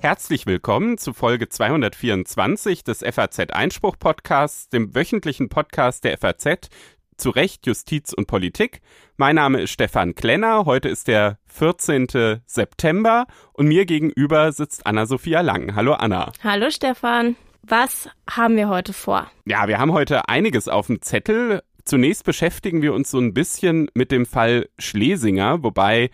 [0.00, 6.68] Herzlich willkommen zu Folge 224 des FAZ Einspruch Podcasts, dem wöchentlichen Podcast der FAZ
[7.16, 8.80] zu Recht, Justiz und Politik.
[9.16, 10.64] Mein Name ist Stefan Klenner.
[10.64, 12.40] Heute ist der 14.
[12.46, 15.74] September und mir gegenüber sitzt Anna-Sophia Lang.
[15.74, 16.32] Hallo Anna.
[16.42, 17.36] Hallo Stefan.
[17.62, 19.30] Was haben wir heute vor?
[19.44, 21.62] Ja, wir haben heute einiges auf dem Zettel.
[21.84, 26.10] Zunächst beschäftigen wir uns so ein bisschen mit dem Fall Schlesinger, wobei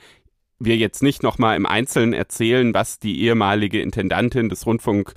[0.58, 5.14] wir jetzt nicht nochmal im Einzelnen erzählen, was die ehemalige Intendantin des Rundfunk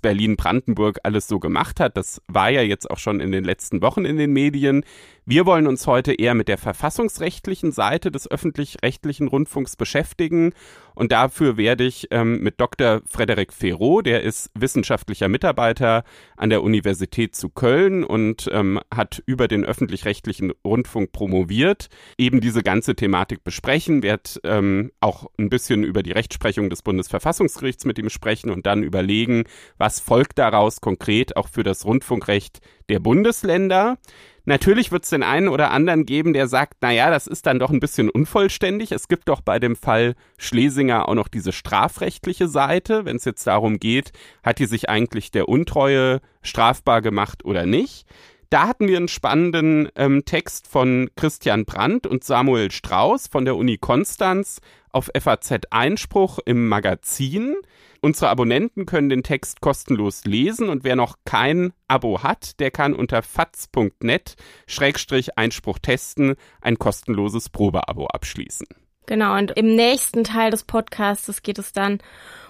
[0.00, 1.96] Berlin-Brandenburg alles so gemacht hat.
[1.96, 4.84] Das war ja jetzt auch schon in den letzten Wochen in den Medien.
[5.24, 10.52] Wir wollen uns heute eher mit der verfassungsrechtlichen Seite des öffentlich-rechtlichen Rundfunks beschäftigen.
[10.96, 13.02] Und dafür werde ich ähm, mit Dr.
[13.06, 16.02] Frederik Ferro, der ist wissenschaftlicher Mitarbeiter
[16.36, 21.86] an der Universität zu Köln und ähm, hat über den öffentlich-rechtlichen Rundfunk promoviert,
[22.18, 27.84] eben diese ganze Thematik besprechen, werde ähm, auch ein bisschen über die Rechtsprechung des Bundesverfassungsgerichts
[27.84, 29.44] mit ihm sprechen und dann überlegen,
[29.78, 33.98] was folgt daraus konkret auch für das Rundfunkrecht der Bundesländer.
[34.44, 37.70] Natürlich wird es den einen oder anderen geben, der sagt, naja, das ist dann doch
[37.70, 38.90] ein bisschen unvollständig.
[38.90, 43.46] Es gibt doch bei dem Fall Schlesinger auch noch diese strafrechtliche Seite, wenn es jetzt
[43.46, 44.12] darum geht,
[44.42, 48.06] hat die sich eigentlich der Untreue strafbar gemacht oder nicht.
[48.50, 53.56] Da hatten wir einen spannenden ähm, Text von Christian Brandt und Samuel Strauß von der
[53.56, 54.60] Uni Konstanz
[54.92, 57.56] auf FAZ Einspruch im Magazin.
[58.00, 62.94] Unsere Abonnenten können den Text kostenlos lesen und wer noch kein Abo hat, der kann
[62.94, 68.66] unter faz.net Schrägstrich Einspruch testen ein kostenloses Probeabo abschließen.
[69.06, 71.98] Genau, und im nächsten Teil des Podcasts geht es dann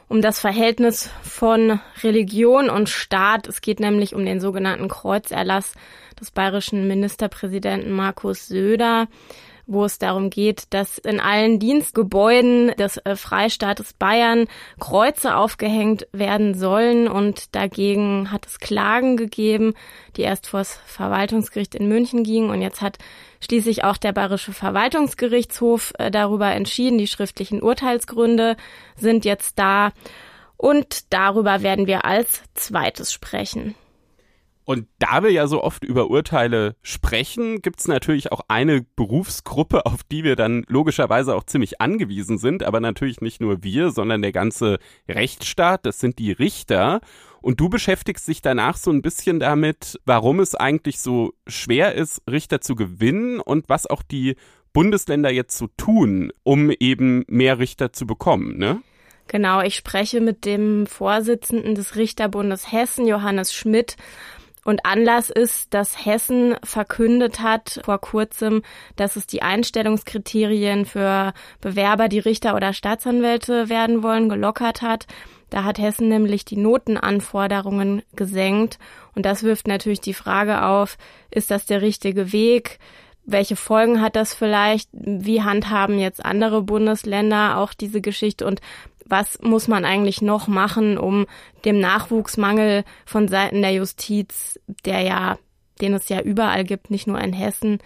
[0.08, 3.48] um das Verhältnis von Religion und Staat.
[3.48, 5.74] Es geht nämlich um den sogenannten Kreuzerlass
[6.20, 9.08] des bayerischen Ministerpräsidenten Markus Söder
[9.66, 14.46] wo es darum geht, dass in allen Dienstgebäuden des äh, Freistaates Bayern
[14.80, 19.74] Kreuze aufgehängt werden sollen und dagegen hat es Klagen gegeben,
[20.16, 22.98] die erst vor das Verwaltungsgericht in München gingen und jetzt hat
[23.40, 26.98] schließlich auch der Bayerische Verwaltungsgerichtshof äh, darüber entschieden.
[26.98, 28.56] Die schriftlichen Urteilsgründe
[28.96, 29.92] sind jetzt da
[30.56, 33.74] und darüber werden wir als zweites sprechen.
[34.64, 39.86] Und da wir ja so oft über Urteile sprechen, gibt es natürlich auch eine Berufsgruppe,
[39.86, 44.22] auf die wir dann logischerweise auch ziemlich angewiesen sind, aber natürlich nicht nur wir, sondern
[44.22, 44.78] der ganze
[45.08, 47.00] Rechtsstaat, das sind die Richter.
[47.40, 52.22] Und du beschäftigst dich danach so ein bisschen damit, warum es eigentlich so schwer ist,
[52.30, 54.36] Richter zu gewinnen und was auch die
[54.72, 58.80] Bundesländer jetzt so tun, um eben mehr Richter zu bekommen, ne?
[59.28, 63.96] Genau, ich spreche mit dem Vorsitzenden des Richterbundes Hessen, Johannes Schmidt,
[64.64, 68.62] und Anlass ist, dass Hessen verkündet hat vor kurzem,
[68.96, 75.06] dass es die Einstellungskriterien für Bewerber, die Richter oder Staatsanwälte werden wollen, gelockert hat.
[75.50, 78.78] Da hat Hessen nämlich die Notenanforderungen gesenkt.
[79.14, 80.96] Und das wirft natürlich die Frage auf,
[81.30, 82.78] ist das der richtige Weg?
[83.24, 84.88] Welche Folgen hat das vielleicht?
[84.92, 88.46] Wie handhaben jetzt andere Bundesländer auch diese Geschichte?
[88.46, 88.60] Und
[89.04, 91.26] was muss man eigentlich noch machen, um
[91.64, 95.38] dem Nachwuchsmangel von Seiten der Justiz, der ja,
[95.80, 97.78] den es ja überall gibt, nicht nur in Hessen,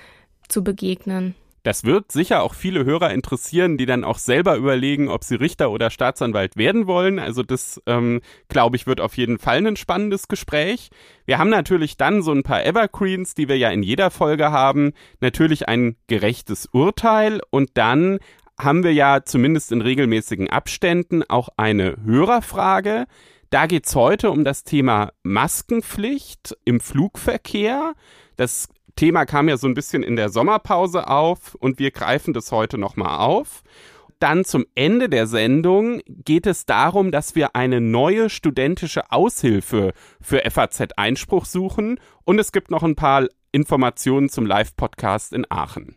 [0.48, 1.34] zu begegnen.
[1.66, 5.72] Das wird sicher auch viele Hörer interessieren, die dann auch selber überlegen, ob sie Richter
[5.72, 7.18] oder Staatsanwalt werden wollen.
[7.18, 10.90] Also das, ähm, glaube ich, wird auf jeden Fall ein spannendes Gespräch.
[11.24, 14.92] Wir haben natürlich dann so ein paar Evergreens, die wir ja in jeder Folge haben.
[15.18, 18.20] Natürlich ein gerechtes Urteil und dann
[18.56, 23.06] haben wir ja zumindest in regelmäßigen Abständen auch eine Hörerfrage.
[23.50, 27.94] Da geht's heute um das Thema Maskenpflicht im Flugverkehr.
[28.36, 32.50] Das Thema kam ja so ein bisschen in der Sommerpause auf und wir greifen das
[32.50, 33.62] heute nochmal auf.
[34.20, 39.92] Dann zum Ende der Sendung geht es darum, dass wir eine neue studentische Aushilfe
[40.22, 45.96] für FAZ Einspruch suchen und es gibt noch ein paar Informationen zum Live-Podcast in Aachen.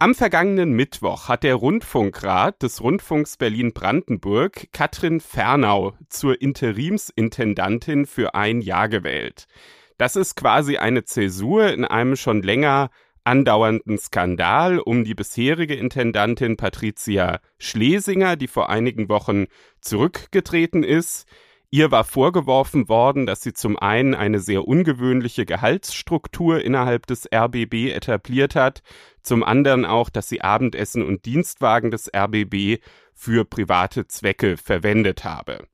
[0.00, 8.60] Am vergangenen Mittwoch hat der Rundfunkrat des Rundfunks Berlin-Brandenburg Katrin Fernau zur Interimsintendantin für ein
[8.60, 9.46] Jahr gewählt.
[9.96, 12.90] Das ist quasi eine Zäsur in einem schon länger
[13.22, 19.46] andauernden Skandal um die bisherige Intendantin Patricia Schlesinger, die vor einigen Wochen
[19.80, 21.26] zurückgetreten ist.
[21.70, 27.90] Ihr war vorgeworfen worden, dass sie zum einen eine sehr ungewöhnliche Gehaltsstruktur innerhalb des RBB
[27.92, 28.82] etabliert hat,
[29.24, 32.80] zum anderen auch, dass sie Abendessen und Dienstwagen des RBB
[33.14, 35.66] für private Zwecke verwendet habe.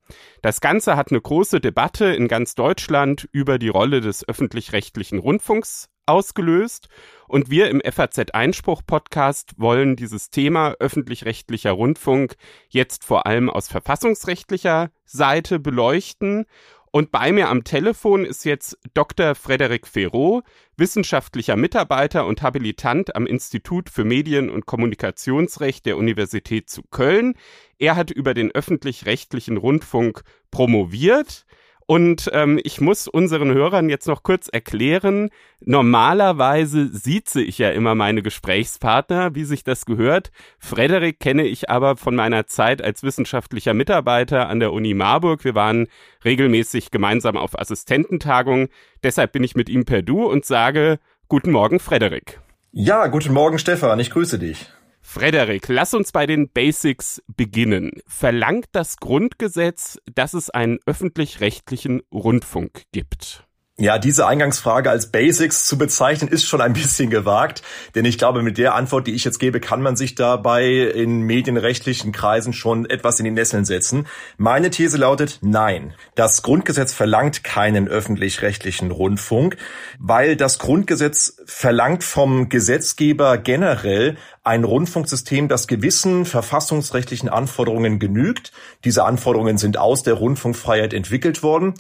[0.43, 5.89] Das Ganze hat eine große Debatte in ganz Deutschland über die Rolle des öffentlich-rechtlichen Rundfunks
[6.07, 6.89] ausgelöst.
[7.29, 12.35] Und wir im FAZ Einspruch Podcast wollen dieses Thema öffentlich-rechtlicher Rundfunk
[12.69, 16.47] jetzt vor allem aus verfassungsrechtlicher Seite beleuchten.
[16.93, 19.37] Und bei mir am Telefon ist jetzt Dr.
[19.37, 20.43] Frederik Ferraud,
[20.77, 27.35] wissenschaftlicher Mitarbeiter und Habilitant am Institut für Medien- und Kommunikationsrecht der Universität zu Köln.
[27.79, 31.47] Er hat über den öffentlich-rechtlichen Rundfunk promoviert.
[31.91, 35.29] Und ähm, ich muss unseren Hörern jetzt noch kurz erklären,
[35.59, 40.31] normalerweise sieze ich ja immer meine Gesprächspartner, wie sich das gehört.
[40.61, 45.43] Frederik kenne ich aber von meiner Zeit als wissenschaftlicher Mitarbeiter an der Uni Marburg.
[45.43, 45.89] Wir waren
[46.25, 48.69] regelmäßig gemeinsam auf Assistententagungen.
[49.03, 52.39] Deshalb bin ich mit ihm per Du und sage Guten Morgen, Frederik.
[52.71, 53.99] Ja, guten Morgen, Stefan.
[53.99, 54.71] Ich grüße dich.
[55.13, 57.91] Frederik, lass uns bei den Basics beginnen.
[58.07, 63.45] Verlangt das Grundgesetz, dass es einen öffentlich-rechtlichen Rundfunk gibt?
[63.81, 67.63] Ja, diese Eingangsfrage als Basics zu bezeichnen, ist schon ein bisschen gewagt,
[67.95, 71.23] denn ich glaube, mit der Antwort, die ich jetzt gebe, kann man sich dabei in
[71.23, 74.07] medienrechtlichen Kreisen schon etwas in die Nesseln setzen.
[74.37, 75.95] Meine These lautet nein.
[76.15, 79.57] Das Grundgesetz verlangt keinen öffentlich-rechtlichen Rundfunk,
[79.99, 88.53] weil das Grundgesetz verlangt vom Gesetzgeber generell ein Rundfunksystem, das gewissen verfassungsrechtlichen Anforderungen genügt.
[88.85, 91.73] Diese Anforderungen sind aus der Rundfunkfreiheit entwickelt worden.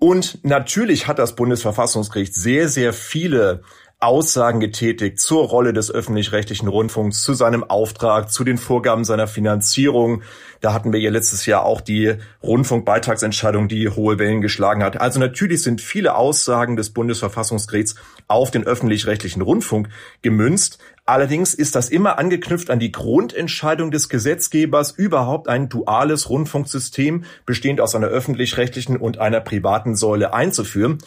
[0.00, 3.62] Und natürlich hat das Bundesverfassungsgericht sehr, sehr viele
[4.02, 10.22] Aussagen getätigt zur Rolle des öffentlich-rechtlichen Rundfunks, zu seinem Auftrag, zu den Vorgaben seiner Finanzierung.
[10.62, 14.98] Da hatten wir ja letztes Jahr auch die Rundfunkbeitragsentscheidung, die hohe Wellen geschlagen hat.
[14.98, 19.90] Also natürlich sind viele Aussagen des Bundesverfassungsgerichts auf den öffentlich-rechtlichen Rundfunk
[20.22, 20.78] gemünzt.
[21.04, 27.82] Allerdings ist das immer angeknüpft an die Grundentscheidung des Gesetzgebers, überhaupt ein duales Rundfunksystem bestehend
[27.82, 30.98] aus einer öffentlich-rechtlichen und einer privaten Säule einzuführen.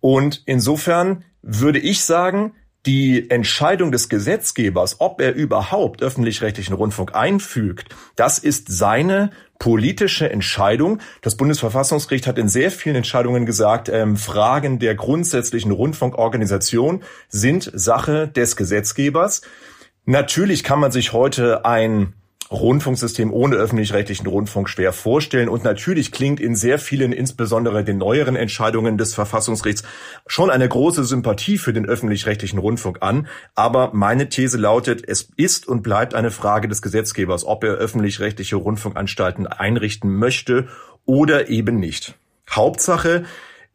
[0.00, 2.52] Und insofern würde ich sagen,
[2.86, 11.00] die Entscheidung des Gesetzgebers, ob er überhaupt öffentlich-rechtlichen Rundfunk einfügt, das ist seine politische Entscheidung.
[11.20, 18.26] Das Bundesverfassungsgericht hat in sehr vielen Entscheidungen gesagt, ähm, Fragen der grundsätzlichen Rundfunkorganisation sind Sache
[18.28, 19.42] des Gesetzgebers.
[20.06, 22.14] Natürlich kann man sich heute ein
[22.50, 25.48] Rundfunksystem ohne öffentlich-rechtlichen Rundfunk schwer vorstellen.
[25.48, 29.84] Und natürlich klingt in sehr vielen, insbesondere den neueren Entscheidungen des Verfassungsgerichts,
[30.26, 33.28] schon eine große Sympathie für den öffentlich-rechtlichen Rundfunk an.
[33.54, 38.56] Aber meine These lautet, es ist und bleibt eine Frage des Gesetzgebers, ob er öffentlich-rechtliche
[38.56, 40.68] Rundfunkanstalten einrichten möchte
[41.06, 42.14] oder eben nicht.
[42.50, 43.24] Hauptsache,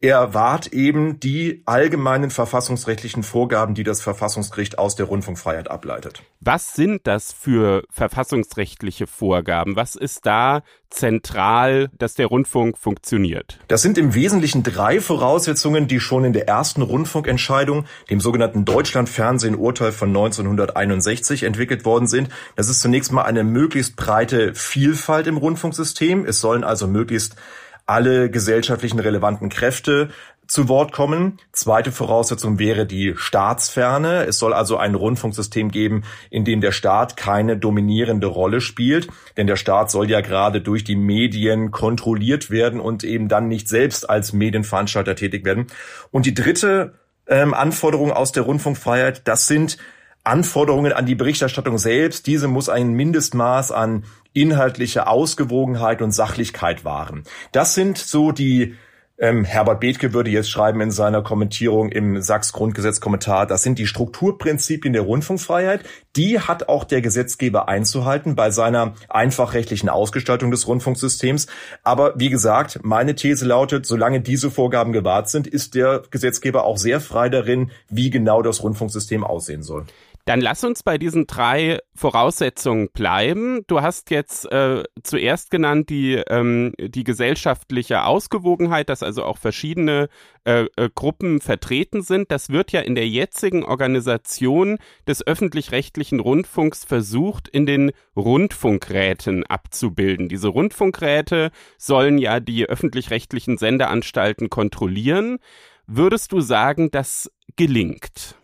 [0.00, 6.22] er wahrt eben die allgemeinen verfassungsrechtlichen Vorgaben, die das Verfassungsgericht aus der Rundfunkfreiheit ableitet.
[6.40, 9.74] Was sind das für verfassungsrechtliche Vorgaben?
[9.74, 13.58] Was ist da zentral, dass der Rundfunk funktioniert?
[13.68, 19.92] Das sind im Wesentlichen drei Voraussetzungen, die schon in der ersten Rundfunkentscheidung, dem sogenannten Deutschlandfernsehen-Urteil
[19.92, 22.28] von 1961, entwickelt worden sind.
[22.54, 26.26] Das ist zunächst mal eine möglichst breite Vielfalt im Rundfunksystem.
[26.26, 27.36] Es sollen also möglichst
[27.86, 30.10] alle gesellschaftlichen relevanten Kräfte
[30.46, 31.38] zu Wort kommen.
[31.52, 34.26] Zweite Voraussetzung wäre die Staatsferne.
[34.26, 39.08] Es soll also ein Rundfunksystem geben, in dem der Staat keine dominierende Rolle spielt.
[39.36, 43.68] Denn der Staat soll ja gerade durch die Medien kontrolliert werden und eben dann nicht
[43.68, 45.66] selbst als Medienveranstalter tätig werden.
[46.10, 46.94] Und die dritte
[47.26, 49.78] ähm, Anforderung aus der Rundfunkfreiheit, das sind
[50.26, 52.26] Anforderungen an die Berichterstattung selbst.
[52.26, 57.24] Diese muss ein Mindestmaß an inhaltlicher Ausgewogenheit und Sachlichkeit wahren.
[57.52, 58.74] Das sind so die
[59.18, 64.92] ähm, Herbert Bethke würde jetzt schreiben in seiner Kommentierung im Sachs-Grundgesetz-Kommentar, das sind die Strukturprinzipien
[64.92, 65.84] der Rundfunkfreiheit.
[66.16, 71.46] Die hat auch der Gesetzgeber einzuhalten bei seiner einfachrechtlichen Ausgestaltung des Rundfunksystems.
[71.82, 76.76] Aber wie gesagt, meine These lautet, solange diese Vorgaben gewahrt sind, ist der Gesetzgeber auch
[76.76, 79.86] sehr frei darin, wie genau das Rundfunksystem aussehen soll.
[80.26, 83.60] Dann lass uns bei diesen drei Voraussetzungen bleiben.
[83.68, 90.08] Du hast jetzt äh, zuerst genannt die, ähm, die gesellschaftliche Ausgewogenheit, dass also auch verschiedene
[90.44, 92.32] äh, äh, Gruppen vertreten sind.
[92.32, 100.28] Das wird ja in der jetzigen Organisation des öffentlich-rechtlichen Rundfunks versucht, in den Rundfunkräten abzubilden.
[100.28, 105.38] Diese Rundfunkräte sollen ja die öffentlich-rechtlichen Sendeanstalten kontrollieren.
[105.86, 108.34] Würdest du sagen, das gelingt?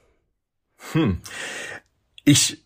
[0.92, 1.18] Hm.
[2.24, 2.62] Ich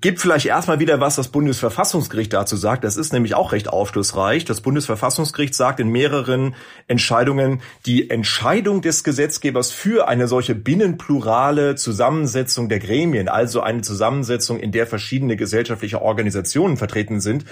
[0.00, 2.84] gebe vielleicht erstmal wieder, was das Bundesverfassungsgericht dazu sagt.
[2.84, 4.44] Das ist nämlich auch recht aufschlussreich.
[4.44, 6.54] Das Bundesverfassungsgericht sagt in mehreren
[6.86, 14.60] Entscheidungen, die Entscheidung des Gesetzgebers für eine solche binnenplurale Zusammensetzung der Gremien, also eine Zusammensetzung,
[14.60, 17.46] in der verschiedene gesellschaftliche Organisationen vertreten sind,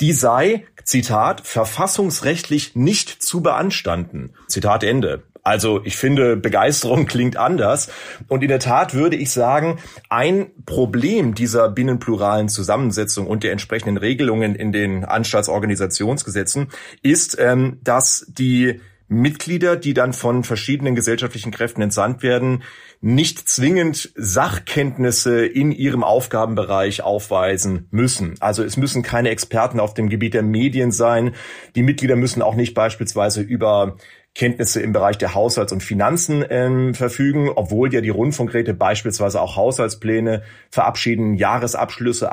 [0.00, 4.34] die sei, Zitat, verfassungsrechtlich nicht zu beanstanden.
[4.46, 5.24] Zitat Ende.
[5.46, 7.88] Also ich finde, Begeisterung klingt anders.
[8.26, 13.96] Und in der Tat würde ich sagen, ein Problem dieser binnenpluralen Zusammensetzung und der entsprechenden
[13.96, 16.66] Regelungen in den Anstaltsorganisationsgesetzen
[17.00, 22.64] ist, ähm, dass die Mitglieder, die dann von verschiedenen gesellschaftlichen Kräften entsandt werden,
[23.00, 28.34] nicht zwingend Sachkenntnisse in ihrem Aufgabenbereich aufweisen müssen.
[28.40, 31.36] Also es müssen keine Experten auf dem Gebiet der Medien sein.
[31.76, 33.96] Die Mitglieder müssen auch nicht beispielsweise über
[34.36, 39.56] Kenntnisse im Bereich der Haushalts- und Finanzen ähm, verfügen, obwohl ja die Rundfunkräte beispielsweise auch
[39.56, 42.28] Haushaltspläne verabschieden, Jahresabschlüsse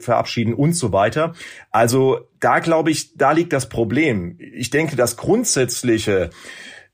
[0.00, 1.32] verabschieden und so weiter.
[1.70, 4.36] Also da glaube ich, da liegt das Problem.
[4.38, 6.28] Ich denke, das grundsätzliche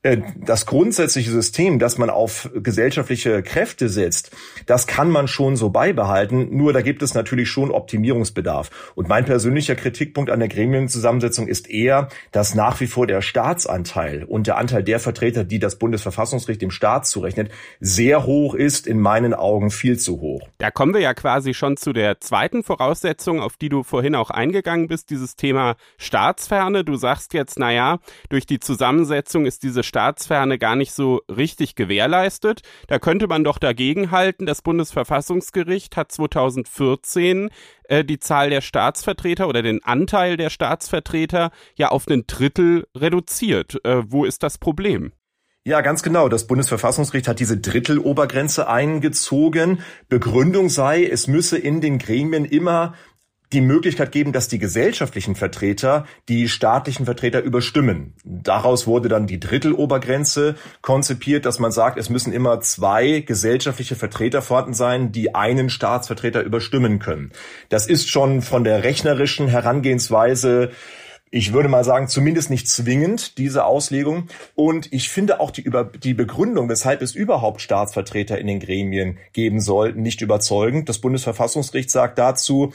[0.03, 4.31] das grundsätzliche System, dass man auf gesellschaftliche Kräfte setzt,
[4.65, 6.49] das kann man schon so beibehalten.
[6.55, 8.69] Nur da gibt es natürlich schon Optimierungsbedarf.
[8.95, 14.25] Und mein persönlicher Kritikpunkt an der Gremienzusammensetzung ist eher, dass nach wie vor der Staatsanteil
[14.25, 18.99] und der Anteil der Vertreter, die das Bundesverfassungsgericht dem Staat zurechnet, sehr hoch ist, in
[18.99, 20.41] meinen Augen viel zu hoch.
[20.57, 24.31] Da kommen wir ja quasi schon zu der zweiten Voraussetzung, auf die du vorhin auch
[24.31, 26.83] eingegangen bist, dieses Thema Staatsferne.
[26.83, 32.61] Du sagst jetzt, naja, durch die Zusammensetzung ist diese Staatsferne gar nicht so richtig gewährleistet.
[32.87, 34.47] Da könnte man doch dagegen halten.
[34.47, 37.51] Das Bundesverfassungsgericht hat 2014
[37.83, 43.85] äh, die Zahl der Staatsvertreter oder den Anteil der Staatsvertreter ja auf ein Drittel reduziert.
[43.85, 45.11] Äh, wo ist das Problem?
[45.63, 46.27] Ja, ganz genau.
[46.27, 49.81] Das Bundesverfassungsgericht hat diese Drittelobergrenze eingezogen.
[50.09, 52.95] Begründung sei, es müsse in den Gremien immer
[53.53, 58.13] die Möglichkeit geben, dass die gesellschaftlichen Vertreter die staatlichen Vertreter überstimmen.
[58.23, 64.41] Daraus wurde dann die Drittelobergrenze konzipiert, dass man sagt, es müssen immer zwei gesellschaftliche Vertreter
[64.41, 67.31] vorhanden sein, die einen Staatsvertreter überstimmen können.
[67.69, 70.71] Das ist schon von der rechnerischen Herangehensweise
[71.35, 74.27] ich würde mal sagen, zumindest nicht zwingend, diese Auslegung.
[74.53, 79.17] Und ich finde auch die, über, die Begründung, weshalb es überhaupt Staatsvertreter in den Gremien
[79.33, 80.89] geben soll, nicht überzeugend.
[80.89, 82.71] Das Bundesverfassungsgericht sagt dazu,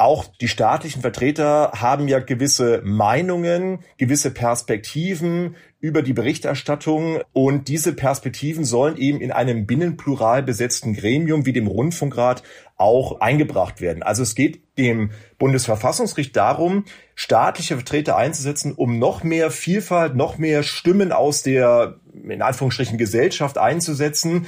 [0.00, 7.92] auch die staatlichen Vertreter haben ja gewisse Meinungen, gewisse Perspektiven über die Berichterstattung und diese
[7.92, 12.42] Perspektiven sollen eben in einem binnenplural besetzten Gremium wie dem Rundfunkrat
[12.76, 14.02] auch eingebracht werden.
[14.02, 20.62] Also es geht dem Bundesverfassungsgericht darum, staatliche Vertreter einzusetzen, um noch mehr Vielfalt, noch mehr
[20.62, 24.46] Stimmen aus der in Anführungsstrichen Gesellschaft einzusetzen,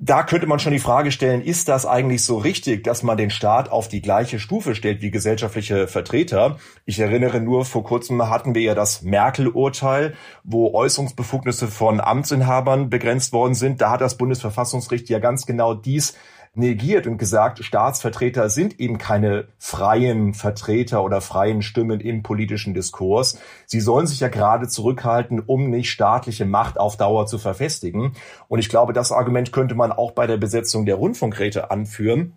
[0.00, 3.30] da könnte man schon die Frage stellen, ist das eigentlich so richtig, dass man den
[3.30, 6.58] Staat auf die gleiche Stufe stellt wie gesellschaftliche Vertreter?
[6.84, 10.14] Ich erinnere nur, vor kurzem hatten wir ja das Merkel-Urteil,
[10.44, 13.80] wo Äußerungsbefugnisse von Amtsinhabern begrenzt worden sind.
[13.80, 16.14] Da hat das Bundesverfassungsgericht ja ganz genau dies
[16.58, 23.38] negiert und gesagt, Staatsvertreter sind eben keine freien Vertreter oder freien Stimmen im politischen Diskurs.
[23.66, 28.12] Sie sollen sich ja gerade zurückhalten, um nicht staatliche Macht auf Dauer zu verfestigen.
[28.48, 32.34] Und ich glaube, das Argument könnte man auch bei der Besetzung der Rundfunkräte anführen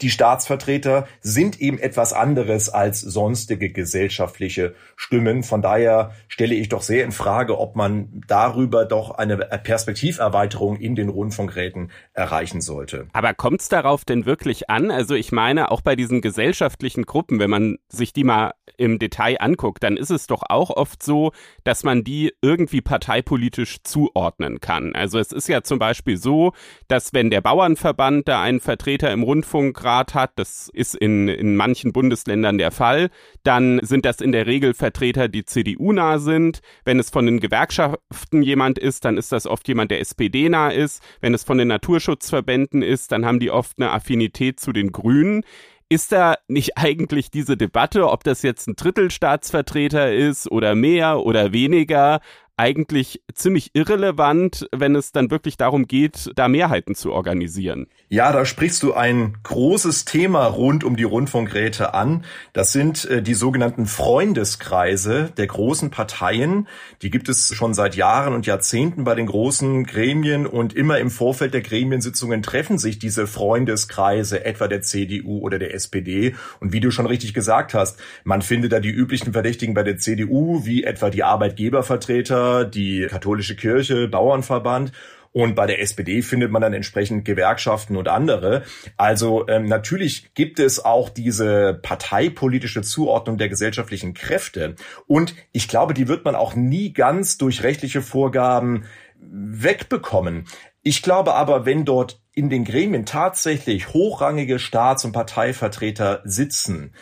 [0.00, 5.42] die Staatsvertreter sind eben etwas anderes als sonstige gesellschaftliche Stimmen.
[5.42, 10.94] Von daher stelle ich doch sehr in Frage, ob man darüber doch eine Perspektiverweiterung in
[10.94, 13.06] den Rundfunkräten erreichen sollte.
[13.12, 14.90] Aber kommt es darauf denn wirklich an?
[14.90, 19.36] Also ich meine, auch bei diesen gesellschaftlichen Gruppen, wenn man sich die mal im Detail
[19.40, 21.32] anguckt, dann ist es doch auch oft so,
[21.64, 24.94] dass man die irgendwie parteipolitisch zuordnen kann.
[24.94, 26.52] Also es ist ja zum Beispiel so,
[26.88, 31.92] dass wenn der Bauernverband da einen Vertreter im Rundfunkrat hat, das ist in, in manchen
[31.92, 33.10] Bundesländern der Fall,
[33.42, 36.60] dann sind das in der Regel Vertreter, die CDU-nah sind.
[36.84, 41.02] Wenn es von den Gewerkschaften jemand ist, dann ist das oft jemand, der SPD-nah ist.
[41.20, 45.44] Wenn es von den Naturschutzverbänden ist, dann haben die oft eine Affinität zu den Grünen.
[45.94, 51.52] Ist da nicht eigentlich diese Debatte, ob das jetzt ein Drittelstaatsvertreter ist oder mehr oder
[51.52, 52.18] weniger,
[52.56, 57.86] eigentlich ziemlich irrelevant, wenn es dann wirklich darum geht, da Mehrheiten zu organisieren.
[58.08, 62.24] Ja, da sprichst du ein großes Thema rund um die Rundfunkräte an.
[62.52, 66.68] Das sind äh, die sogenannten Freundeskreise der großen Parteien.
[67.02, 71.10] Die gibt es schon seit Jahren und Jahrzehnten bei den großen Gremien und immer im
[71.10, 76.34] Vorfeld der Gremiensitzungen treffen sich diese Freundeskreise, etwa der CDU oder der SPD.
[76.60, 79.98] Und wie du schon richtig gesagt hast, man findet da die üblichen Verdächtigen bei der
[79.98, 84.92] CDU, wie etwa die Arbeitgebervertreter, die katholische Kirche, Bauernverband
[85.34, 88.62] und bei der SPD findet man dann entsprechend Gewerkschaften und andere.
[88.96, 94.76] Also ähm, natürlich gibt es auch diese parteipolitische Zuordnung der gesellschaftlichen Kräfte.
[95.08, 98.84] Und ich glaube, die wird man auch nie ganz durch rechtliche Vorgaben
[99.18, 100.46] wegbekommen.
[100.84, 106.92] Ich glaube aber, wenn dort in den Gremien tatsächlich hochrangige Staats- und Parteivertreter sitzen,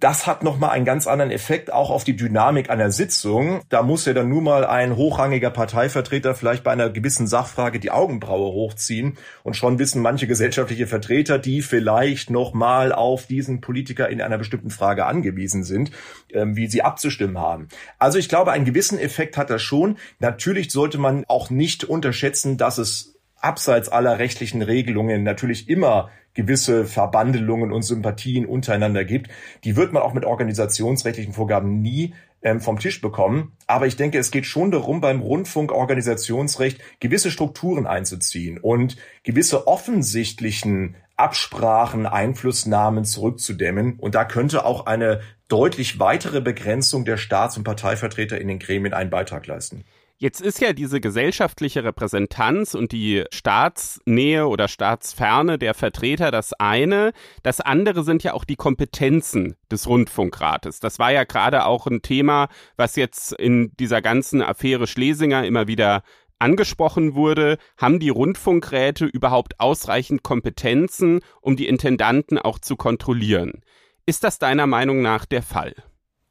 [0.00, 3.62] das hat nochmal einen ganz anderen Effekt auch auf die Dynamik einer Sitzung.
[3.68, 7.90] Da muss ja dann nur mal ein hochrangiger Parteivertreter vielleicht bei einer gewissen Sachfrage die
[7.90, 14.20] Augenbraue hochziehen und schon wissen manche gesellschaftliche Vertreter, die vielleicht nochmal auf diesen Politiker in
[14.20, 15.90] einer bestimmten Frage angewiesen sind,
[16.32, 17.68] ähm, wie sie abzustimmen haben.
[17.98, 19.98] Also ich glaube, einen gewissen Effekt hat das schon.
[20.20, 26.84] Natürlich sollte man auch nicht unterschätzen, dass es abseits aller rechtlichen Regelungen natürlich immer gewisse
[26.84, 29.28] Verbandelungen und Sympathien untereinander gibt.
[29.64, 33.56] Die wird man auch mit organisationsrechtlichen Vorgaben nie ähm, vom Tisch bekommen.
[33.66, 40.96] Aber ich denke, es geht schon darum, beim Rundfunkorganisationsrecht gewisse Strukturen einzuziehen und gewisse offensichtlichen
[41.16, 43.98] Absprachen, Einflussnahmen zurückzudämmen.
[43.98, 48.94] Und da könnte auch eine deutlich weitere Begrenzung der Staats- und Parteivertreter in den Gremien
[48.94, 49.84] einen Beitrag leisten.
[50.20, 57.12] Jetzt ist ja diese gesellschaftliche Repräsentanz und die Staatsnähe oder Staatsferne der Vertreter das eine.
[57.44, 60.80] Das andere sind ja auch die Kompetenzen des Rundfunkrates.
[60.80, 65.68] Das war ja gerade auch ein Thema, was jetzt in dieser ganzen Affäre Schlesinger immer
[65.68, 66.02] wieder
[66.40, 73.62] angesprochen wurde, haben die Rundfunkräte überhaupt ausreichend Kompetenzen, um die Intendanten auch zu kontrollieren?
[74.04, 75.74] Ist das deiner Meinung nach der Fall?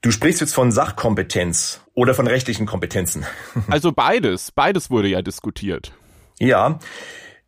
[0.02, 3.26] Du sprichst jetzt von Sachkompetenz oder von rechtlichen Kompetenzen.
[3.70, 5.92] Also beides, beides wurde ja diskutiert.
[6.40, 6.78] Ja,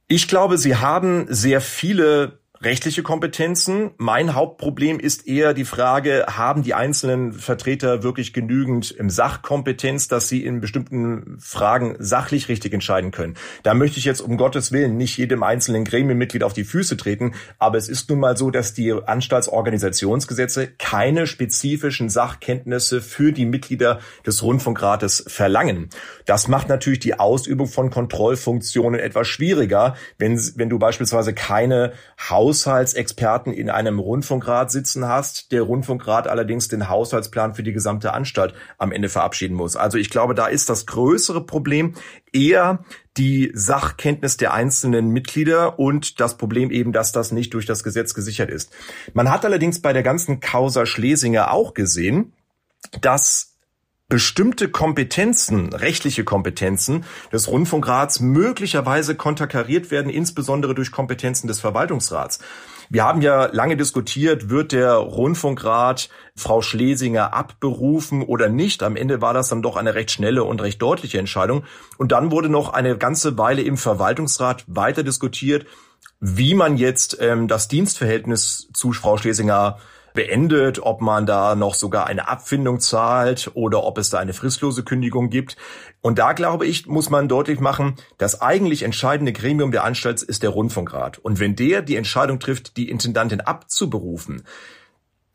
[0.08, 3.92] ich glaube, sie haben sehr viele rechtliche Kompetenzen.
[3.98, 10.28] Mein Hauptproblem ist eher die Frage, haben die einzelnen Vertreter wirklich genügend im Sachkompetenz, dass
[10.28, 13.36] sie in bestimmten Fragen sachlich richtig entscheiden können.
[13.64, 17.34] Da möchte ich jetzt um Gottes Willen nicht jedem einzelnen Gremienmitglied auf die Füße treten,
[17.60, 24.00] aber es ist nun mal so, dass die Anstaltsorganisationsgesetze keine spezifischen Sachkenntnisse für die Mitglieder
[24.26, 25.90] des Rundfunkrates verlangen.
[26.26, 31.94] Das macht natürlich die Ausübung von Kontrollfunktionen etwas schwieriger, wenn, wenn du beispielsweise keine
[32.30, 38.12] Haus Haushaltsexperten in einem Rundfunkrat sitzen hast, der Rundfunkrat allerdings den Haushaltsplan für die gesamte
[38.12, 39.76] Anstalt am Ende verabschieden muss.
[39.76, 41.94] Also ich glaube, da ist das größere Problem
[42.34, 42.84] eher
[43.18, 48.16] die Sachkenntnis der einzelnen Mitglieder und das Problem eben, dass das nicht durch das Gesetz
[48.16, 48.72] gesichert ist.
[49.14, 52.34] Man hat allerdings bei der ganzen Causa Schlesinger auch gesehen,
[53.02, 53.49] dass
[54.10, 62.40] bestimmte Kompetenzen, rechtliche Kompetenzen des Rundfunkrats möglicherweise konterkariert werden, insbesondere durch Kompetenzen des Verwaltungsrats.
[62.90, 68.82] Wir haben ja lange diskutiert, wird der Rundfunkrat Frau Schlesinger abberufen oder nicht.
[68.82, 71.66] Am Ende war das dann doch eine recht schnelle und recht deutliche Entscheidung.
[72.00, 75.68] Und dann wurde noch eine ganze Weile im Verwaltungsrat weiter diskutiert,
[76.20, 79.78] wie man jetzt ähm, das Dienstverhältnis zu Frau Schlesinger
[80.20, 84.84] beendet, ob man da noch sogar eine Abfindung zahlt oder ob es da eine fristlose
[84.84, 85.56] Kündigung gibt.
[86.02, 90.44] Und da glaube ich, muss man deutlich machen, das eigentlich entscheidende Gremium der Anstalt ist
[90.44, 91.20] der Rundfunkrat.
[91.20, 94.44] Und wenn der die Entscheidung trifft, die Intendantin abzuberufen,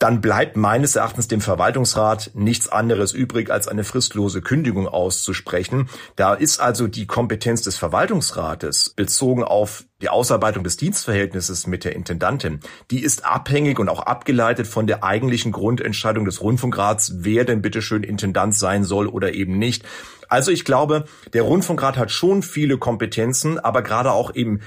[0.05, 5.88] dann bleibt meines Erachtens dem Verwaltungsrat nichts anderes übrig, als eine fristlose Kündigung auszusprechen.
[6.14, 11.97] Da ist also die Kompetenz des Verwaltungsrates bezogen auf die Ausarbeitung des Dienstverhältnisses mit der
[11.97, 17.62] Intendantin, die ist abhängig und auch abgeleitet von der eigentlichen Grundentscheidung des Rundfunkrats, wer denn
[17.62, 19.87] bitteschön Intendant sein soll oder eben nicht.
[20.29, 24.61] Also ich glaube, der Rundfunkrat hat schon viele Kompetenzen, aber gerade auch eben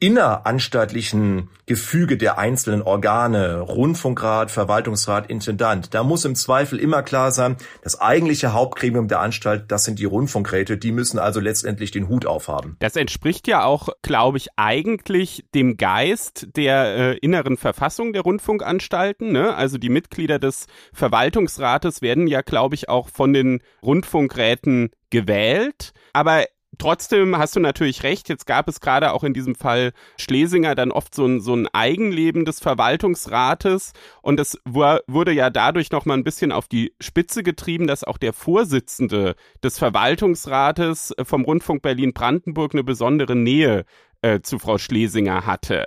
[0.00, 7.56] inneranstaltlichen Gefüge der einzelnen Organe, Rundfunkrat, Verwaltungsrat, Intendant, da muss im Zweifel immer klar sein,
[7.82, 12.26] das eigentliche Hauptgremium der Anstalt, das sind die Rundfunkräte, die müssen also letztendlich den Hut
[12.26, 12.76] aufhaben.
[12.78, 19.32] Das entspricht ja auch, glaube ich, eigentlich dem Geist der äh, inneren Verfassung der Rundfunkanstalten.
[19.32, 19.54] Ne?
[19.54, 25.92] Also die Mitglieder des Verwaltungsrates werden ja, glaube ich, auch von den Rundfunkräten gewählt.
[26.12, 26.44] Aber
[26.78, 30.92] Trotzdem hast du natürlich recht, jetzt gab es gerade auch in diesem Fall Schlesinger dann
[30.92, 33.92] oft so ein, so ein Eigenleben des Verwaltungsrates.
[34.22, 38.32] Und es wurde ja dadurch nochmal ein bisschen auf die Spitze getrieben, dass auch der
[38.32, 43.84] Vorsitzende des Verwaltungsrates vom Rundfunk Berlin-Brandenburg eine besondere Nähe
[44.22, 45.86] äh, zu Frau Schlesinger hatte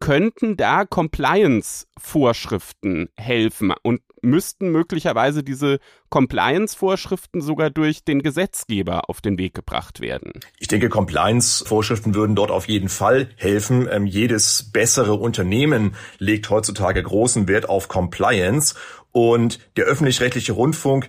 [0.00, 5.78] könnten da Compliance-Vorschriften helfen und müssten möglicherweise diese
[6.10, 10.32] Compliance-Vorschriften sogar durch den Gesetzgeber auf den Weg gebracht werden.
[10.58, 13.88] Ich denke, Compliance-Vorschriften würden dort auf jeden Fall helfen.
[13.90, 18.74] Ähm, jedes bessere Unternehmen legt heutzutage großen Wert auf Compliance
[19.12, 21.08] und der öffentlich-rechtliche Rundfunk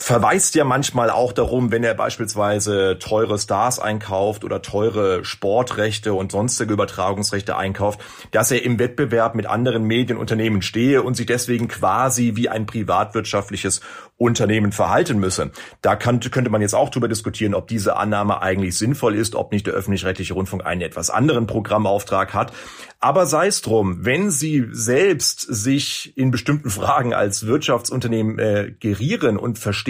[0.00, 6.32] verweist ja manchmal auch darum, wenn er beispielsweise teure Stars einkauft oder teure Sportrechte und
[6.32, 12.32] sonstige Übertragungsrechte einkauft, dass er im Wettbewerb mit anderen Medienunternehmen stehe und sich deswegen quasi
[12.34, 13.82] wie ein privatwirtschaftliches
[14.16, 15.50] Unternehmen verhalten müsse.
[15.82, 19.52] Da kann, könnte man jetzt auch darüber diskutieren, ob diese Annahme eigentlich sinnvoll ist, ob
[19.52, 22.52] nicht der öffentlich-rechtliche Rundfunk einen etwas anderen Programmauftrag hat.
[23.00, 29.38] Aber sei es drum, wenn Sie selbst sich in bestimmten Fragen als Wirtschaftsunternehmen äh, gerieren
[29.38, 29.89] und verstehen,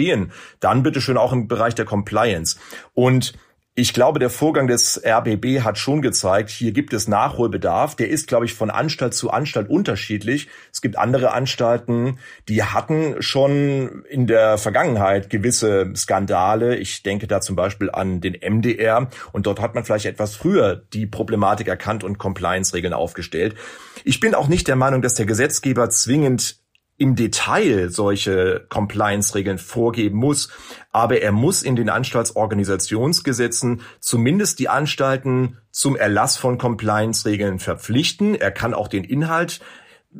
[0.59, 2.57] dann bitte schön auch im Bereich der Compliance.
[2.93, 3.33] Und
[3.73, 7.95] ich glaube, der Vorgang des RBB hat schon gezeigt, hier gibt es Nachholbedarf.
[7.95, 10.49] Der ist, glaube ich, von Anstalt zu Anstalt unterschiedlich.
[10.73, 16.75] Es gibt andere Anstalten, die hatten schon in der Vergangenheit gewisse Skandale.
[16.75, 19.09] Ich denke da zum Beispiel an den MDR.
[19.31, 23.55] Und dort hat man vielleicht etwas früher die Problematik erkannt und Compliance-Regeln aufgestellt.
[24.03, 26.60] Ich bin auch nicht der Meinung, dass der Gesetzgeber zwingend
[27.01, 30.49] im Detail solche Compliance-Regeln vorgeben muss,
[30.91, 38.35] aber er muss in den Anstaltsorganisationsgesetzen zumindest die Anstalten zum Erlass von Compliance-Regeln verpflichten.
[38.35, 39.61] Er kann auch den Inhalt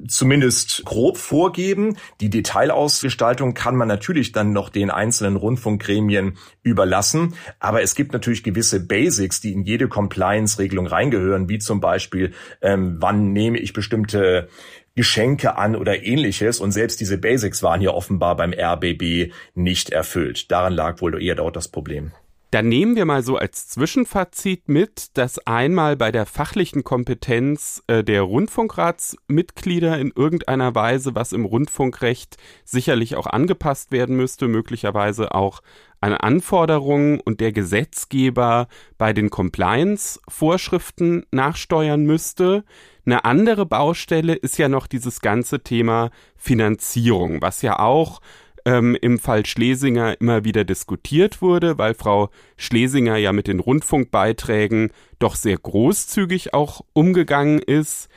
[0.08, 1.98] zumindest grob vorgeben.
[2.20, 7.36] Die Detailausgestaltung kann man natürlich dann noch den einzelnen Rundfunkgremien überlassen.
[7.60, 12.98] Aber es gibt natürlich gewisse Basics, die in jede Compliance-Regelung reingehören, wie zum Beispiel, ähm,
[13.00, 14.48] wann nehme ich bestimmte
[14.95, 16.60] Geschenke an oder ähnliches.
[16.60, 20.51] Und selbst diese Basics waren hier offenbar beim RBB nicht erfüllt.
[20.51, 22.12] Daran lag wohl eher dort das Problem.
[22.51, 28.04] Dann nehmen wir mal so als Zwischenfazit mit, dass einmal bei der fachlichen Kompetenz äh,
[28.04, 35.62] der Rundfunkratsmitglieder in irgendeiner Weise, was im Rundfunkrecht sicherlich auch angepasst werden müsste, möglicherweise auch
[36.01, 42.65] an Anforderungen und der Gesetzgeber bei den Compliance-Vorschriften nachsteuern müsste.
[43.06, 48.22] Eine andere Baustelle ist ja noch dieses ganze Thema Finanzierung, was ja auch
[48.66, 54.92] ähm, im Fall Schlesinger immer wieder diskutiert wurde, weil Frau Schlesinger ja mit den Rundfunkbeiträgen
[55.20, 58.10] doch sehr großzügig auch umgegangen ist.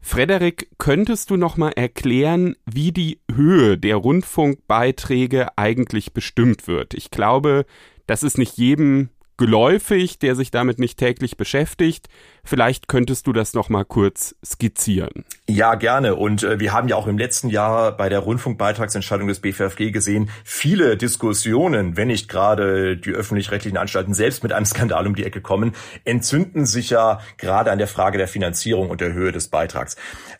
[0.00, 6.94] Frederik, könntest du noch mal erklären, wie die Höhe der Rundfunkbeiträge eigentlich bestimmt wird?
[6.94, 7.66] Ich glaube,
[8.06, 12.08] das ist nicht jedem geläufig, der sich damit nicht täglich beschäftigt.
[12.44, 15.24] Vielleicht könntest du das noch mal kurz skizzieren.
[15.48, 16.16] Ja, gerne.
[16.16, 20.28] Und äh, wir haben ja auch im letzten Jahr bei der Rundfunkbeitragsentscheidung des BVFG gesehen,
[20.44, 25.40] viele Diskussionen, wenn nicht gerade die öffentlich-rechtlichen Anstalten selbst mit einem Skandal um die Ecke
[25.40, 25.72] kommen,
[26.04, 29.96] entzünden sich ja gerade an der Frage der Finanzierung und der Höhe des Beitrags.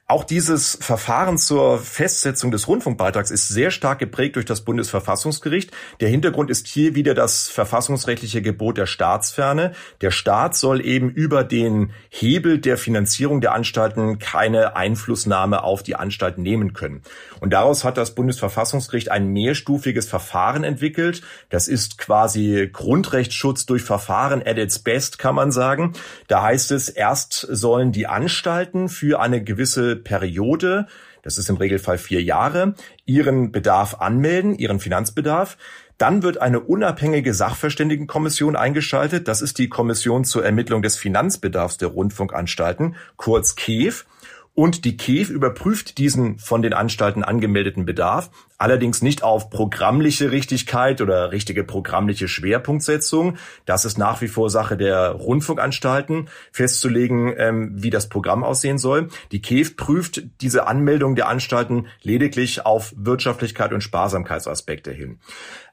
[0.09, 5.71] Auch dieses Verfahren zur Festsetzung des Rundfunkbeitrags ist sehr stark geprägt durch das Bundesverfassungsgericht.
[6.01, 9.73] Der Hintergrund ist hier wieder das verfassungsrechtliche Gebot der Staatsferne.
[10.03, 15.97] Der Staat soll eben über den Hebel der Finanzierung der Anstalten keine Einflussnahme auf die
[15.97, 17.03] Anstalten nehmen können.
[17.41, 21.23] Und daraus hat das Bundesverfassungsgericht ein mehrstufiges Verfahren entwickelt.
[21.49, 25.93] Das ist quasi Grundrechtsschutz durch Verfahren at its best, kann man sagen.
[26.29, 30.87] Da heißt es, erst sollen die Anstalten für eine gewisse Periode
[31.23, 32.75] das ist im Regelfall vier Jahre,
[33.07, 35.57] ihren Bedarf anmelden, ihren Finanzbedarf.
[36.03, 39.29] Dann wird eine unabhängige Sachverständigenkommission eingeschaltet.
[39.29, 44.05] Das ist die Kommission zur Ermittlung des Finanzbedarfs der Rundfunkanstalten, kurz KEF.
[44.53, 51.01] Und die KEF überprüft diesen von den Anstalten angemeldeten Bedarf, allerdings nicht auf programmliche Richtigkeit
[51.01, 53.37] oder richtige programmliche Schwerpunktsetzung.
[53.65, 59.09] Das ist nach wie vor Sache der Rundfunkanstalten, festzulegen, ähm, wie das Programm aussehen soll.
[59.31, 65.21] Die KEF prüft diese Anmeldung der Anstalten lediglich auf Wirtschaftlichkeit und Sparsamkeitsaspekte hin.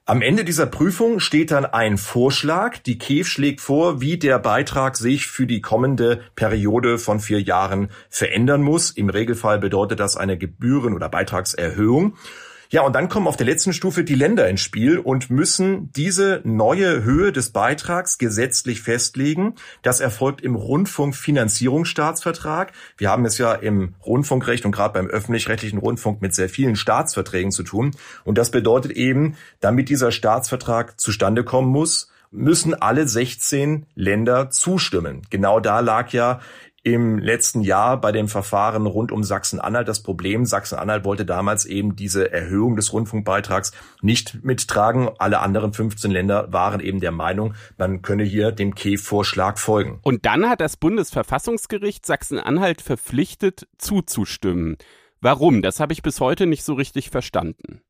[0.10, 2.80] Am Ende dieser Prüfung steht dann ein Vorschlag.
[2.80, 7.92] Die KEF schlägt vor, wie der Beitrag sich für die kommende Periode von vier Jahren
[8.10, 8.90] verändern muss.
[8.90, 12.16] Im Regelfall bedeutet das eine Gebühren- oder Beitragserhöhung.
[12.72, 16.42] Ja, und dann kommen auf der letzten Stufe die Länder ins Spiel und müssen diese
[16.44, 19.56] neue Höhe des Beitrags gesetzlich festlegen.
[19.82, 22.72] Das erfolgt im Rundfunkfinanzierungsstaatsvertrag.
[22.96, 27.52] Wir haben es ja im Rundfunkrecht und gerade beim öffentlich-rechtlichen Rundfunk mit sehr vielen Staatsverträgen
[27.52, 27.96] zu tun.
[28.24, 35.24] Und das bedeutet eben, damit dieser Staatsvertrag zustande kommen muss, müssen alle 16 Länder zustimmen.
[35.32, 36.40] Genau da lag ja
[36.84, 40.46] im letzten Jahr bei dem Verfahren rund um Sachsen-Anhalt das Problem.
[40.46, 45.10] Sachsen-Anhalt wollte damals eben diese Erhöhung des Rundfunkbeitrags nicht mittragen.
[45.18, 50.00] Alle anderen 15 Länder waren eben der Meinung, man könne hier dem KEF-Vorschlag folgen.
[50.04, 54.78] Und dann hat das Bundesverfassungsgericht Sachsen-Anhalt verpflichtet, zuzustimmen.
[55.22, 55.62] Warum?
[55.62, 57.82] Das habe ich bis heute nicht so richtig verstanden.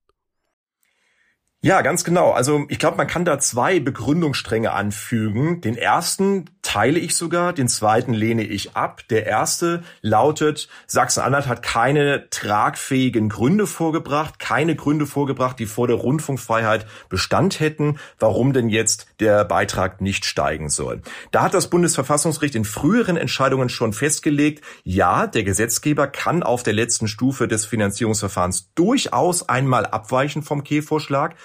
[1.62, 2.32] Ja, ganz genau.
[2.32, 5.60] Also ich glaube, man kann da zwei Begründungsstränge anfügen.
[5.60, 9.02] Den ersten teile ich sogar, den zweiten lehne ich ab.
[9.10, 15.98] Der erste lautet, Sachsen-Anhalt hat keine tragfähigen Gründe vorgebracht, keine Gründe vorgebracht, die vor der
[15.98, 21.02] Rundfunkfreiheit Bestand hätten, warum denn jetzt der Beitrag nicht steigen soll.
[21.32, 26.74] Da hat das Bundesverfassungsgericht in früheren Entscheidungen schon festgelegt, ja, der Gesetzgeber kann auf der
[26.74, 31.36] letzten Stufe des Finanzierungsverfahrens durchaus einmal abweichen vom K-Vorschlag.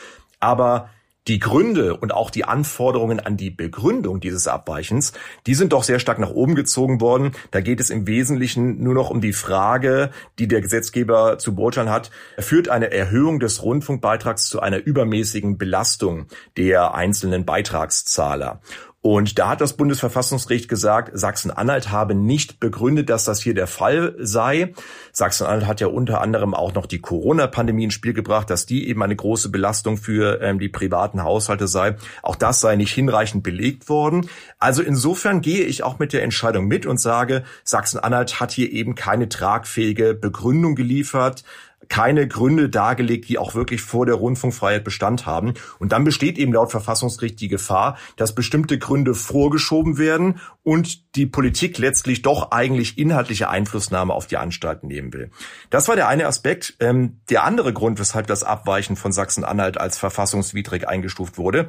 [0.44, 0.90] Aber
[1.26, 5.14] die Gründe und auch die Anforderungen an die Begründung dieses Abweichens,
[5.46, 7.32] die sind doch sehr stark nach oben gezogen worden.
[7.50, 11.88] Da geht es im Wesentlichen nur noch um die Frage, die der Gesetzgeber zu beurteilen
[11.88, 16.26] hat, führt eine Erhöhung des Rundfunkbeitrags zu einer übermäßigen Belastung
[16.58, 18.60] der einzelnen Beitragszahler.
[19.06, 24.14] Und da hat das Bundesverfassungsgericht gesagt, Sachsen-Anhalt habe nicht begründet, dass das hier der Fall
[24.18, 24.72] sei.
[25.12, 29.02] Sachsen-Anhalt hat ja unter anderem auch noch die Corona-Pandemie ins Spiel gebracht, dass die eben
[29.02, 31.96] eine große Belastung für ähm, die privaten Haushalte sei.
[32.22, 34.30] Auch das sei nicht hinreichend belegt worden.
[34.58, 38.94] Also insofern gehe ich auch mit der Entscheidung mit und sage, Sachsen-Anhalt hat hier eben
[38.94, 41.44] keine tragfähige Begründung geliefert
[41.94, 45.54] keine Gründe dargelegt, die auch wirklich vor der Rundfunkfreiheit Bestand haben.
[45.78, 51.26] Und dann besteht eben laut Verfassungsgericht die Gefahr, dass bestimmte Gründe vorgeschoben werden und die
[51.26, 55.30] Politik letztlich doch eigentlich inhaltliche Einflussnahme auf die Anstalten nehmen will.
[55.70, 56.74] Das war der eine Aspekt.
[56.80, 61.68] Ähm, der andere Grund, weshalb das Abweichen von Sachsen-Anhalt als verfassungswidrig eingestuft wurde,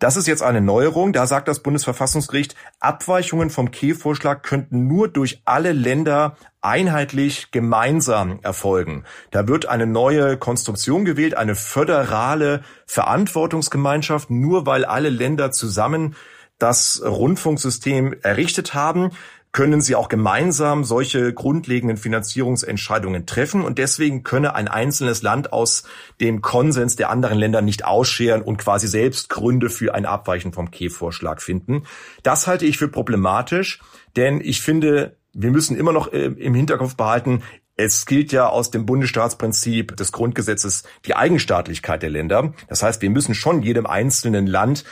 [0.00, 1.12] das ist jetzt eine Neuerung.
[1.12, 9.04] Da sagt das Bundesverfassungsgericht, Abweichungen vom K-Vorschlag könnten nur durch alle Länder einheitlich gemeinsam erfolgen.
[9.30, 16.16] Da wird eine neue Konstruktion gewählt, eine föderale Verantwortungsgemeinschaft, nur weil alle Länder zusammen
[16.58, 19.10] das Rundfunksystem errichtet haben
[19.52, 25.84] können sie auch gemeinsam solche grundlegenden Finanzierungsentscheidungen treffen und deswegen könne ein einzelnes Land aus
[26.20, 30.70] dem Konsens der anderen Länder nicht ausscheren und quasi selbst Gründe für ein Abweichen vom
[30.70, 31.82] K-Vorschlag finden.
[32.22, 33.80] Das halte ich für problematisch,
[34.16, 37.42] denn ich finde, wir müssen immer noch äh, im Hinterkopf behalten,
[37.82, 42.52] es gilt ja aus dem Bundesstaatsprinzip des Grundgesetzes die Eigenstaatlichkeit der Länder.
[42.68, 44.84] Das heißt, wir müssen schon jedem einzelnen Land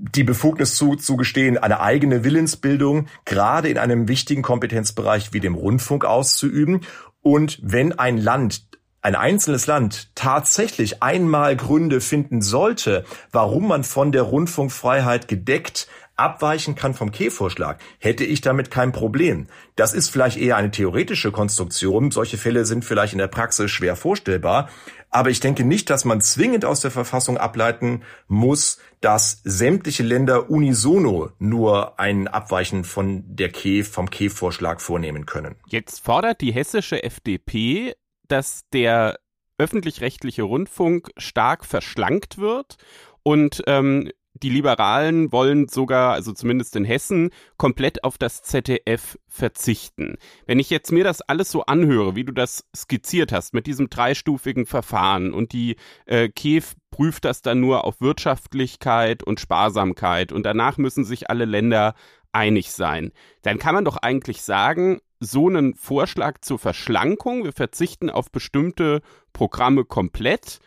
[0.00, 6.04] die Befugnis zu, zugestehen, eine eigene Willensbildung gerade in einem wichtigen Kompetenzbereich wie dem Rundfunk
[6.04, 6.80] auszuüben.
[7.20, 8.66] Und wenn ein Land
[9.02, 15.88] ein einzelnes Land tatsächlich einmal Gründe finden sollte, warum man von der Rundfunkfreiheit gedeckt
[16.20, 19.48] abweichen kann vom K-Vorschlag, hätte ich damit kein Problem.
[19.74, 22.10] Das ist vielleicht eher eine theoretische Konstruktion.
[22.10, 24.68] Solche Fälle sind vielleicht in der Praxis schwer vorstellbar.
[25.10, 30.50] Aber ich denke nicht, dass man zwingend aus der Verfassung ableiten muss, dass sämtliche Länder
[30.50, 35.56] unisono nur ein Abweichen von der K vom K-Vorschlag vornehmen können.
[35.66, 37.94] Jetzt fordert die hessische FDP,
[38.28, 39.18] dass der
[39.58, 42.76] öffentlich-rechtliche Rundfunk stark verschlankt wird
[43.22, 44.10] und ähm,
[44.42, 50.16] die Liberalen wollen sogar, also zumindest in Hessen, komplett auf das ZDF verzichten.
[50.46, 53.90] Wenn ich jetzt mir das alles so anhöre, wie du das skizziert hast, mit diesem
[53.90, 55.76] dreistufigen Verfahren und die
[56.06, 61.44] äh, KEF prüft das dann nur auf Wirtschaftlichkeit und Sparsamkeit und danach müssen sich alle
[61.44, 61.94] Länder
[62.32, 68.08] einig sein, dann kann man doch eigentlich sagen, so einen Vorschlag zur Verschlankung, wir verzichten
[68.08, 70.60] auf bestimmte Programme komplett,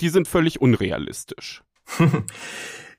[0.00, 1.62] die sind völlig unrealistisch.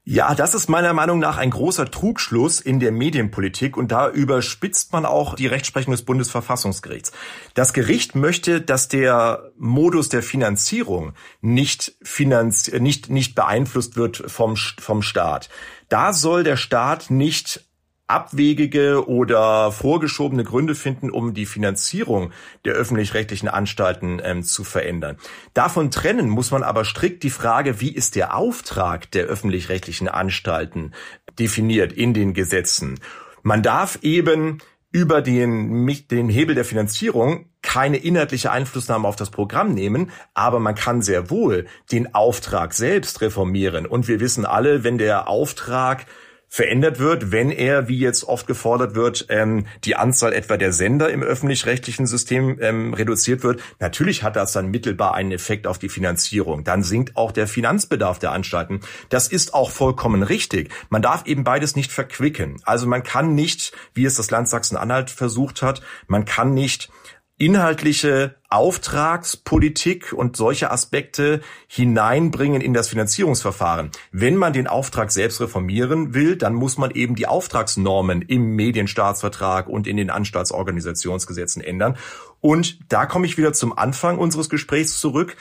[0.04, 4.92] Ja, das ist meiner Meinung nach ein großer Trugschluss in der Medienpolitik und da überspitzt
[4.94, 7.12] man auch die Rechtsprechung des Bundesverfassungsgerichts.
[7.54, 14.56] Das Gericht möchte, dass der Modus der Finanzierung nicht, finanz nicht, nicht beeinflusst wird vom,
[14.56, 15.50] vom Staat.
[15.88, 17.71] Da soll der Staat nicht
[18.12, 22.32] abwegige oder vorgeschobene Gründe finden, um die Finanzierung
[22.66, 25.18] der öffentlich-rechtlichen Anstalten ähm, zu verändern.
[25.54, 30.94] Davon trennen muss man aber strikt die Frage, wie ist der Auftrag der öffentlich-rechtlichen Anstalten
[31.40, 33.00] definiert in den Gesetzen.
[33.44, 34.60] Man darf eben
[34.92, 40.76] über den, den Hebel der Finanzierung keine inhaltliche Einflussnahme auf das Programm nehmen, aber man
[40.76, 43.86] kann sehr wohl den Auftrag selbst reformieren.
[43.86, 46.06] Und wir wissen alle, wenn der Auftrag
[46.54, 51.10] verändert wird, wenn er, wie jetzt oft gefordert wird, ähm, die Anzahl etwa der Sender
[51.10, 53.62] im öffentlich-rechtlichen System ähm, reduziert wird.
[53.80, 56.66] Natürlich hat das dann mittelbar einen Effekt auf die Finanzierung.
[56.66, 58.82] Dann sinkt auch der Finanzbedarf der Anstalten.
[59.08, 60.74] Das ist auch vollkommen richtig.
[60.90, 62.62] Man darf eben beides nicht verquicken.
[62.66, 66.92] Also man kann nicht, wie es das Land Sachsen-Anhalt versucht hat, man kann nicht
[67.42, 73.90] inhaltliche Auftragspolitik und solche Aspekte hineinbringen in das Finanzierungsverfahren.
[74.12, 79.68] Wenn man den Auftrag selbst reformieren will, dann muss man eben die Auftragsnormen im Medienstaatsvertrag
[79.68, 81.98] und in den Anstaltsorganisationsgesetzen ändern.
[82.42, 85.36] Und da komme ich wieder zum Anfang unseres Gesprächs zurück.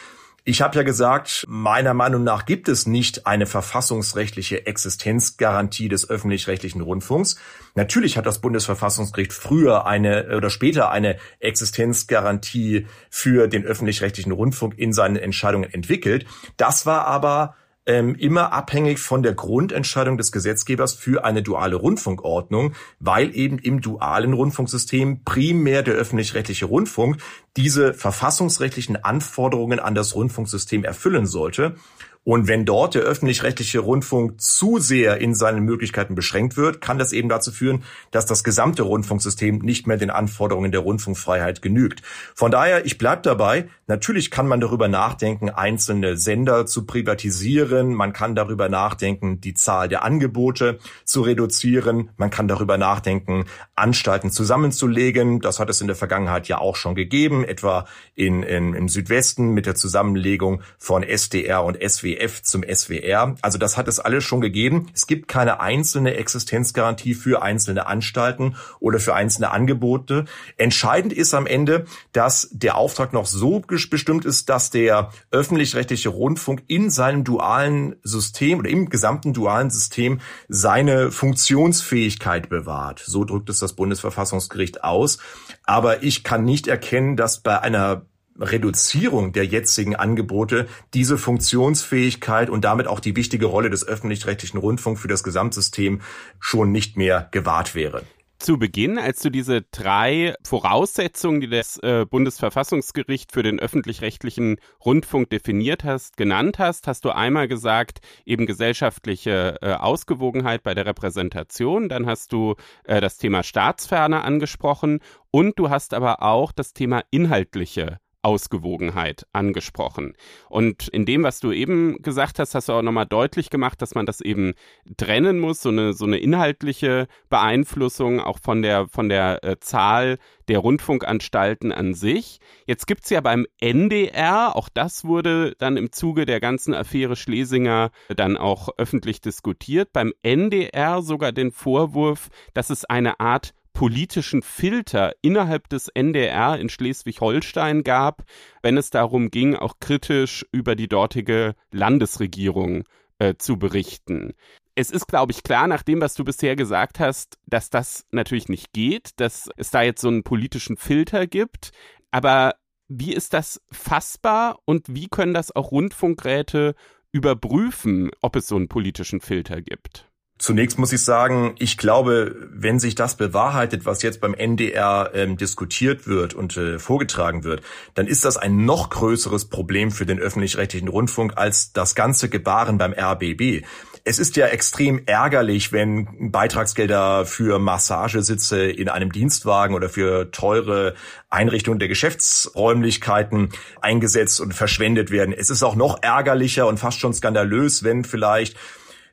[0.44, 6.80] Ich habe ja gesagt, meiner Meinung nach gibt es nicht eine verfassungsrechtliche Existenzgarantie des öffentlich-rechtlichen
[6.80, 7.36] Rundfunks.
[7.74, 14.94] Natürlich hat das Bundesverfassungsgericht früher eine oder später eine Existenzgarantie für den öffentlich-rechtlichen Rundfunk in
[14.94, 16.24] seinen Entscheidungen entwickelt.
[16.56, 17.54] Das war aber
[17.86, 23.80] ähm, immer abhängig von der Grundentscheidung des Gesetzgebers für eine duale Rundfunkordnung, weil eben im
[23.80, 27.18] dualen Rundfunksystem primär der öffentlich-rechtliche Rundfunk
[27.56, 31.76] diese verfassungsrechtlichen Anforderungen an das Rundfunksystem erfüllen sollte.
[32.22, 37.14] Und wenn dort der öffentlich-rechtliche Rundfunk zu sehr in seinen Möglichkeiten beschränkt wird, kann das
[37.14, 42.02] eben dazu führen, dass das gesamte Rundfunksystem nicht mehr den Anforderungen der Rundfunkfreiheit genügt.
[42.34, 48.12] Von daher, ich bleibe dabei, natürlich kann man darüber nachdenken, einzelne Sender zu privatisieren, man
[48.12, 55.40] kann darüber nachdenken, die Zahl der Angebote zu reduzieren, man kann darüber nachdenken, Anstalten zusammenzulegen.
[55.40, 59.54] Das hat es in der Vergangenheit ja auch schon gegeben, etwa in, in, im Südwesten
[59.54, 63.36] mit der Zusammenlegung von SDR und SWR SWF zum SWR.
[63.42, 64.88] Also das hat es alles schon gegeben.
[64.94, 70.24] Es gibt keine einzelne Existenzgarantie für einzelne Anstalten oder für einzelne Angebote.
[70.56, 76.62] Entscheidend ist am Ende, dass der Auftrag noch so bestimmt ist, dass der öffentlich-rechtliche Rundfunk
[76.66, 83.02] in seinem dualen System oder im gesamten dualen System seine Funktionsfähigkeit bewahrt.
[83.04, 85.18] So drückt es das Bundesverfassungsgericht aus.
[85.64, 88.06] Aber ich kann nicht erkennen, dass bei einer
[88.40, 95.00] Reduzierung der jetzigen Angebote diese Funktionsfähigkeit und damit auch die wichtige Rolle des öffentlich-rechtlichen Rundfunks
[95.00, 96.00] für das Gesamtsystem
[96.38, 98.02] schon nicht mehr gewahrt wäre.
[98.40, 105.28] Zu Beginn, als du diese drei Voraussetzungen, die das äh, Bundesverfassungsgericht für den öffentlich-rechtlichen Rundfunk
[105.28, 111.90] definiert hast, genannt hast, hast du einmal gesagt, eben gesellschaftliche äh, Ausgewogenheit bei der Repräsentation,
[111.90, 115.00] dann hast du äh, das Thema Staatsferne angesprochen.
[115.30, 120.14] Und du hast aber auch das Thema inhaltliche Ausgewogenheit angesprochen.
[120.48, 123.94] Und in dem, was du eben gesagt hast, hast du auch nochmal deutlich gemacht, dass
[123.94, 124.54] man das eben
[124.96, 130.18] trennen muss, so eine, so eine inhaltliche Beeinflussung auch von der, von der äh, Zahl
[130.48, 132.40] der Rundfunkanstalten an sich.
[132.66, 137.90] Jetzt gibt's ja beim NDR, auch das wurde dann im Zuge der ganzen Affäre Schlesinger
[138.08, 145.14] dann auch öffentlich diskutiert, beim NDR sogar den Vorwurf, dass es eine Art politischen Filter
[145.22, 148.24] innerhalb des NDR in Schleswig-Holstein gab,
[148.60, 152.84] wenn es darum ging, auch kritisch über die dortige Landesregierung
[153.18, 154.34] äh, zu berichten.
[154.74, 158.50] Es ist, glaube ich, klar, nach dem, was du bisher gesagt hast, dass das natürlich
[158.50, 161.70] nicht geht, dass es da jetzt so einen politischen Filter gibt.
[162.10, 166.74] Aber wie ist das fassbar und wie können das auch Rundfunkräte
[167.12, 170.09] überprüfen, ob es so einen politischen Filter gibt?
[170.40, 175.36] Zunächst muss ich sagen, ich glaube, wenn sich das bewahrheitet, was jetzt beim NDR ähm,
[175.36, 180.18] diskutiert wird und äh, vorgetragen wird, dann ist das ein noch größeres Problem für den
[180.18, 183.66] öffentlich-rechtlichen Rundfunk als das ganze Gebaren beim RBB.
[184.04, 190.94] Es ist ja extrem ärgerlich, wenn Beitragsgelder für Massagesitze in einem Dienstwagen oder für teure
[191.28, 193.50] Einrichtungen der Geschäftsräumlichkeiten
[193.82, 195.34] eingesetzt und verschwendet werden.
[195.36, 198.56] Es ist auch noch ärgerlicher und fast schon skandalös, wenn vielleicht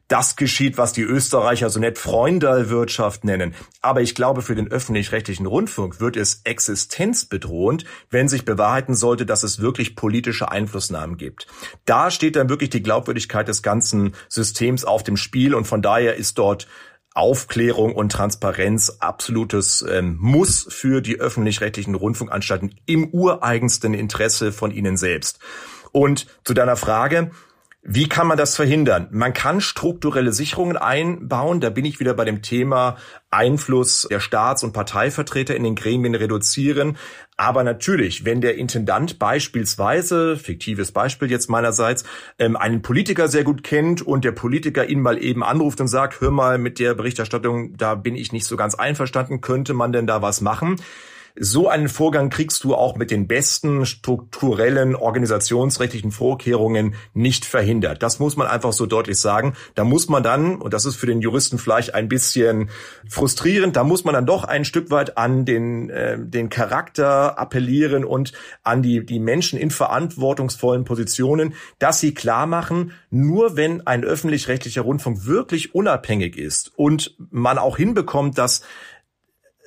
[0.07, 3.53] das geschieht, was die Österreicher so nett Freundelwirtschaft nennen.
[3.81, 9.43] Aber ich glaube, für den öffentlich-rechtlichen Rundfunk wird es existenzbedrohend, wenn sich bewahrheiten sollte, dass
[9.43, 11.47] es wirklich politische Einflussnahmen gibt.
[11.85, 16.15] Da steht dann wirklich die Glaubwürdigkeit des ganzen Systems auf dem Spiel und von daher
[16.15, 16.67] ist dort
[17.13, 24.97] Aufklärung und Transparenz absolutes ähm, Muss für die öffentlich-rechtlichen Rundfunkanstalten im ureigensten Interesse von ihnen
[24.97, 25.39] selbst.
[25.91, 27.31] Und zu deiner Frage,
[27.89, 29.07] wie kann man das verhindern?
[29.11, 31.61] Man kann strukturelle Sicherungen einbauen.
[31.61, 32.97] Da bin ich wieder bei dem Thema
[33.31, 36.97] Einfluss der Staats- und Parteivertreter in den Gremien reduzieren.
[37.37, 42.03] Aber natürlich, wenn der Intendant beispielsweise, fiktives Beispiel jetzt meinerseits,
[42.39, 46.19] ähm, einen Politiker sehr gut kennt und der Politiker ihn mal eben anruft und sagt,
[46.19, 50.07] hör mal, mit der Berichterstattung, da bin ich nicht so ganz einverstanden, könnte man denn
[50.07, 50.75] da was machen?
[51.39, 58.01] So einen Vorgang kriegst du auch mit den besten strukturellen organisationsrechtlichen Vorkehrungen nicht verhindert.
[58.01, 59.53] Das muss man einfach so deutlich sagen.
[59.75, 62.71] Da muss man dann, und das ist für den Juristen vielleicht ein bisschen
[63.07, 68.03] frustrierend, da muss man dann doch ein Stück weit an den, äh, den Charakter appellieren
[68.03, 74.03] und an die, die Menschen in verantwortungsvollen Positionen, dass sie klar machen, nur wenn ein
[74.03, 78.63] öffentlich-rechtlicher Rundfunk wirklich unabhängig ist und man auch hinbekommt, dass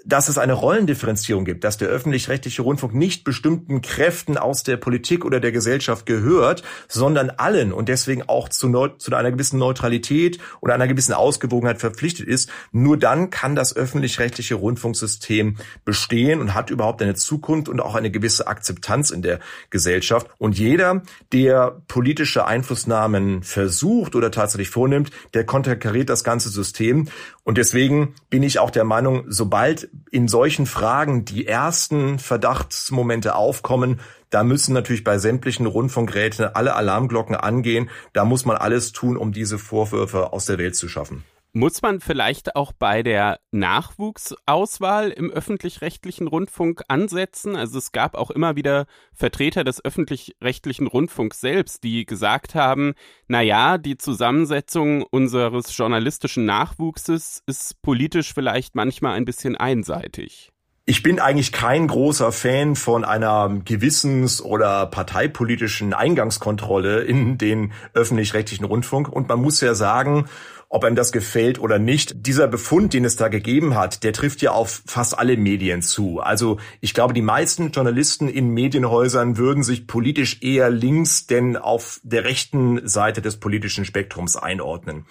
[0.04, 5.24] dass es eine Rollendifferenzierung gibt, dass der öffentlich-rechtliche Rundfunk nicht bestimmten Kräften aus der Politik
[5.24, 10.74] oder der Gesellschaft gehört, sondern allen und deswegen auch zu, zu einer gewissen Neutralität oder
[10.74, 12.50] einer gewissen Ausgewogenheit verpflichtet ist.
[12.72, 18.10] Nur dann kann das öffentlich-rechtliche Rundfunksystem bestehen und hat überhaupt eine Zukunft und auch eine
[18.10, 20.28] gewisse Akzeptanz in der Gesellschaft.
[20.38, 27.08] Und jeder, der politische Einflussnahmen versucht oder tatsächlich vornimmt, der konterkariert das ganze System.
[27.50, 33.98] Und deswegen bin ich auch der Meinung, sobald in solchen Fragen die ersten Verdachtsmomente aufkommen,
[34.30, 37.90] da müssen natürlich bei sämtlichen Rundfunkräten alle Alarmglocken angehen.
[38.12, 41.24] Da muss man alles tun, um diese Vorwürfe aus der Welt zu schaffen.
[41.52, 47.56] Muss man vielleicht auch bei der Nachwuchsauswahl im öffentlich-rechtlichen Rundfunk ansetzen?
[47.56, 52.94] Also es gab auch immer wieder Vertreter des öffentlich-rechtlichen Rundfunks selbst, die gesagt haben,
[53.26, 60.52] na ja, die Zusammensetzung unseres journalistischen Nachwuchses ist politisch vielleicht manchmal ein bisschen einseitig.
[60.86, 68.64] Ich bin eigentlich kein großer Fan von einer gewissens- oder parteipolitischen Eingangskontrolle in den öffentlich-rechtlichen
[68.64, 69.08] Rundfunk.
[69.08, 70.26] Und man muss ja sagen,
[70.70, 72.26] ob einem das gefällt oder nicht.
[72.26, 76.20] Dieser Befund, den es da gegeben hat, der trifft ja auf fast alle Medien zu.
[76.20, 82.00] Also ich glaube, die meisten Journalisten in Medienhäusern würden sich politisch eher links denn auf
[82.04, 85.06] der rechten Seite des politischen Spektrums einordnen.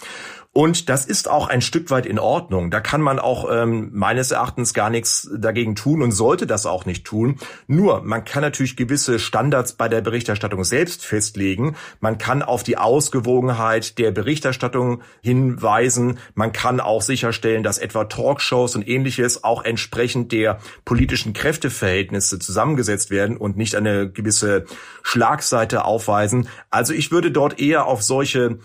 [0.52, 2.72] Und das ist auch ein Stück weit in Ordnung.
[2.72, 6.88] Da kann man auch ähm, meines Erachtens gar nichts dagegen tun und sollte das auch
[6.88, 7.38] nicht tun.
[7.68, 11.76] Nur, man kann natürlich gewisse Standards bei der Berichterstattung selbst festlegen.
[12.00, 16.18] Man kann auf die Ausgewogenheit der Berichterstattung hinweisen.
[16.34, 23.12] Man kann auch sicherstellen, dass etwa Talkshows und ähnliches auch entsprechend der politischen Kräfteverhältnisse zusammengesetzt
[23.12, 24.66] werden und nicht eine gewisse
[25.04, 26.50] Schlagseite aufweisen.
[26.72, 28.58] Also ich würde dort eher auf solche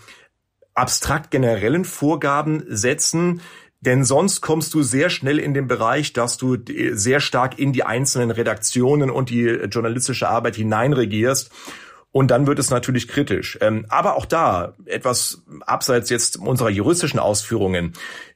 [0.75, 3.41] abstrakt generellen Vorgaben setzen,
[3.81, 6.57] denn sonst kommst du sehr schnell in den Bereich, dass du
[6.93, 11.51] sehr stark in die einzelnen Redaktionen und die journalistische Arbeit hineinregierst.
[12.11, 13.57] Und dann wird es natürlich kritisch.
[13.59, 17.91] Ähm, aber auch da, etwas abseits jetzt unserer juristischen Ausführungen,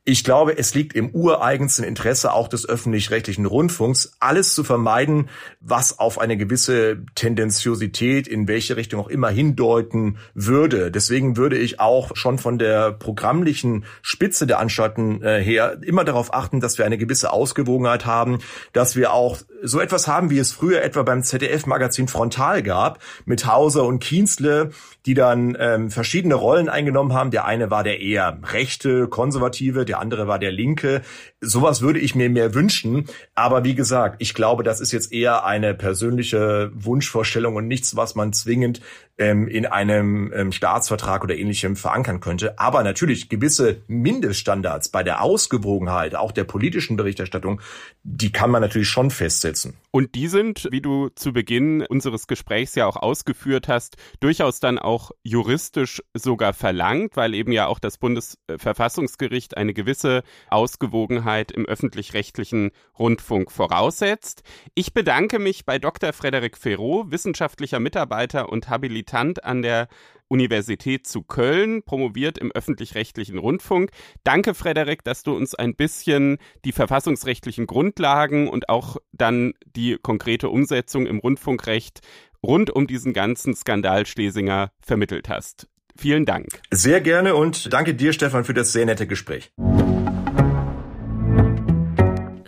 [0.09, 5.29] ich glaube, es liegt im ureigensten Interesse auch des öffentlich-rechtlichen Rundfunks, alles zu vermeiden,
[5.59, 10.89] was auf eine gewisse Tendenziosität in welche Richtung auch immer hindeuten würde.
[10.89, 16.33] Deswegen würde ich auch schon von der programmlichen Spitze der Anstalten äh, her immer darauf
[16.33, 18.39] achten, dass wir eine gewisse Ausgewogenheit haben,
[18.73, 23.45] dass wir auch so etwas haben, wie es früher etwa beim ZDF-Magazin Frontal gab, mit
[23.45, 24.71] Hauser und Kienzle,
[25.05, 27.31] die dann ähm, verschiedene Rollen eingenommen haben.
[27.31, 31.01] Der eine war der eher rechte, konservative, der andere war der Linke.
[31.41, 33.05] Sowas würde ich mir mehr wünschen.
[33.33, 38.15] Aber wie gesagt, ich glaube, das ist jetzt eher eine persönliche Wunschvorstellung und nichts, was
[38.15, 38.81] man zwingend
[39.17, 42.59] ähm, in einem ähm, Staatsvertrag oder ähnlichem verankern könnte.
[42.59, 47.61] Aber natürlich gewisse Mindeststandards bei der Ausgewogenheit, auch der politischen Berichterstattung,
[48.03, 49.75] die kann man natürlich schon festsetzen.
[49.91, 54.77] Und die sind, wie du zu Beginn unseres Gesprächs ja auch ausgeführt hast, durchaus dann
[54.77, 62.71] auch juristisch sogar verlangt, weil eben ja auch das Bundesverfassungsgericht eine gewisse Ausgewogenheit im öffentlich-rechtlichen
[62.97, 64.43] Rundfunk voraussetzt.
[64.75, 66.13] Ich bedanke mich bei Dr.
[66.13, 69.87] Frederik Ferraud, wissenschaftlicher Mitarbeiter und Habilitant an der
[70.27, 73.91] Universität zu Köln, promoviert im öffentlich-rechtlichen Rundfunk.
[74.23, 80.49] Danke, Frederik, dass du uns ein bisschen die verfassungsrechtlichen Grundlagen und auch dann die konkrete
[80.49, 82.01] Umsetzung im Rundfunkrecht
[82.43, 85.67] rund um diesen ganzen Skandal Schlesinger vermittelt hast.
[85.97, 86.47] Vielen Dank.
[86.71, 89.51] Sehr gerne und danke dir, Stefan, für das sehr nette Gespräch.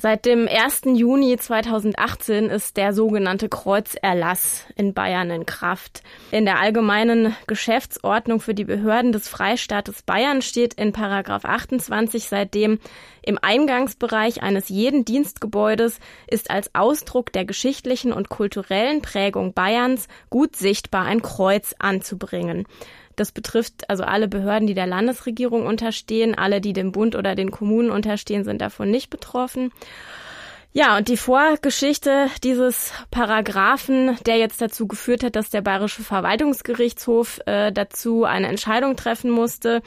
[0.02, 0.82] Seit dem 1.
[0.96, 6.02] Juni 2018 ist der sogenannte Kreuzerlass in Bayern in Kraft.
[6.32, 12.80] In der allgemeinen Geschäftsordnung für die Behörden des Freistaates Bayern steht in Paragraph 28 seitdem
[13.22, 20.56] im Eingangsbereich eines jeden Dienstgebäudes ist als Ausdruck der geschichtlichen und kulturellen Prägung Bayerns gut
[20.56, 22.66] sichtbar ein Kreuz anzubringen.
[23.16, 26.36] Das betrifft also alle Behörden, die der Landesregierung unterstehen.
[26.38, 29.72] Alle, die dem Bund oder den Kommunen unterstehen, sind davon nicht betroffen.
[30.74, 37.42] Ja, und die Vorgeschichte dieses Paragraphen, der jetzt dazu geführt hat, dass der Bayerische Verwaltungsgerichtshof
[37.46, 39.82] äh, dazu eine Entscheidung treffen musste,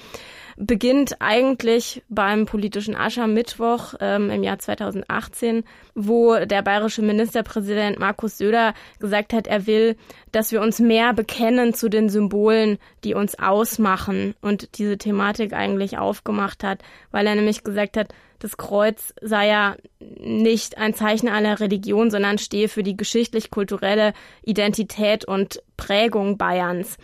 [0.57, 8.75] beginnt eigentlich beim politischen Aschermittwoch ähm, im Jahr 2018, wo der bayerische Ministerpräsident Markus Söder
[9.01, 9.97] gesagt hat, er will,
[10.33, 15.99] dass wir uns mehr bekennen zu den Symbolen, die uns ausmachen und diese Thematik eigentlich
[15.99, 21.61] aufgemacht hat, weil er nämlich gesagt hat, das Kreuz sei ja nicht ein Zeichen einer
[21.61, 26.99] Religion, sondern stehe für die geschichtlich-kulturelle Identität und Prägung Bayerns.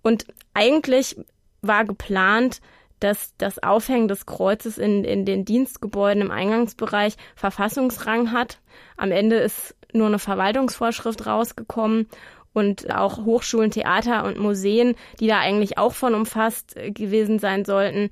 [0.00, 1.16] Und eigentlich
[1.60, 2.60] war geplant,
[3.00, 8.60] dass das Aufhängen des Kreuzes in, in den Dienstgebäuden im Eingangsbereich Verfassungsrang hat.
[8.96, 12.08] Am Ende ist nur eine Verwaltungsvorschrift rausgekommen
[12.52, 18.10] und auch Hochschulen, Theater und Museen, die da eigentlich auch von umfasst gewesen sein sollten,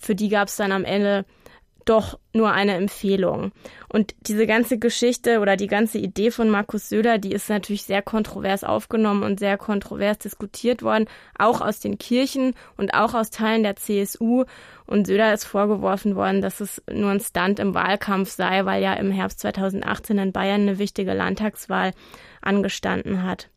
[0.00, 1.24] für die gab es dann am Ende
[1.86, 3.52] doch nur eine Empfehlung.
[3.88, 8.02] Und diese ganze Geschichte oder die ganze Idee von Markus Söder, die ist natürlich sehr
[8.02, 11.06] kontrovers aufgenommen und sehr kontrovers diskutiert worden,
[11.38, 14.44] auch aus den Kirchen und auch aus Teilen der CSU.
[14.86, 18.92] Und Söder ist vorgeworfen worden, dass es nur ein Stunt im Wahlkampf sei, weil ja
[18.94, 21.92] im Herbst 2018 in Bayern eine wichtige Landtagswahl
[22.42, 23.48] angestanden hat.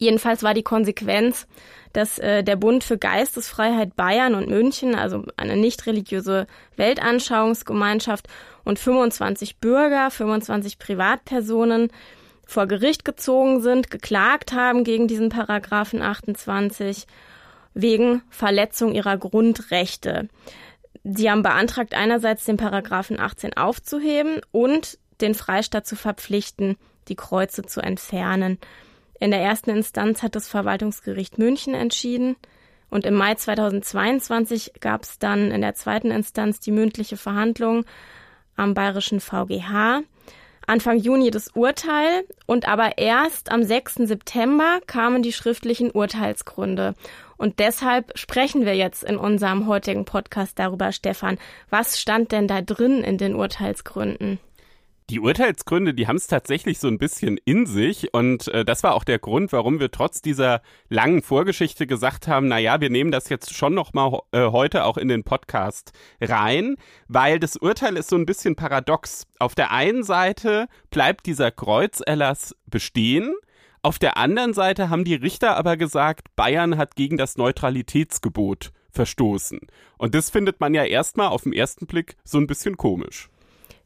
[0.00, 1.46] Jedenfalls war die Konsequenz,
[1.92, 6.46] dass äh, der Bund für Geistesfreiheit Bayern und München, also eine nicht religiöse
[6.76, 8.26] Weltanschauungsgemeinschaft
[8.64, 11.92] und 25 Bürger, 25 Privatpersonen
[12.46, 17.06] vor Gericht gezogen sind, geklagt haben gegen diesen Paragraphen 28
[17.74, 20.30] wegen Verletzung ihrer Grundrechte.
[21.04, 26.76] Sie haben beantragt, einerseits den Paragraphen 18 aufzuheben und den Freistaat zu verpflichten,
[27.08, 28.58] die Kreuze zu entfernen.
[29.20, 32.36] In der ersten Instanz hat das Verwaltungsgericht München entschieden
[32.88, 37.84] und im Mai 2022 gab es dann in der zweiten Instanz die mündliche Verhandlung
[38.56, 40.02] am bayerischen VGH.
[40.66, 44.06] Anfang Juni das Urteil und aber erst am 6.
[44.06, 46.94] September kamen die schriftlichen Urteilsgründe.
[47.36, 51.38] Und deshalb sprechen wir jetzt in unserem heutigen Podcast darüber, Stefan.
[51.70, 54.38] Was stand denn da drin in den Urteilsgründen?
[55.10, 58.94] Die Urteilsgründe, die haben es tatsächlich so ein bisschen in sich und äh, das war
[58.94, 63.10] auch der Grund, warum wir trotz dieser langen Vorgeschichte gesagt haben, na ja, wir nehmen
[63.10, 65.90] das jetzt schon noch mal äh, heute auch in den Podcast
[66.20, 66.76] rein,
[67.08, 69.26] weil das Urteil ist so ein bisschen paradox.
[69.40, 73.34] Auf der einen Seite bleibt dieser Kreuzerlass bestehen,
[73.82, 79.58] auf der anderen Seite haben die Richter aber gesagt, Bayern hat gegen das Neutralitätsgebot verstoßen.
[79.98, 83.28] Und das findet man ja erstmal auf den ersten Blick so ein bisschen komisch.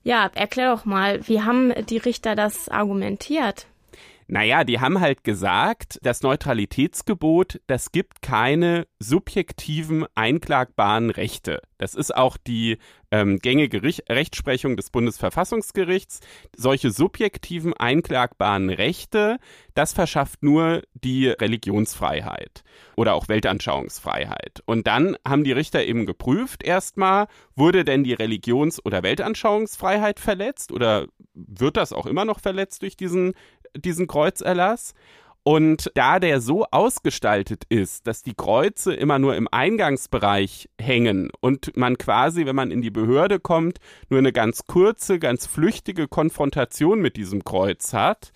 [0.04, 3.66] Ja, erklär doch mal, wie haben die Richter das argumentiert?
[4.26, 11.60] Naja, die haben halt gesagt, das Neutralitätsgebot, das gibt keine subjektiven einklagbaren Rechte.
[11.76, 12.78] Das ist auch die
[13.10, 16.20] ähm, gängige Richt Rechtsprechung des Bundesverfassungsgerichts.
[16.56, 19.36] Solche subjektiven einklagbaren Rechte,
[19.74, 22.64] das verschafft nur die Religionsfreiheit
[22.96, 24.62] oder auch Weltanschauungsfreiheit.
[24.64, 30.72] Und dann haben die Richter eben geprüft, erstmal, wurde denn die Religions- oder Weltanschauungsfreiheit verletzt
[30.72, 33.34] oder wird das auch immer noch verletzt durch diesen
[33.76, 34.94] diesen Kreuzerlass.
[35.46, 41.76] Und da der so ausgestaltet ist, dass die Kreuze immer nur im Eingangsbereich hängen und
[41.76, 47.02] man quasi, wenn man in die Behörde kommt, nur eine ganz kurze, ganz flüchtige Konfrontation
[47.02, 48.32] mit diesem Kreuz hat,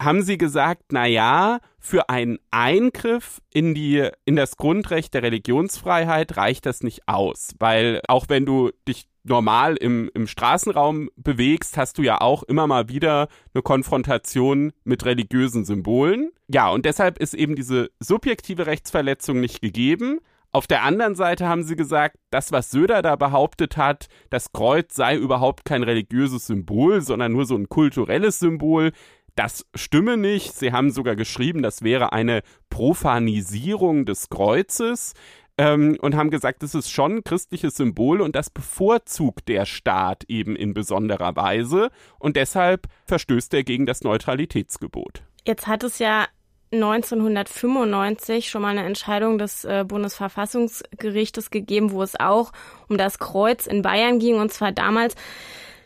[0.00, 6.36] haben sie gesagt, na ja, für einen Eingriff in die in das Grundrecht der Religionsfreiheit
[6.36, 11.98] reicht das nicht aus, weil auch wenn du dich normal im, im Straßenraum bewegst, hast
[11.98, 16.30] du ja auch immer mal wieder eine Konfrontation mit religiösen Symbolen.
[16.48, 20.20] Ja, und deshalb ist eben diese subjektive Rechtsverletzung nicht gegeben.
[20.52, 24.94] Auf der anderen Seite haben sie gesagt, das, was Söder da behauptet hat, das Kreuz
[24.94, 28.92] sei überhaupt kein religiöses Symbol, sondern nur so ein kulturelles Symbol,
[29.34, 30.54] das stimme nicht.
[30.54, 35.14] Sie haben sogar geschrieben, das wäre eine Profanisierung des Kreuzes
[35.58, 40.24] ähm, und haben gesagt, das ist schon ein christliches Symbol und das bevorzugt der Staat
[40.28, 45.22] eben in besonderer Weise und deshalb verstößt er gegen das Neutralitätsgebot.
[45.46, 46.26] Jetzt hat es ja
[46.72, 52.52] 1995 schon mal eine Entscheidung des äh, Bundesverfassungsgerichtes gegeben, wo es auch
[52.88, 55.14] um das Kreuz in Bayern ging und zwar damals,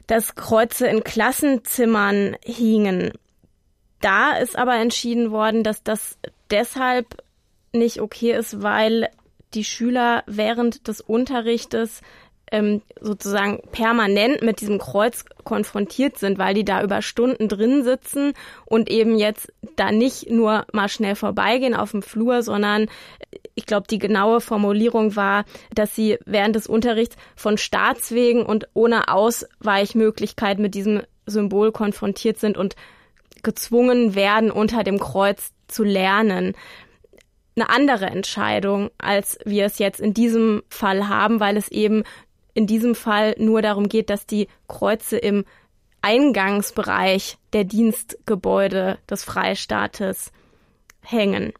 [0.06, 3.12] dass Kreuze in Klassenzimmern hingen.
[4.00, 6.18] Da ist aber entschieden worden, dass das
[6.50, 7.22] deshalb
[7.72, 9.08] nicht okay ist, weil
[9.54, 12.02] die Schüler während des Unterrichtes
[12.50, 18.32] ähm, sozusagen permanent mit diesem Kreuz konfrontiert sind, weil die da über Stunden drin sitzen
[18.64, 22.86] und eben jetzt da nicht nur mal schnell vorbeigehen auf dem Flur, sondern
[23.54, 25.44] ich glaube, die genaue Formulierung war,
[25.74, 32.56] dass sie während des Unterrichts von Staatswegen und ohne Ausweichmöglichkeit mit diesem Symbol konfrontiert sind
[32.56, 32.76] und
[33.42, 36.54] gezwungen werden, unter dem Kreuz zu lernen
[37.58, 42.04] eine andere Entscheidung, als wir es jetzt in diesem Fall haben, weil es eben
[42.54, 45.44] in diesem Fall nur darum geht, dass die Kreuze im
[46.02, 50.32] Eingangsbereich der Dienstgebäude des Freistaates
[51.02, 51.52] hängen.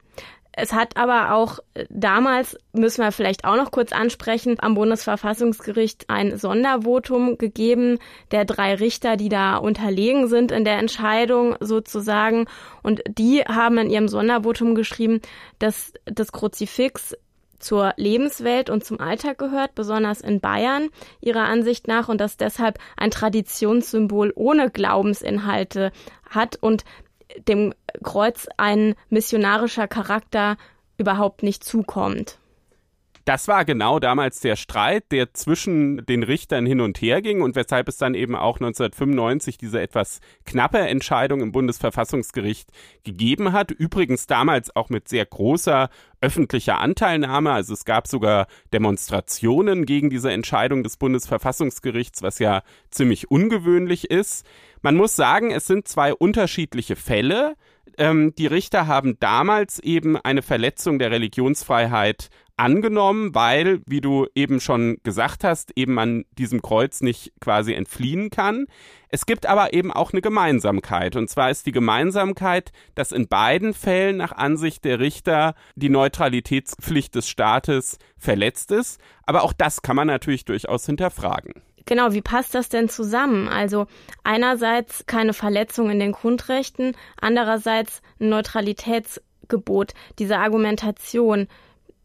[0.60, 6.10] Es hat aber auch äh, damals, müssen wir vielleicht auch noch kurz ansprechen, am Bundesverfassungsgericht
[6.10, 7.98] ein Sondervotum gegeben
[8.32, 12.46] der drei Richter, die da unterlegen sind in der Entscheidung sozusagen.
[12.82, 15.20] Und die haben in ihrem Sondervotum geschrieben,
[15.60, 17.16] dass das Kruzifix
[17.60, 20.88] zur Lebenswelt und zum Alltag gehört, besonders in Bayern
[21.20, 25.92] ihrer Ansicht nach und das deshalb ein Traditionssymbol ohne Glaubensinhalte
[26.28, 26.84] hat und
[27.46, 30.56] dem Kreuz ein missionarischer Charakter
[30.96, 32.38] überhaupt nicht zukommt.
[33.28, 37.56] Das war genau damals der Streit, der zwischen den Richtern hin und her ging und
[37.56, 42.70] weshalb es dann eben auch 1995 diese etwas knappe Entscheidung im Bundesverfassungsgericht
[43.04, 43.70] gegeben hat.
[43.70, 45.90] Übrigens damals auch mit sehr großer
[46.22, 47.52] öffentlicher Anteilnahme.
[47.52, 54.46] Also es gab sogar Demonstrationen gegen diese Entscheidung des Bundesverfassungsgerichts, was ja ziemlich ungewöhnlich ist.
[54.82, 57.54] Man muss sagen, es sind zwei unterschiedliche Fälle.
[57.96, 64.60] Ähm, die Richter haben damals eben eine Verletzung der Religionsfreiheit angenommen, weil, wie du eben
[64.60, 68.66] schon gesagt hast, eben man diesem Kreuz nicht quasi entfliehen kann.
[69.10, 71.16] Es gibt aber eben auch eine Gemeinsamkeit.
[71.16, 77.14] Und zwar ist die Gemeinsamkeit, dass in beiden Fällen nach Ansicht der Richter die Neutralitätspflicht
[77.14, 79.00] des Staates verletzt ist.
[79.24, 81.62] Aber auch das kann man natürlich durchaus hinterfragen.
[81.88, 83.48] Genau, wie passt das denn zusammen?
[83.48, 83.86] Also
[84.22, 91.48] einerseits keine Verletzung in den Grundrechten, andererseits ein Neutralitätsgebot, diese Argumentation.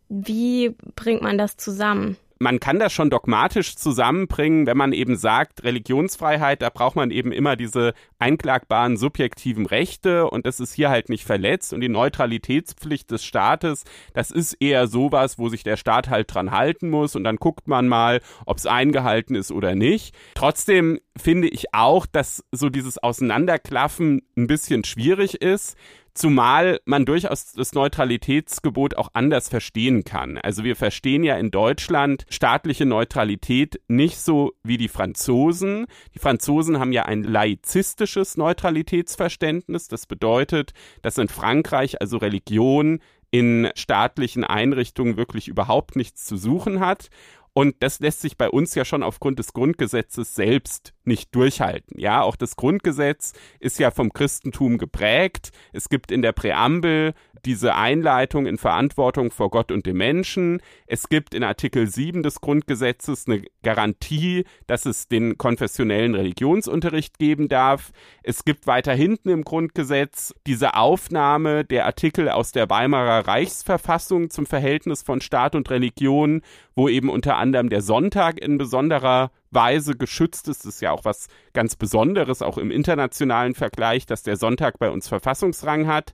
[0.07, 2.15] Wie bringt man das zusammen?
[2.39, 7.31] Man kann das schon dogmatisch zusammenbringen, wenn man eben sagt, Religionsfreiheit, da braucht man eben
[7.31, 13.11] immer diese einklagbaren subjektiven Rechte und das ist hier halt nicht verletzt und die Neutralitätspflicht
[13.11, 17.23] des Staates, das ist eher sowas, wo sich der Staat halt dran halten muss und
[17.23, 20.15] dann guckt man mal, ob es eingehalten ist oder nicht.
[20.35, 25.77] Trotzdem finde ich auch, dass so dieses Auseinanderklaffen ein bisschen schwierig ist.
[26.15, 30.37] Zumal man durchaus das Neutralitätsgebot auch anders verstehen kann.
[30.37, 35.87] Also wir verstehen ja in Deutschland staatliche Neutralität nicht so wie die Franzosen.
[36.13, 39.87] Die Franzosen haben ja ein laizistisches Neutralitätsverständnis.
[39.87, 42.99] Das bedeutet, dass in Frankreich also Religion
[43.31, 47.09] in staatlichen Einrichtungen wirklich überhaupt nichts zu suchen hat.
[47.53, 51.99] Und das lässt sich bei uns ja schon aufgrund des Grundgesetzes selbst nicht durchhalten.
[51.99, 55.51] Ja, auch das Grundgesetz ist ja vom Christentum geprägt.
[55.71, 57.13] Es gibt in der Präambel
[57.45, 60.61] diese Einleitung in Verantwortung vor Gott und dem Menschen.
[60.87, 67.49] Es gibt in Artikel 7 des Grundgesetzes eine Garantie, dass es den konfessionellen Religionsunterricht geben
[67.49, 67.91] darf.
[68.23, 74.45] Es gibt weiter hinten im Grundgesetz diese Aufnahme der Artikel aus der Weimarer Reichsverfassung zum
[74.45, 76.41] Verhältnis von Staat und Religion,
[76.75, 80.65] wo eben unter anderem der Sonntag in besonderer Weise geschützt ist.
[80.65, 84.89] Das ist ja auch was ganz Besonderes, auch im internationalen Vergleich, dass der Sonntag bei
[84.89, 86.13] uns Verfassungsrang hat.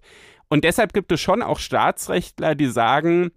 [0.49, 3.31] Und deshalb gibt es schon auch Staatsrechtler, die sagen,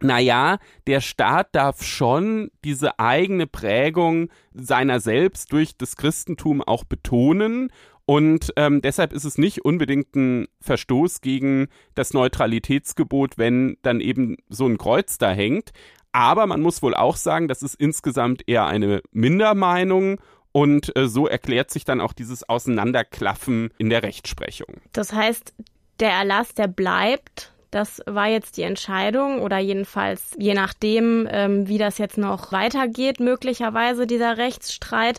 [0.00, 7.70] naja, der Staat darf schon diese eigene Prägung seiner selbst durch das Christentum auch betonen.
[8.06, 14.36] Und ähm, deshalb ist es nicht unbedingt ein Verstoß gegen das Neutralitätsgebot, wenn dann eben
[14.48, 15.70] so ein Kreuz da hängt.
[16.12, 20.20] Aber man muss wohl auch sagen, das ist insgesamt eher eine Mindermeinung
[20.52, 24.82] und äh, so erklärt sich dann auch dieses Auseinanderklaffen in der Rechtsprechung.
[24.92, 25.54] Das heißt,
[26.00, 27.52] der Erlass, der bleibt.
[27.70, 33.18] Das war jetzt die Entscheidung oder jedenfalls je nachdem, ähm, wie das jetzt noch weitergeht,
[33.18, 35.18] möglicherweise dieser Rechtsstreit.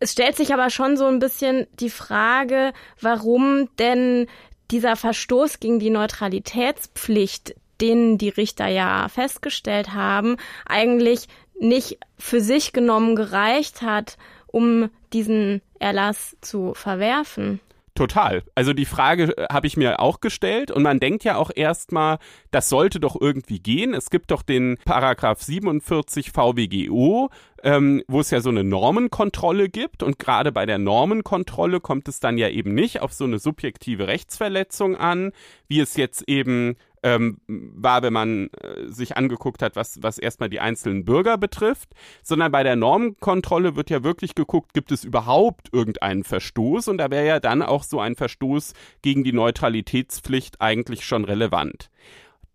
[0.00, 4.26] Es stellt sich aber schon so ein bisschen die Frage, warum denn
[4.70, 10.36] dieser Verstoß gegen die Neutralitätspflicht, den die Richter ja festgestellt haben,
[10.66, 11.28] eigentlich
[11.60, 17.60] nicht für sich genommen gereicht hat, um diesen Erlass zu verwerfen.
[17.98, 18.44] Total.
[18.54, 22.18] Also die Frage äh, habe ich mir auch gestellt und man denkt ja auch erstmal,
[22.52, 23.92] das sollte doch irgendwie gehen.
[23.92, 27.28] Es gibt doch den Paragraph 47 VWGO,
[27.62, 32.20] ähm, wo es ja so eine Normenkontrolle gibt und gerade bei der Normenkontrolle kommt es
[32.20, 35.32] dann ja eben nicht auf so eine subjektive Rechtsverletzung an,
[35.66, 40.48] wie es jetzt eben ähm, war, wenn man äh, sich angeguckt hat, was, was erstmal
[40.48, 41.90] die einzelnen Bürger betrifft,
[42.22, 47.10] sondern bei der Normenkontrolle wird ja wirklich geguckt, gibt es überhaupt irgendeinen Verstoß und da
[47.10, 51.90] wäre ja dann auch so ein Verstoß gegen die Neutralitätspflicht eigentlich schon relevant.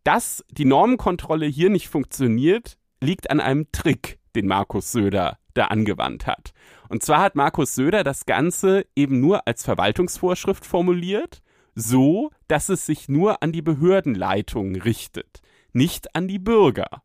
[0.03, 6.27] Dass die Normenkontrolle hier nicht funktioniert, liegt an einem Trick, den Markus Söder da angewandt
[6.27, 6.53] hat.
[6.89, 11.41] Und zwar hat Markus Söder das Ganze eben nur als Verwaltungsvorschrift formuliert
[11.75, 17.03] so, dass es sich nur an die Behördenleitung richtet, nicht an die Bürger.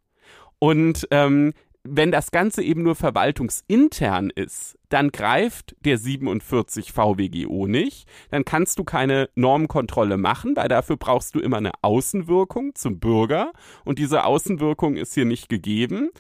[0.59, 1.55] Und ähm,
[1.85, 8.79] wenn das Ganze eben nur verwaltungsintern ist, dann greift der 47 VWGO nicht, dann kannst
[8.79, 13.53] du keine Normkontrolle machen, weil dafür brauchst du immer eine Außenwirkung zum Bürger
[13.85, 16.11] und diese Außenwirkung ist hier nicht gegeben.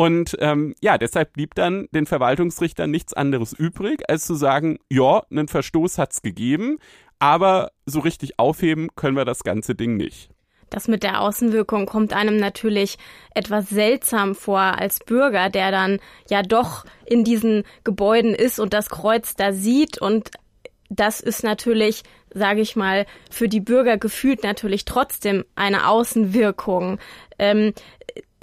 [0.00, 5.24] Und ähm, ja, deshalb blieb dann den Verwaltungsrichtern nichts anderes übrig, als zu sagen, ja,
[5.30, 6.78] einen Verstoß hat's gegeben,
[7.18, 10.30] aber so richtig aufheben können wir das ganze Ding nicht.
[10.70, 12.96] Das mit der Außenwirkung kommt einem natürlich
[13.34, 15.98] etwas seltsam vor als Bürger, der dann
[16.30, 20.30] ja doch in diesen Gebäuden ist und das Kreuz da sieht und
[20.90, 22.02] das ist natürlich,
[22.34, 26.98] sage ich mal, für die Bürger gefühlt natürlich trotzdem eine Außenwirkung.
[27.38, 27.72] Ähm,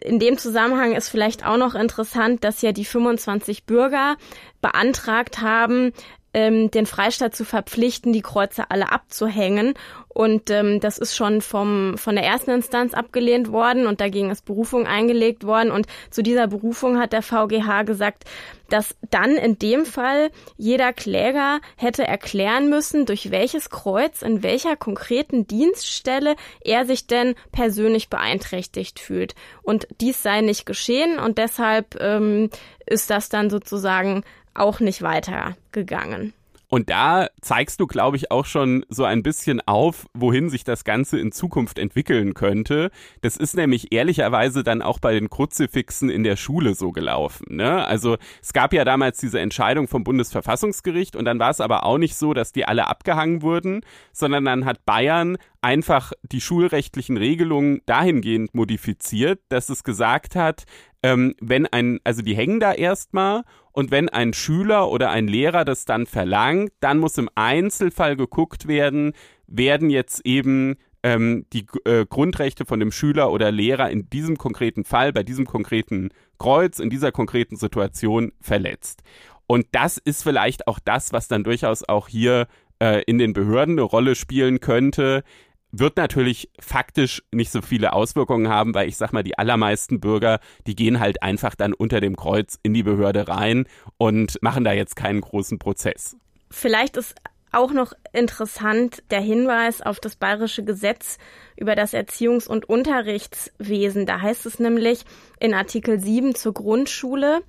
[0.01, 4.15] in dem Zusammenhang ist vielleicht auch noch interessant, dass ja die 25 Bürger
[4.61, 5.91] beantragt haben,
[6.33, 9.73] ähm, den Freistaat zu verpflichten, die Kreuze alle abzuhängen.
[10.17, 14.45] Und ähm, das ist schon vom, von der ersten Instanz abgelehnt worden und dagegen ist
[14.45, 15.69] Berufung eingelegt worden.
[15.69, 18.23] Und zu dieser Berufung hat der VGH gesagt,
[18.67, 24.75] dass dann in dem Fall jeder Kläger hätte erklären müssen, durch welches Kreuz in welcher
[24.75, 29.35] konkreten Dienststelle er sich denn persönlich beeinträchtigt fühlt.
[29.61, 32.49] Und dies sei nicht geschehen und deshalb ähm,
[32.87, 34.23] ist das dann sozusagen
[34.55, 36.33] auch nicht weitergegangen.
[36.69, 40.83] Und da zeigst du, glaube ich, auch schon so ein bisschen auf, wohin sich das
[40.83, 42.91] Ganze in Zukunft entwickeln könnte.
[43.21, 47.55] Das ist nämlich ehrlicherweise dann auch bei den Kruzifixen in der Schule so gelaufen.
[47.55, 47.85] Ne?
[47.85, 51.97] Also es gab ja damals diese Entscheidung vom Bundesverfassungsgericht und dann war es aber auch
[51.97, 57.81] nicht so, dass die alle abgehangen wurden, sondern dann hat Bayern einfach die schulrechtlichen Regelungen
[57.85, 60.65] dahingehend modifiziert, dass es gesagt hat,
[61.03, 65.65] ähm, wenn ein, also die hängen da erstmal und wenn ein Schüler oder ein Lehrer
[65.65, 69.13] das dann verlangt, dann muss im Einzelfall geguckt werden,
[69.47, 74.83] werden jetzt eben ähm, die äh, Grundrechte von dem Schüler oder Lehrer in diesem konkreten
[74.83, 79.03] Fall, bei diesem konkreten Kreuz, in dieser konkreten Situation verletzt.
[79.45, 82.47] Und das ist vielleicht auch das, was dann durchaus auch hier
[82.79, 85.23] äh, in den Behörden eine Rolle spielen könnte,
[85.71, 90.39] wird natürlich faktisch nicht so viele Auswirkungen haben, weil ich sag mal, die allermeisten Bürger,
[90.65, 94.71] die gehen halt einfach dann unter dem Kreuz in die Behörde rein und machen da
[94.71, 96.15] jetzt keinen großen Prozess.
[96.49, 97.15] Vielleicht ist
[97.51, 101.17] auch noch interessant der Hinweis auf das bayerische Gesetz
[101.55, 104.05] über das Erziehungs- und Unterrichtswesen.
[104.05, 105.05] Da heißt es nämlich
[105.39, 107.41] in Artikel 7 zur Grundschule,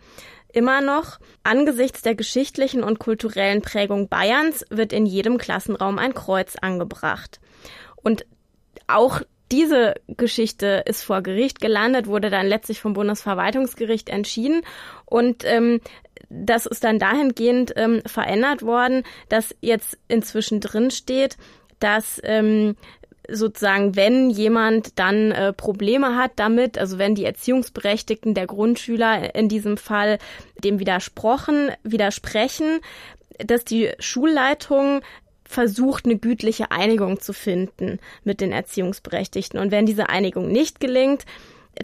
[0.50, 6.56] Immer noch, angesichts der geschichtlichen und kulturellen Prägung Bayerns wird in jedem Klassenraum ein Kreuz
[6.56, 7.38] angebracht.
[8.02, 8.26] Und
[8.86, 14.62] auch diese Geschichte ist vor Gericht gelandet, wurde dann letztlich vom Bundesverwaltungsgericht entschieden.
[15.06, 15.80] Und ähm,
[16.28, 21.38] das ist dann dahingehend ähm, verändert worden, dass jetzt inzwischen drin steht,
[21.80, 22.76] dass ähm,
[23.30, 29.48] sozusagen, wenn jemand dann äh, Probleme hat damit, also wenn die Erziehungsberechtigten der Grundschüler in
[29.48, 30.18] diesem Fall
[30.62, 32.80] dem widersprochen, widersprechen,
[33.38, 35.02] dass die Schulleitung
[35.48, 39.58] versucht, eine gütliche Einigung zu finden mit den Erziehungsberechtigten.
[39.58, 41.24] Und wenn diese Einigung nicht gelingt,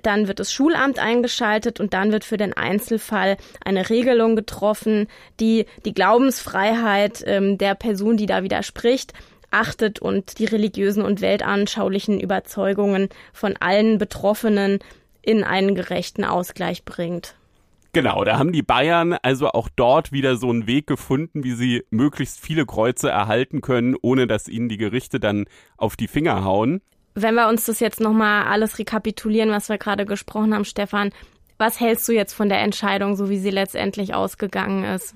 [0.02, 5.08] dann wird das Schulamt eingeschaltet und dann wird für den Einzelfall eine Regelung getroffen,
[5.40, 9.12] die die Glaubensfreiheit ähm, der Person, die da widerspricht,
[9.50, 14.80] achtet und die religiösen und weltanschaulichen Überzeugungen von allen Betroffenen
[15.22, 17.36] in einen gerechten Ausgleich bringt.
[17.94, 21.84] Genau, da haben die Bayern also auch dort wieder so einen Weg gefunden, wie sie
[21.90, 25.44] möglichst viele Kreuze erhalten können, ohne dass ihnen die Gerichte dann
[25.76, 26.80] auf die Finger hauen.
[27.14, 31.12] Wenn wir uns das jetzt nochmal alles rekapitulieren, was wir gerade gesprochen haben, Stefan,
[31.56, 35.14] was hältst du jetzt von der Entscheidung, so wie sie letztendlich ausgegangen ist?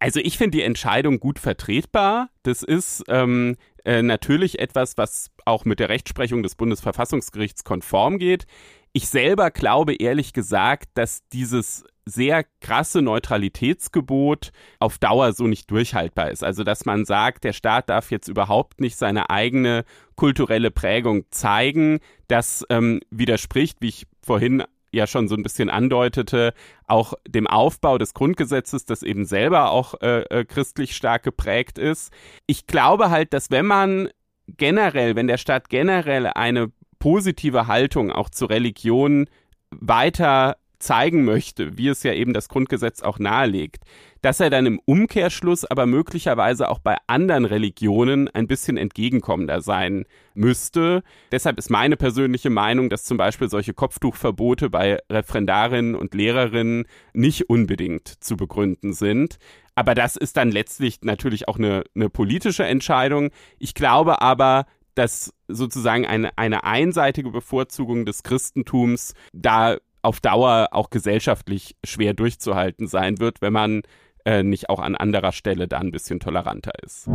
[0.00, 2.28] Also ich finde die Entscheidung gut vertretbar.
[2.42, 8.46] Das ist ähm, äh, natürlich etwas, was auch mit der Rechtsprechung des Bundesverfassungsgerichts konform geht.
[8.92, 16.30] Ich selber glaube ehrlich gesagt, dass dieses sehr krasse Neutralitätsgebot auf Dauer so nicht durchhaltbar
[16.30, 16.44] ist.
[16.44, 19.84] Also dass man sagt, der Staat darf jetzt überhaupt nicht seine eigene
[20.14, 21.98] kulturelle Prägung zeigen,
[22.28, 26.54] das ähm, widerspricht, wie ich vorhin ja schon so ein bisschen andeutete,
[26.86, 32.12] auch dem Aufbau des Grundgesetzes, das eben selber auch äh, äh, christlich stark geprägt ist.
[32.46, 34.08] Ich glaube halt, dass wenn man
[34.46, 39.28] generell, wenn der Staat generell eine positive Haltung auch zur Religion
[39.70, 43.84] weiter zeigen möchte, wie es ja eben das Grundgesetz auch nahelegt,
[44.22, 50.04] dass er dann im Umkehrschluss aber möglicherweise auch bei anderen Religionen ein bisschen entgegenkommender sein
[50.34, 51.02] müsste.
[51.32, 57.48] Deshalb ist meine persönliche Meinung, dass zum Beispiel solche Kopftuchverbote bei Referendarinnen und Lehrerinnen nicht
[57.48, 59.38] unbedingt zu begründen sind.
[59.74, 63.30] Aber das ist dann letztlich natürlich auch eine, eine politische Entscheidung.
[63.58, 64.66] Ich glaube aber,
[64.96, 69.76] dass sozusagen eine, eine einseitige Bevorzugung des Christentums da
[70.06, 73.82] auf Dauer auch gesellschaftlich schwer durchzuhalten sein wird, wenn man
[74.24, 77.08] äh, nicht auch an anderer Stelle da ein bisschen toleranter ist.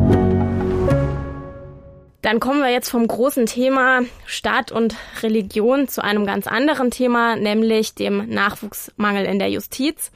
[2.22, 7.38] Dann kommen wir jetzt vom großen Thema Staat und Religion zu einem ganz anderen Thema,
[7.38, 10.12] nämlich dem Nachwuchsmangel in der Justiz.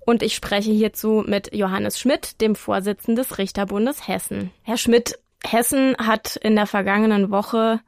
[0.00, 4.50] Und ich spreche hierzu mit Johannes Schmidt, dem Vorsitzenden des Richterbundes Hessen.
[4.62, 7.80] Herr Schmidt, Hessen hat in der vergangenen Woche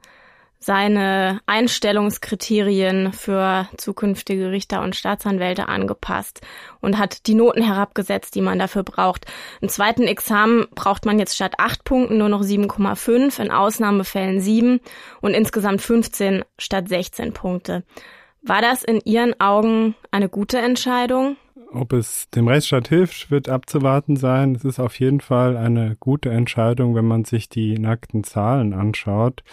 [0.63, 6.39] seine Einstellungskriterien für zukünftige Richter und Staatsanwälte angepasst
[6.79, 9.25] und hat die Noten herabgesetzt, die man dafür braucht.
[9.59, 14.79] Im zweiten Examen braucht man jetzt statt acht Punkten nur noch 7,5, in Ausnahmefällen sieben
[15.19, 17.83] und insgesamt 15 statt 16 Punkte.
[18.41, 21.35] War das in Ihren Augen eine gute Entscheidung?
[21.73, 24.55] Ob es dem Rechtsstaat hilft, wird abzuwarten sein.
[24.55, 29.43] Es ist auf jeden Fall eine gute Entscheidung, wenn man sich die nackten Zahlen anschaut.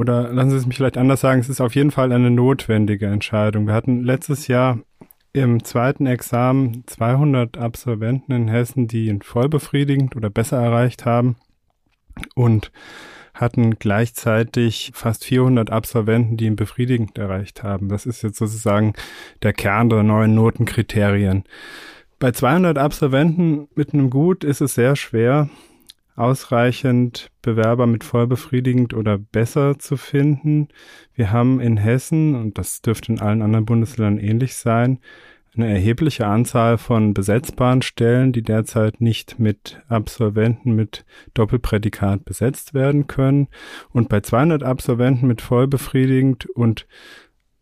[0.00, 3.06] Oder lassen Sie es mich vielleicht anders sagen, es ist auf jeden Fall eine notwendige
[3.06, 3.66] Entscheidung.
[3.66, 4.78] Wir hatten letztes Jahr
[5.34, 11.36] im zweiten Examen 200 Absolventen in Hessen, die ihn voll befriedigend oder besser erreicht haben
[12.34, 12.72] und
[13.34, 17.90] hatten gleichzeitig fast 400 Absolventen, die ihn befriedigend erreicht haben.
[17.90, 18.94] Das ist jetzt sozusagen
[19.42, 21.44] der Kern der neuen Notenkriterien.
[22.18, 25.50] Bei 200 Absolventen mit einem Gut ist es sehr schwer,
[26.20, 30.68] ausreichend Bewerber mit vollbefriedigend oder besser zu finden.
[31.14, 34.98] Wir haben in Hessen, und das dürfte in allen anderen Bundesländern ähnlich sein,
[35.56, 41.04] eine erhebliche Anzahl von besetzbaren Stellen, die derzeit nicht mit Absolventen mit
[41.34, 43.48] Doppelprädikat besetzt werden können.
[43.90, 46.86] Und bei 200 Absolventen mit vollbefriedigend und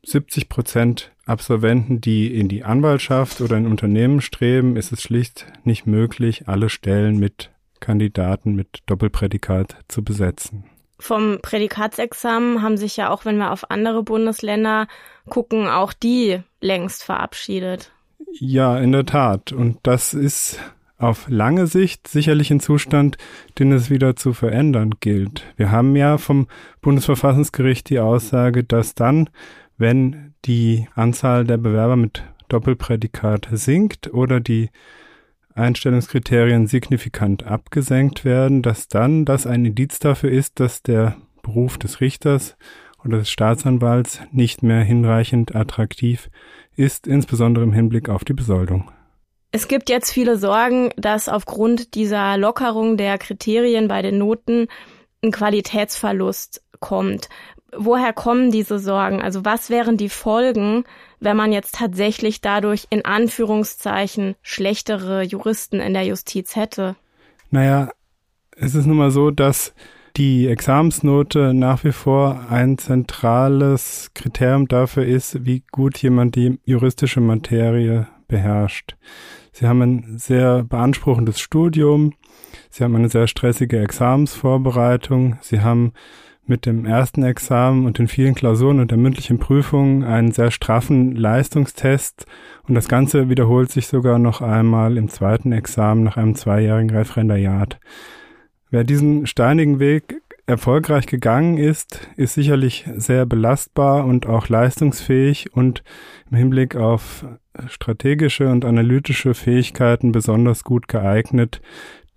[0.04, 5.86] 70 Prozent Absolventen, die in die Anwaltschaft oder in Unternehmen streben, ist es schlicht nicht
[5.86, 7.50] möglich, alle Stellen mit
[7.80, 10.64] Kandidaten mit Doppelprädikat zu besetzen.
[11.00, 14.88] Vom Prädikatsexamen haben sich ja auch, wenn wir auf andere Bundesländer
[15.28, 17.92] gucken, auch die längst verabschiedet.
[18.32, 19.52] Ja, in der Tat.
[19.52, 20.58] Und das ist
[20.98, 23.16] auf lange Sicht sicherlich ein Zustand,
[23.58, 25.44] den es wieder zu verändern gilt.
[25.56, 26.48] Wir haben ja vom
[26.80, 29.30] Bundesverfassungsgericht die Aussage, dass dann,
[29.76, 34.70] wenn die Anzahl der Bewerber mit Doppelprädikat sinkt oder die
[35.59, 42.00] Einstellungskriterien signifikant abgesenkt werden, dass dann das ein Indiz dafür ist, dass der Beruf des
[42.00, 42.56] Richters
[43.04, 46.30] oder des Staatsanwalts nicht mehr hinreichend attraktiv
[46.76, 48.90] ist, insbesondere im Hinblick auf die Besoldung.
[49.50, 54.68] Es gibt jetzt viele Sorgen, dass aufgrund dieser Lockerung der Kriterien bei den Noten
[55.24, 57.28] ein Qualitätsverlust kommt.
[57.74, 59.22] Woher kommen diese Sorgen?
[59.22, 60.84] Also was wären die Folgen,
[61.20, 66.96] wenn man jetzt tatsächlich dadurch in Anführungszeichen schlechtere Juristen in der Justiz hätte?
[67.50, 67.90] Naja,
[68.56, 69.74] es ist nun mal so, dass
[70.16, 77.20] die Examensnote nach wie vor ein zentrales Kriterium dafür ist, wie gut jemand die juristische
[77.20, 78.96] Materie beherrscht.
[79.52, 82.14] Sie haben ein sehr beanspruchendes Studium,
[82.70, 85.92] Sie haben eine sehr stressige Examensvorbereitung, Sie haben
[86.49, 91.14] mit dem ersten Examen und den vielen Klausuren und der mündlichen Prüfung einen sehr straffen
[91.14, 92.26] Leistungstest
[92.66, 97.78] und das Ganze wiederholt sich sogar noch einmal im zweiten Examen nach einem zweijährigen Referendariat.
[98.70, 105.84] Wer diesen steinigen Weg erfolgreich gegangen ist, ist sicherlich sehr belastbar und auch leistungsfähig und
[106.30, 107.26] im Hinblick auf
[107.66, 111.61] strategische und analytische Fähigkeiten besonders gut geeignet,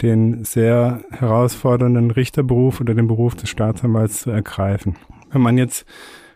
[0.01, 4.97] den sehr herausfordernden Richterberuf oder den Beruf des Staatsanwalts zu ergreifen.
[5.31, 5.85] Wenn man jetzt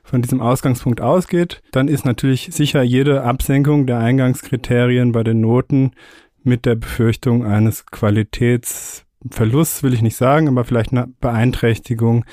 [0.03, 5.91] von diesem Ausgangspunkt ausgeht, dann ist natürlich sicher jede Absenkung der Eingangskriterien bei den Noten
[6.43, 12.23] mit der Befürchtung eines Qualitätsverlusts, will ich nicht sagen, aber vielleicht eine Beeinträchtigung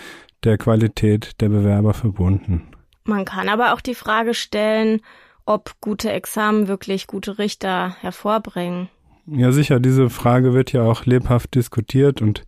[0.45, 2.69] der Qualität der Bewerber verbunden.
[3.05, 5.01] Man kann aber auch die Frage stellen,
[5.47, 8.89] ob gute Examen wirklich gute Richter hervorbringen.
[9.27, 12.45] Ja, sicher, diese Frage wird ja auch lebhaft diskutiert und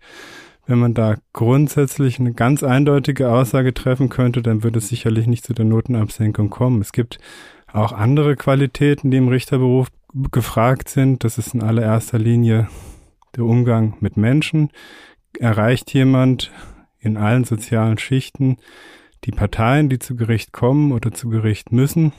[0.66, 5.44] wenn man da grundsätzlich eine ganz eindeutige Aussage treffen könnte, dann würde es sicherlich nicht
[5.44, 6.80] zu der Notenabsenkung kommen.
[6.80, 7.18] Es gibt
[7.70, 9.88] auch andere Qualitäten, die im Richterberuf
[10.30, 11.22] gefragt sind.
[11.22, 12.68] Das ist in allererster Linie
[13.36, 14.70] der Umgang mit Menschen.
[15.38, 16.50] Erreicht jemand
[16.98, 18.56] in allen sozialen Schichten
[19.24, 22.12] die Parteien, die zu Gericht kommen oder zu Gericht müssen?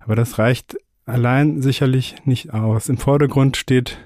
[0.00, 0.76] Aber das reicht
[1.06, 2.88] allein sicherlich nicht aus.
[2.88, 3.98] Im Vordergrund steht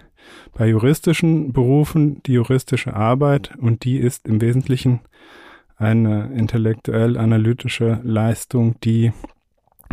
[0.52, 5.00] bei juristischen Berufen die juristische Arbeit und die ist im Wesentlichen
[5.76, 9.12] eine intellektuell-analytische Leistung, die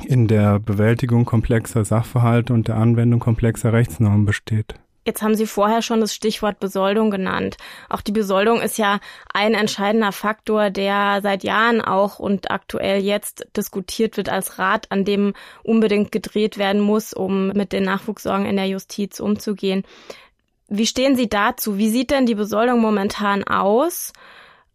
[0.06, 4.76] in der Bewältigung komplexer Sachverhalte und der Anwendung komplexer Rechtsnormen besteht.
[5.06, 7.58] Jetzt haben Sie vorher schon das Stichwort Besoldung genannt.
[7.90, 9.00] Auch die Besoldung ist ja
[9.34, 15.04] ein entscheidender Faktor, der seit Jahren auch und aktuell jetzt diskutiert wird als Rat, an
[15.04, 15.34] dem
[15.64, 19.84] unbedingt gedreht werden muss, um mit den Nachwuchssorgen in der Justiz umzugehen.
[20.70, 21.78] Wie stehen Sie dazu?
[21.78, 24.14] Wie sieht denn die Besoldung momentan aus?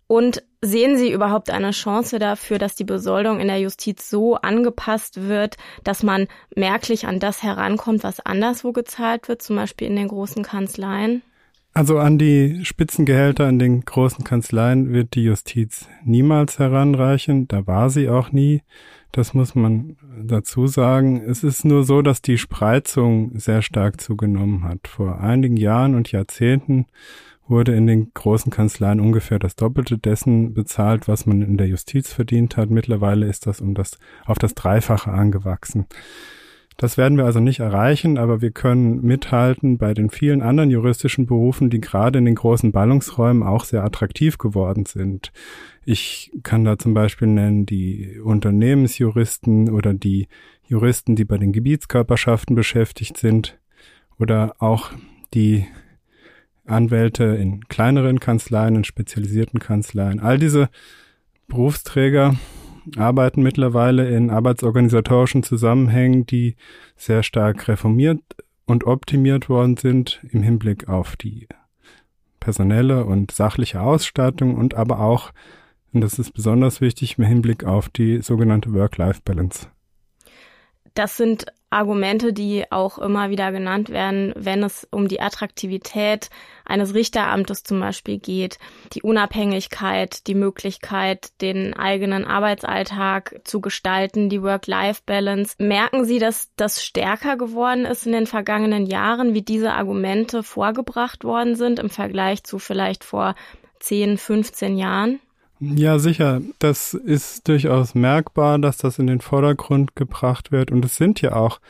[0.07, 5.29] Und sehen Sie überhaupt eine Chance dafür, dass die Besoldung in der Justiz so angepasst
[5.29, 10.09] wird, dass man merklich an das herankommt, was anderswo gezahlt wird, zum Beispiel in den
[10.09, 11.23] großen Kanzleien?
[11.75, 17.47] Also an die Spitzengehälter in den großen Kanzleien wird die Justiz niemals heranreichen.
[17.47, 18.63] Da war sie auch nie.
[19.13, 21.23] Das muss man dazu sagen.
[21.23, 24.89] Es ist nur so, dass die Spreizung sehr stark zugenommen hat.
[24.89, 26.87] Vor einigen Jahren und Jahrzehnten
[27.49, 32.13] wurde in den großen Kanzleien ungefähr das Doppelte dessen bezahlt, was man in der Justiz
[32.13, 32.71] verdient hat.
[32.71, 35.87] Mittlerweile ist das um das, auf das Dreifache angewachsen.
[36.79, 41.27] Das werden wir also nicht erreichen, aber wir können mithalten bei den vielen anderen juristischen
[41.27, 45.33] Berufen, die gerade in den großen Ballungsräumen auch sehr attraktiv geworden sind.
[45.85, 50.29] Ich kann da zum Beispiel nennen die Unternehmensjuristen oder die
[50.69, 53.59] Juristen, die bei den Gebietskörperschaften beschäftigt sind
[54.21, 54.93] oder auch
[55.35, 55.67] die
[56.69, 60.21] Anwälte in kleineren Kanzleien, in spezialisierten Kanzleien.
[60.21, 60.69] All diese
[61.47, 62.37] Berufsträger
[62.97, 66.57] arbeiten mittlerweile in arbeitsorganisatorischen Zusammenhängen, die
[66.97, 68.23] sehr stark reformiert
[68.67, 71.49] und optimiert worden sind im Hinblick auf die
[72.41, 75.33] personelle und sachliche Ausstattung und aber auch,
[75.93, 79.69] und das ist besonders wichtig, im Hinblick auf die sogenannte Work-Life-Balance.
[80.95, 86.31] Das sind Argumente, die auch immer wieder genannt werden, wenn es um die Attraktivität
[86.65, 88.59] eines Richteramtes zum Beispiel geht.
[88.95, 95.57] Die Unabhängigkeit, die Möglichkeit, den eigenen Arbeitsalltag zu gestalten, die Work-Life-Balance.
[95.59, 101.25] Merken Sie, dass das stärker geworden ist in den vergangenen Jahren, wie diese Argumente vorgebracht
[101.25, 103.35] worden sind im Vergleich zu vielleicht vor
[103.81, 105.21] 10, 15 Jahren?
[105.61, 106.41] Ja, sicher.
[106.61, 110.71] Das ist durchaus merkbar, dass das in den Vordergrund gebracht wird.
[110.71, 111.61] Und es sind ja auch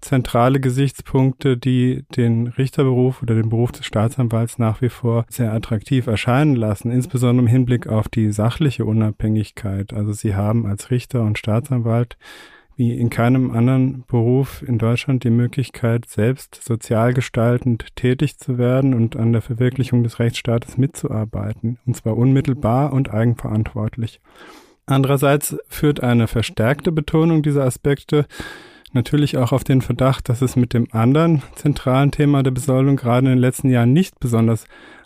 [0.00, 6.06] zentrale Gesichtspunkte, die den Richterberuf oder den Beruf des Staatsanwalts nach wie vor sehr attraktiv
[6.06, 9.92] erscheinen lassen, insbesondere im Hinblick auf die sachliche Unabhängigkeit.
[9.92, 12.16] Also Sie haben als Richter und Staatsanwalt
[12.82, 18.92] wie in keinem anderen Beruf in Deutschland die Möglichkeit, selbst sozial gestaltend tätig zu werden
[18.92, 24.20] und an der Verwirklichung des Rechtsstaates mitzuarbeiten, und zwar unmittelbar und eigenverantwortlich.
[24.84, 28.26] Andererseits führt eine verstärkte Betonung dieser Aspekte
[28.92, 33.28] natürlich auch auf den Verdacht, dass es mit dem anderen zentralen Thema der Besoldung gerade
[33.28, 34.64] in den letzten Jahren nicht besonders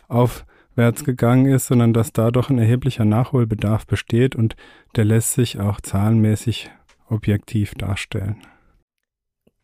[0.08, 4.56] aufwärts gegangen ist, sondern dass da doch ein erheblicher Nachholbedarf besteht und
[4.96, 6.70] der lässt sich auch zahlenmäßig
[7.08, 8.36] objektiv darstellen.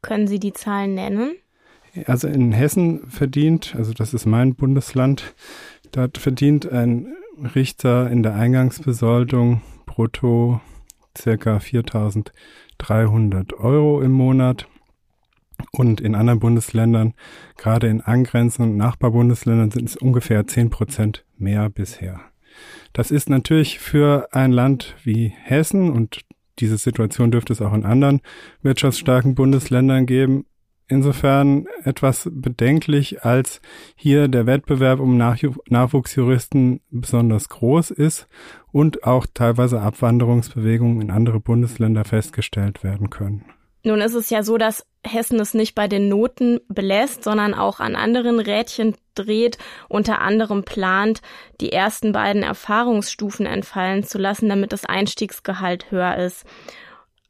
[0.03, 1.37] Können Sie die Zahlen nennen?
[2.07, 5.35] Also in Hessen verdient, also das ist mein Bundesland,
[5.91, 7.15] dort verdient ein
[7.55, 10.61] Richter in der Eingangsbesoldung brutto
[11.17, 14.67] circa 4.300 Euro im Monat.
[15.71, 17.15] Und in anderen Bundesländern,
[17.57, 22.21] gerade in angrenzenden Nachbarbundesländern, sind es ungefähr 10 Prozent mehr bisher.
[22.93, 26.23] Das ist natürlich für ein Land wie Hessen und
[26.63, 28.21] diese Situation dürfte es auch in anderen
[28.63, 30.47] wirtschaftsstarken Bundesländern geben.
[30.87, 33.61] Insofern etwas bedenklich, als
[33.97, 38.29] hier der Wettbewerb um Nachwuchsjuristen besonders groß ist
[38.71, 43.45] und auch teilweise Abwanderungsbewegungen in andere Bundesländer festgestellt werden können.
[43.85, 47.81] Nun ist es ja so, dass Hessen es nicht bei den Noten belässt, sondern auch
[47.81, 49.59] an anderen Rädchen dreht,
[49.89, 51.21] unter anderem plant,
[51.61, 56.45] die ersten beiden Erfahrungsstufen entfallen zu lassen, damit das Einstiegsgehalt höher ist.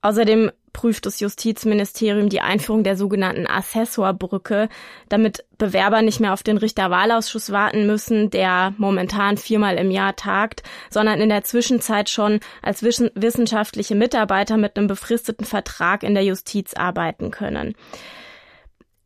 [0.02, 4.68] Außerdem prüft das Justizministerium die Einführung der sogenannten Assessorbrücke,
[5.08, 10.62] damit Bewerber nicht mehr auf den Richterwahlausschuss warten müssen, der momentan viermal im Jahr tagt,
[10.90, 16.74] sondern in der Zwischenzeit schon als wissenschaftliche Mitarbeiter mit einem befristeten Vertrag in der Justiz
[16.74, 17.74] arbeiten können.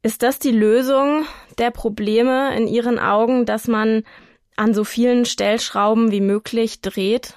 [0.03, 1.25] Ist das die Lösung
[1.59, 4.05] der Probleme in Ihren Augen, dass man
[4.55, 7.35] an so vielen Stellschrauben wie möglich dreht?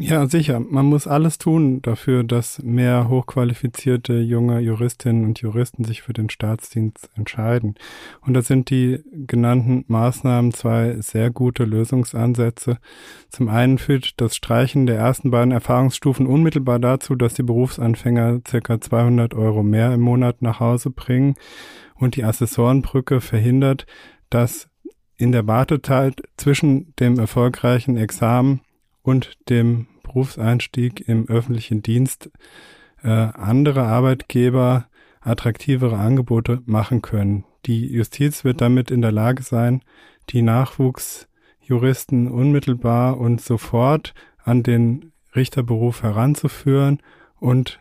[0.00, 0.60] Ja, sicher.
[0.60, 6.30] Man muss alles tun dafür, dass mehr hochqualifizierte junge Juristinnen und Juristen sich für den
[6.30, 7.74] Staatsdienst entscheiden.
[8.20, 12.78] Und da sind die genannten Maßnahmen zwei sehr gute Lösungsansätze.
[13.28, 18.80] Zum einen führt das Streichen der ersten beiden Erfahrungsstufen unmittelbar dazu, dass die Berufsanfänger circa
[18.80, 21.34] 200 Euro mehr im Monat nach Hause bringen.
[21.96, 23.84] Und die Assessorenbrücke verhindert,
[24.30, 24.68] dass
[25.16, 28.60] in der Wartezeit zwischen dem erfolgreichen Examen
[29.08, 32.30] und dem Berufseinstieg im öffentlichen Dienst
[33.02, 34.86] äh, andere Arbeitgeber
[35.20, 37.44] attraktivere Angebote machen können.
[37.64, 39.80] Die Justiz wird damit in der Lage sein,
[40.28, 44.12] die Nachwuchsjuristen unmittelbar und sofort
[44.44, 47.00] an den Richterberuf heranzuführen
[47.40, 47.80] und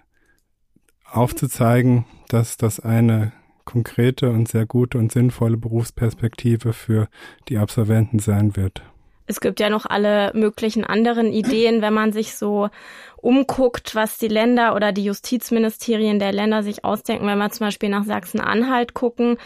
[1.03, 3.33] aufzuzeigen, dass das eine
[3.65, 7.09] konkrete und sehr gute und sinnvolle Berufsperspektive für
[7.49, 8.81] die Absolventen sein wird.
[9.27, 12.69] Es gibt ja noch alle möglichen anderen Ideen, wenn man sich so
[13.17, 17.27] umguckt, was die Länder oder die Justizministerien der Länder sich ausdenken.
[17.27, 19.37] Wenn wir zum Beispiel nach Sachsen-Anhalt gucken,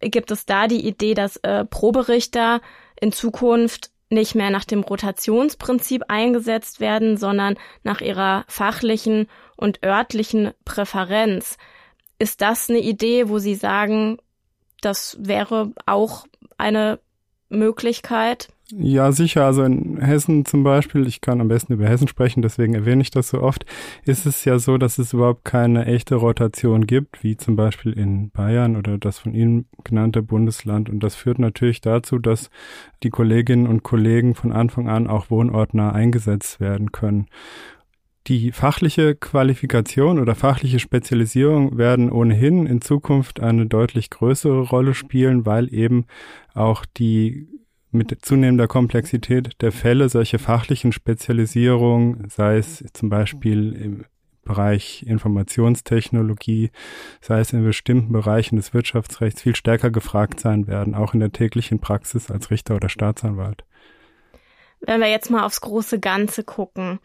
[0.00, 2.60] gibt es da die Idee, dass äh, Proberichter
[3.00, 10.50] in Zukunft nicht mehr nach dem Rotationsprinzip eingesetzt werden, sondern nach ihrer fachlichen und örtlichen
[10.64, 11.56] Präferenz.
[12.18, 14.18] Ist das eine Idee, wo Sie sagen,
[14.82, 16.26] das wäre auch
[16.58, 16.98] eine
[17.48, 18.48] Möglichkeit?
[18.72, 19.44] Ja, sicher.
[19.46, 23.10] Also in Hessen zum Beispiel, ich kann am besten über Hessen sprechen, deswegen erwähne ich
[23.10, 23.64] das so oft,
[24.04, 28.30] ist es ja so, dass es überhaupt keine echte Rotation gibt, wie zum Beispiel in
[28.30, 30.88] Bayern oder das von Ihnen genannte Bundesland.
[30.88, 32.48] Und das führt natürlich dazu, dass
[33.02, 37.26] die Kolleginnen und Kollegen von Anfang an auch wohnortnah eingesetzt werden können.
[38.28, 45.44] Die fachliche Qualifikation oder fachliche Spezialisierung werden ohnehin in Zukunft eine deutlich größere Rolle spielen,
[45.44, 46.04] weil eben
[46.54, 47.48] auch die
[47.92, 54.04] mit zunehmender Komplexität der Fälle solche fachlichen Spezialisierungen, sei es zum Beispiel im
[54.42, 56.70] Bereich Informationstechnologie,
[57.20, 61.32] sei es in bestimmten Bereichen des Wirtschaftsrechts, viel stärker gefragt sein werden, auch in der
[61.32, 63.64] täglichen Praxis als Richter oder Staatsanwalt.
[64.80, 67.00] Wenn wir jetzt mal aufs große Ganze gucken,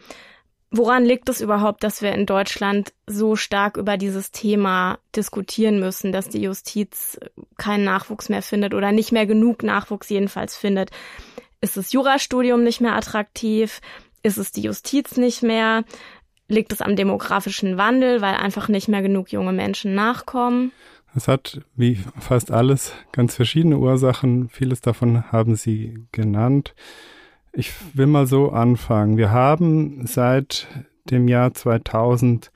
[0.71, 6.11] Woran liegt es überhaupt, dass wir in Deutschland so stark über dieses Thema diskutieren müssen,
[6.11, 7.19] dass die Justiz
[7.57, 10.91] keinen Nachwuchs mehr findet oder nicht mehr genug Nachwuchs jedenfalls findet?
[11.61, 13.79] Ist das Jurastudium nicht mehr attraktiv?
[14.23, 15.83] Ist es die Justiz nicht mehr?
[16.47, 20.71] Liegt es am demografischen Wandel, weil einfach nicht mehr genug junge Menschen nachkommen?
[21.15, 24.49] Es hat, wie fast alles, ganz verschiedene Ursachen.
[24.49, 26.75] Vieles davon haben Sie genannt.
[27.57, 29.15] Ich will mal so anfangen.
[29.15, 30.67] Wir haben seit
[31.09, 32.51] dem Jahr 2000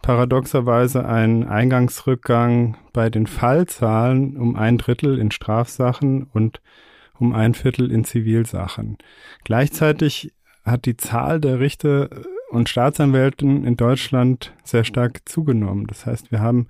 [0.00, 6.60] paradoxerweise einen Eingangsrückgang bei den Fallzahlen um ein Drittel in Strafsachen und
[7.18, 8.98] um ein Viertel in Zivilsachen.
[9.42, 10.32] Gleichzeitig
[10.64, 12.10] hat die Zahl der Richter
[12.50, 15.88] und Staatsanwälten in Deutschland sehr stark zugenommen.
[15.88, 16.68] Das heißt, wir haben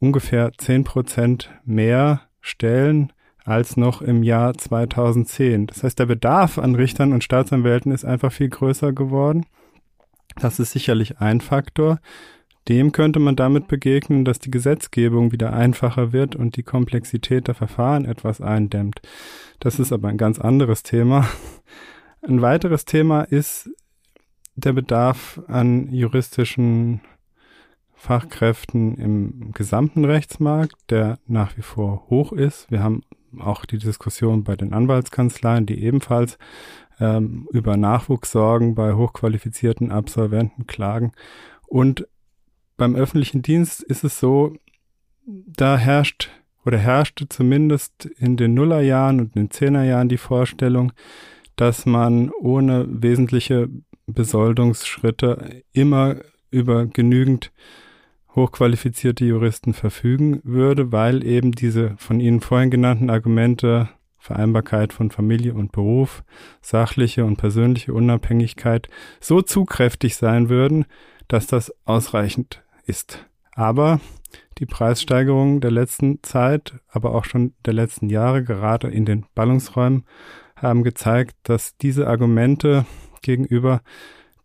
[0.00, 3.12] ungefähr zehn Prozent mehr Stellen
[3.44, 5.66] als noch im Jahr 2010.
[5.66, 9.46] Das heißt, der Bedarf an Richtern und Staatsanwälten ist einfach viel größer geworden.
[10.36, 12.00] Das ist sicherlich ein Faktor.
[12.68, 17.54] Dem könnte man damit begegnen, dass die Gesetzgebung wieder einfacher wird und die Komplexität der
[17.54, 19.02] Verfahren etwas eindämmt.
[19.60, 21.28] Das ist aber ein ganz anderes Thema.
[22.22, 23.70] Ein weiteres Thema ist
[24.56, 27.02] der Bedarf an juristischen
[27.92, 32.70] Fachkräften im gesamten Rechtsmarkt, der nach wie vor hoch ist.
[32.70, 33.02] Wir haben
[33.40, 36.38] auch die Diskussion bei den Anwaltskanzleien, die ebenfalls
[37.00, 41.12] ähm, über Nachwuchssorgen bei hochqualifizierten Absolventen klagen.
[41.66, 42.06] Und
[42.76, 44.56] beim öffentlichen Dienst ist es so,
[45.26, 46.30] da herrscht
[46.64, 50.92] oder herrschte zumindest in den Nullerjahren und den Zehnerjahren die Vorstellung,
[51.56, 53.68] dass man ohne wesentliche
[54.06, 56.16] Besoldungsschritte immer
[56.50, 57.52] über genügend
[58.34, 65.52] hochqualifizierte Juristen verfügen würde, weil eben diese von Ihnen vorhin genannten Argumente Vereinbarkeit von Familie
[65.52, 66.24] und Beruf,
[66.62, 68.88] sachliche und persönliche Unabhängigkeit
[69.20, 70.86] so zugkräftig sein würden,
[71.28, 73.26] dass das ausreichend ist.
[73.52, 74.00] Aber
[74.58, 80.04] die Preissteigerungen der letzten Zeit, aber auch schon der letzten Jahre, gerade in den Ballungsräumen,
[80.56, 82.86] haben gezeigt, dass diese Argumente
[83.20, 83.82] gegenüber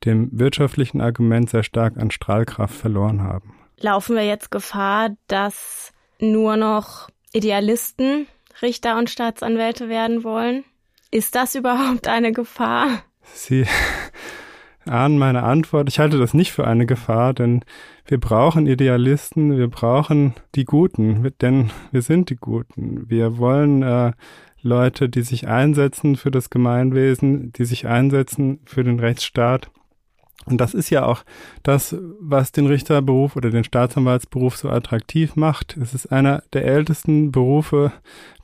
[0.04, 6.58] dem wirtschaftlichen Argument sehr stark an Strahlkraft verloren haben laufen wir jetzt Gefahr, dass nur
[6.58, 8.28] noch Idealisten
[8.62, 10.64] Richter und Staatsanwälte werden wollen?
[11.12, 13.04] Ist das überhaupt eine Gefahr?
[13.34, 13.66] Sie
[14.86, 15.90] ahnen meine Antwort.
[15.90, 17.64] Ich halte das nicht für eine Gefahr, denn
[18.06, 23.10] wir brauchen Idealisten, wir brauchen die Guten, denn wir sind die Guten.
[23.10, 24.14] Wir wollen äh,
[24.62, 29.72] Leute, die sich einsetzen für das Gemeinwesen, die sich einsetzen für den Rechtsstaat.
[30.46, 31.24] Und das ist ja auch
[31.64, 35.78] das, was den Richterberuf oder den Staatsanwaltsberuf so attraktiv macht.
[35.78, 37.92] Es ist einer der ältesten Berufe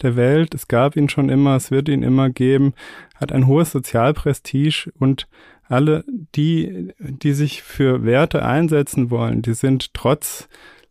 [0.02, 0.54] der Welt.
[0.54, 2.74] Es gab ihn schon immer, es wird ihn immer geben,
[3.16, 5.28] hat ein hohes Sozialprestige und
[5.68, 6.04] alle
[6.36, 10.48] die, die sich für Werte einsetzen wollen, die sind trotz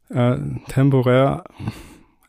[0.09, 0.37] äh,
[0.69, 1.45] temporär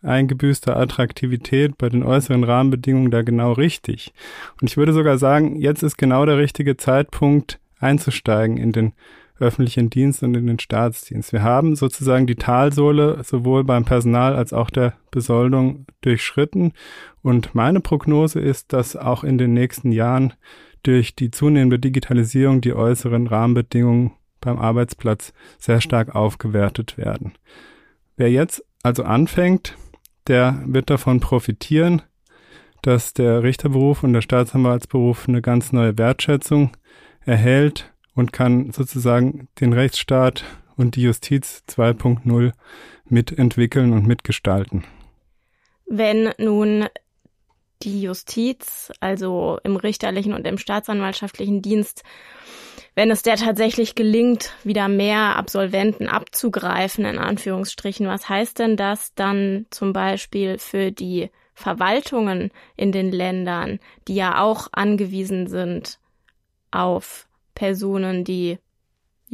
[0.04, 4.14] eingebüßter Attraktivität bei den äußeren Rahmenbedingungen da genau richtig.
[4.62, 8.94] Und ich würde sogar sagen, jetzt ist genau der richtige Zeitpunkt, einzusteigen in den
[9.40, 11.34] öffentlichen Dienst und in den Staatsdienst.
[11.34, 16.72] Wir haben sozusagen die Talsohle sowohl beim Personal als auch der Besoldung durchschritten.
[17.22, 20.34] Und meine Prognose ist, dass auch in den nächsten Jahren
[20.84, 27.34] durch die zunehmende Digitalisierung die äußeren Rahmenbedingungen beim Arbeitsplatz sehr stark aufgewertet werden.
[28.16, 29.76] Wer jetzt also anfängt,
[30.28, 32.04] der wird davon profitieren,
[32.84, 36.72] dass der Richterberuf und der Staatsanwaltsberuf eine ganz neue Wertschätzung
[37.26, 40.44] erhält und kann sozusagen den Rechtsstaat
[40.78, 42.52] und die Justiz 2.0
[43.08, 44.84] mitentwickeln und mitgestalten.
[45.88, 46.86] Wenn nun
[47.84, 52.04] die Justiz, also im richterlichen und im staatsanwaltschaftlichen Dienst,
[52.96, 59.14] wenn es der tatsächlich gelingt, wieder mehr Absolventen abzugreifen, in Anführungsstrichen, was heißt denn das
[59.16, 66.00] dann zum Beispiel für die Verwaltungen in den Ländern, die ja auch angewiesen sind
[66.76, 68.60] auf Personen, die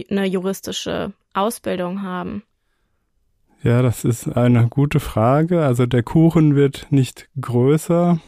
[0.09, 2.43] eine juristische Ausbildung haben?
[3.63, 5.63] Ja, das ist eine gute Frage.
[5.63, 8.19] Also der Kuchen wird nicht größer,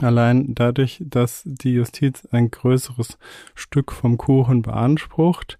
[0.00, 3.18] allein dadurch, dass die Justiz ein größeres
[3.54, 5.58] Stück vom Kuchen beansprucht.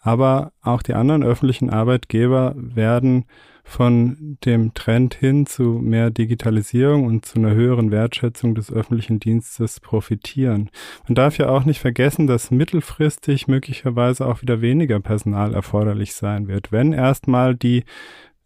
[0.00, 3.24] Aber auch die anderen öffentlichen Arbeitgeber werden
[3.64, 9.80] von dem Trend hin zu mehr Digitalisierung und zu einer höheren Wertschätzung des öffentlichen Dienstes
[9.80, 10.70] profitieren.
[11.08, 16.46] Man darf ja auch nicht vergessen, dass mittelfristig möglicherweise auch wieder weniger Personal erforderlich sein
[16.46, 16.70] wird.
[16.70, 17.84] Wenn erstmal die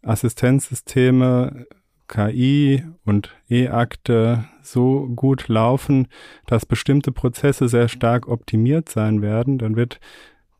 [0.01, 1.67] Assistenzsysteme
[2.07, 6.07] KI und E-Akte so gut laufen,
[6.47, 9.99] dass bestimmte Prozesse sehr stark optimiert sein werden, dann wird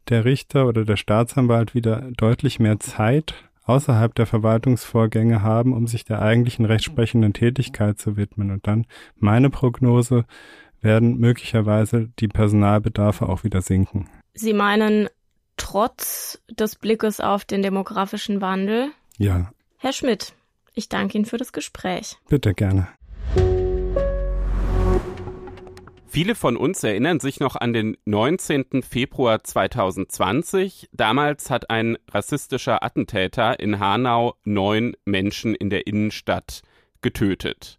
[0.09, 6.03] der Richter oder der Staatsanwalt wieder deutlich mehr Zeit außerhalb der Verwaltungsvorgänge haben, um sich
[6.03, 8.51] der eigentlichen rechtsprechenden Tätigkeit zu widmen.
[8.51, 8.85] Und dann
[9.15, 10.25] meine Prognose
[10.81, 14.09] werden möglicherweise die Personalbedarfe auch wieder sinken.
[14.33, 15.07] Sie meinen
[15.57, 18.91] trotz des Blickes auf den demografischen Wandel?
[19.17, 19.51] Ja.
[19.77, 20.33] Herr Schmidt,
[20.73, 22.17] ich danke Ihnen für das Gespräch.
[22.29, 22.87] Bitte gerne.
[26.11, 28.81] Viele von uns erinnern sich noch an den 19.
[28.81, 30.89] Februar 2020.
[30.91, 36.63] Damals hat ein rassistischer Attentäter in Hanau neun Menschen in der Innenstadt
[37.01, 37.77] getötet.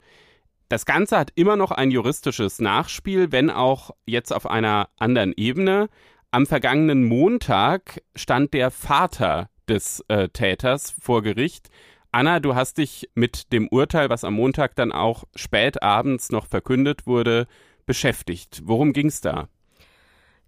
[0.69, 5.89] Das Ganze hat immer noch ein juristisches Nachspiel, wenn auch jetzt auf einer anderen Ebene.
[6.31, 11.69] Am vergangenen Montag stand der Vater des äh, Täters vor Gericht.
[12.13, 16.47] Anna, du hast dich mit dem Urteil, was am Montag dann auch spät abends noch
[16.47, 17.49] verkündet wurde,
[17.91, 18.63] beschäftigt.
[18.67, 19.49] Worum ging es da?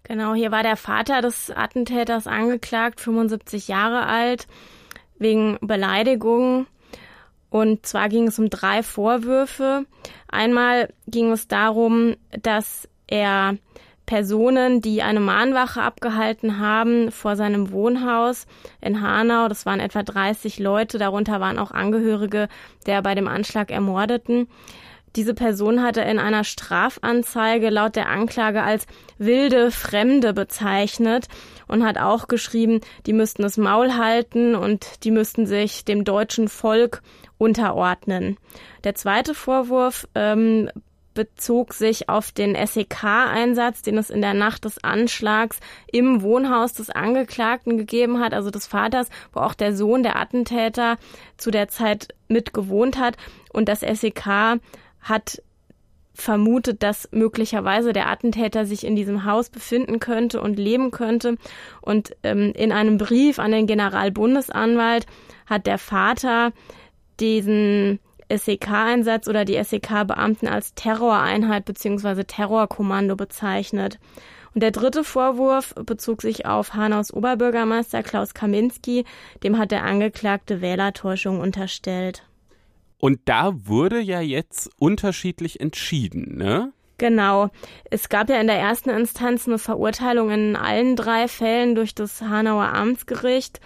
[0.04, 4.46] Genau, hier war der Vater des Attentäters angeklagt, 75 Jahre alt,
[5.18, 6.68] wegen Beleidigung.
[7.50, 9.86] Und zwar ging es um drei Vorwürfe.
[10.28, 13.56] Einmal ging es darum, dass er
[14.06, 18.46] Personen, die eine Mahnwache abgehalten haben vor seinem Wohnhaus
[18.80, 19.48] in Hanau.
[19.48, 22.48] Das waren etwa 30 Leute, darunter waren auch Angehörige
[22.86, 24.46] der bei dem Anschlag Ermordeten.
[25.16, 28.86] Diese Person hatte in einer Strafanzeige laut der Anklage als
[29.18, 31.28] wilde Fremde bezeichnet
[31.68, 36.48] und hat auch geschrieben, die müssten das Maul halten und die müssten sich dem deutschen
[36.48, 37.02] Volk
[37.38, 38.38] unterordnen.
[38.84, 40.70] Der zweite Vorwurf ähm,
[41.14, 45.58] bezog sich auf den SEK-Einsatz, den es in der Nacht des Anschlags
[45.90, 50.96] im Wohnhaus des Angeklagten gegeben hat, also des Vaters, wo auch der Sohn der Attentäter
[51.36, 53.16] zu der Zeit mit gewohnt hat.
[53.52, 54.60] Und das SEK
[55.02, 55.42] hat
[56.14, 61.36] vermutet, dass möglicherweise der Attentäter sich in diesem Haus befinden könnte und leben könnte.
[61.80, 65.06] Und ähm, in einem Brief an den Generalbundesanwalt
[65.46, 66.52] hat der Vater
[67.18, 67.98] diesen
[68.30, 72.24] SEK-Einsatz oder die SEK-Beamten als Terroreinheit bzw.
[72.24, 73.98] Terrorkommando bezeichnet.
[74.54, 79.04] Und der dritte Vorwurf bezog sich auf Hanaus Oberbürgermeister Klaus Kaminski,
[79.42, 82.24] dem hat der Angeklagte Wählertäuschung unterstellt.
[83.04, 86.72] Und da wurde ja jetzt unterschiedlich entschieden, ne?
[86.98, 87.48] Genau.
[87.90, 92.22] Es gab ja in der ersten Instanz eine Verurteilung in allen drei Fällen durch das
[92.22, 93.58] Hanauer Amtsgericht.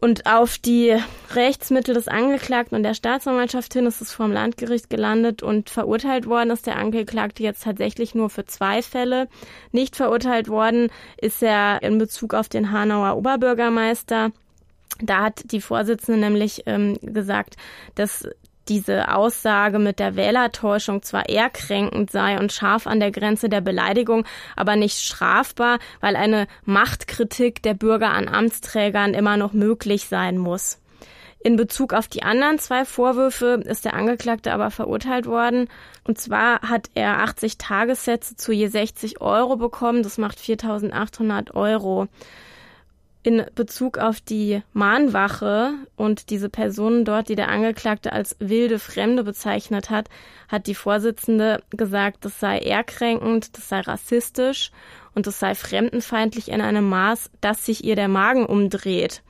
[0.00, 0.96] Und auf die
[1.34, 6.50] Rechtsmittel des Angeklagten und der Staatsanwaltschaft hin ist es vom Landgericht gelandet und verurteilt worden
[6.50, 9.26] ist der Angeklagte jetzt tatsächlich nur für zwei Fälle.
[9.72, 14.30] Nicht verurteilt worden ist er in Bezug auf den Hanauer Oberbürgermeister.
[15.00, 17.56] Da hat die Vorsitzende nämlich ähm, gesagt,
[17.94, 18.28] dass
[18.68, 23.60] diese Aussage mit der Wählertäuschung zwar eher kränkend sei und scharf an der Grenze der
[23.60, 24.24] Beleidigung,
[24.56, 30.78] aber nicht strafbar, weil eine Machtkritik der Bürger an Amtsträgern immer noch möglich sein muss.
[31.40, 35.68] In Bezug auf die anderen zwei Vorwürfe ist der Angeklagte aber verurteilt worden.
[36.02, 40.02] Und zwar hat er 80 Tagessätze zu je 60 Euro bekommen.
[40.02, 42.08] Das macht 4.800 Euro
[43.22, 49.24] in Bezug auf die Mahnwache und diese Personen dort, die der Angeklagte als wilde Fremde
[49.24, 50.08] bezeichnet hat,
[50.48, 54.70] hat die Vorsitzende gesagt, das sei ehrkränkend, das sei rassistisch
[55.14, 59.22] und das sei fremdenfeindlich in einem Maß, dass sich ihr der Magen umdreht.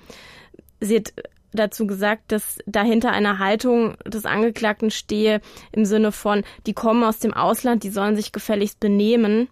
[0.80, 1.14] Sie hat
[1.52, 5.40] dazu gesagt, dass dahinter eine Haltung des Angeklagten stehe
[5.72, 9.48] im Sinne von, die kommen aus dem Ausland, die sollen sich gefälligst benehmen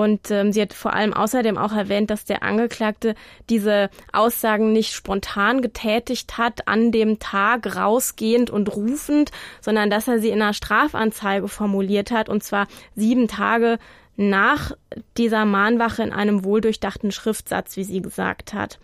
[0.00, 3.14] Und ähm, sie hat vor allem außerdem auch erwähnt, dass der Angeklagte
[3.50, 10.18] diese Aussagen nicht spontan getätigt hat, an dem Tag rausgehend und rufend, sondern dass er
[10.18, 12.66] sie in einer Strafanzeige formuliert hat, und zwar
[12.96, 13.78] sieben Tage
[14.16, 14.72] nach
[15.18, 18.78] dieser Mahnwache in einem wohldurchdachten Schriftsatz, wie sie gesagt hat.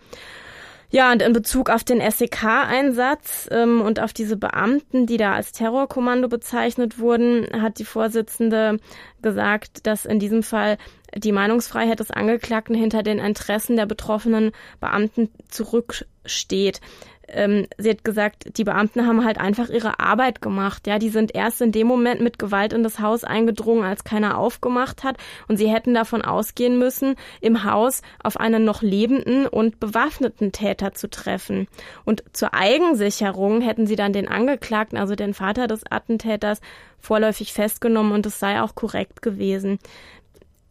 [0.89, 5.51] Ja, und in Bezug auf den SEK-Einsatz ähm, und auf diese Beamten, die da als
[5.51, 8.79] Terrorkommando bezeichnet wurden, hat die Vorsitzende
[9.21, 10.77] gesagt, dass in diesem Fall
[11.15, 16.81] die Meinungsfreiheit des Angeklagten hinter den Interessen der betroffenen Beamten zurücksteht
[17.29, 20.87] ähm, sie hat gesagt, die Beamten haben halt einfach ihre Arbeit gemacht.
[20.87, 24.37] Ja, die sind erst in dem Moment mit Gewalt in das Haus eingedrungen, als keiner
[24.37, 25.17] aufgemacht hat.
[25.47, 30.93] Und sie hätten davon ausgehen müssen, im Haus auf einen noch lebenden und bewaffneten Täter
[30.93, 31.67] zu treffen.
[32.05, 36.61] Und zur Eigensicherung hätten sie dann den Angeklagten, also den Vater des Attentäters,
[36.99, 39.79] vorläufig festgenommen und es sei auch korrekt gewesen.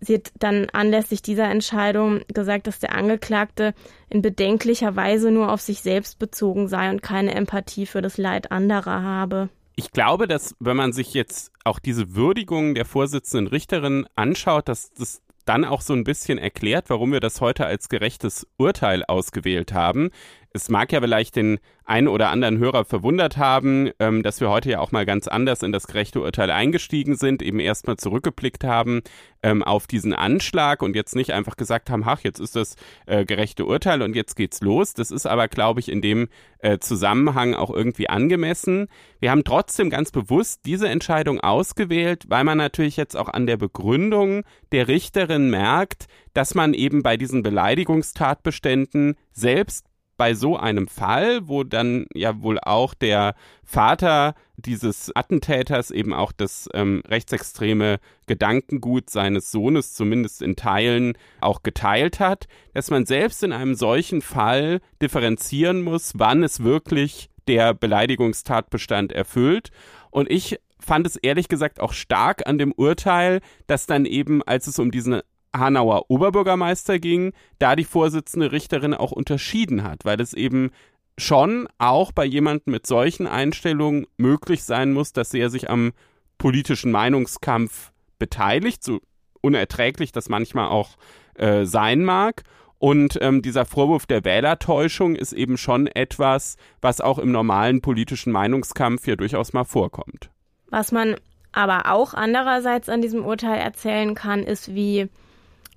[0.01, 3.74] Sie hat dann anlässlich dieser Entscheidung gesagt, dass der Angeklagte
[4.10, 8.52] in bedenklicher Weise nur auf sich selbst bezogen sei und keine Empathie für das Leid
[8.52, 9.48] anderer habe.
[9.74, 14.93] Ich glaube, dass wenn man sich jetzt auch diese Würdigung der Vorsitzenden Richterin anschaut, dass
[14.93, 19.73] das dann auch so ein bisschen erklärt, warum wir das heute als gerechtes Urteil ausgewählt
[19.73, 20.10] haben.
[20.56, 24.70] Es mag ja vielleicht den einen oder anderen Hörer verwundert haben, ähm, dass wir heute
[24.70, 29.02] ja auch mal ganz anders in das gerechte Urteil eingestiegen sind, eben erstmal zurückgeblickt haben
[29.42, 32.74] ähm, auf diesen Anschlag und jetzt nicht einfach gesagt haben, ach, jetzt ist das
[33.06, 34.94] äh, gerechte Urteil und jetzt geht's los.
[34.94, 36.28] Das ist aber, glaube ich, in dem
[36.58, 38.88] äh, Zusammenhang auch irgendwie angemessen.
[39.20, 43.58] Wir haben trotzdem ganz bewusst diese Entscheidung ausgewählt, weil man natürlich jetzt auch an der
[43.58, 44.42] Begründung
[44.72, 49.86] der Richterin merkt, dass man eben bei diesen Beleidigungstatbeständen selbst
[50.16, 53.34] bei so einem Fall, wo dann ja wohl auch der
[53.64, 61.62] Vater dieses Attentäters eben auch das ähm, rechtsextreme Gedankengut seines Sohnes zumindest in Teilen auch
[61.62, 67.74] geteilt hat, dass man selbst in einem solchen Fall differenzieren muss, wann es wirklich der
[67.74, 69.70] Beleidigungstatbestand erfüllt.
[70.10, 74.66] Und ich fand es ehrlich gesagt auch stark an dem Urteil, dass dann eben, als
[74.66, 75.20] es um diesen
[75.58, 80.70] Hanauer Oberbürgermeister ging, da die Vorsitzende Richterin auch unterschieden hat, weil es eben
[81.18, 85.92] schon auch bei jemandem mit solchen Einstellungen möglich sein muss, dass er sich am
[86.38, 89.00] politischen Meinungskampf beteiligt, so
[89.40, 90.96] unerträglich das manchmal auch
[91.34, 92.42] äh, sein mag.
[92.78, 98.32] Und ähm, dieser Vorwurf der Wählertäuschung ist eben schon etwas, was auch im normalen politischen
[98.32, 100.30] Meinungskampf hier durchaus mal vorkommt.
[100.68, 101.16] Was man
[101.52, 105.08] aber auch andererseits an diesem Urteil erzählen kann, ist, wie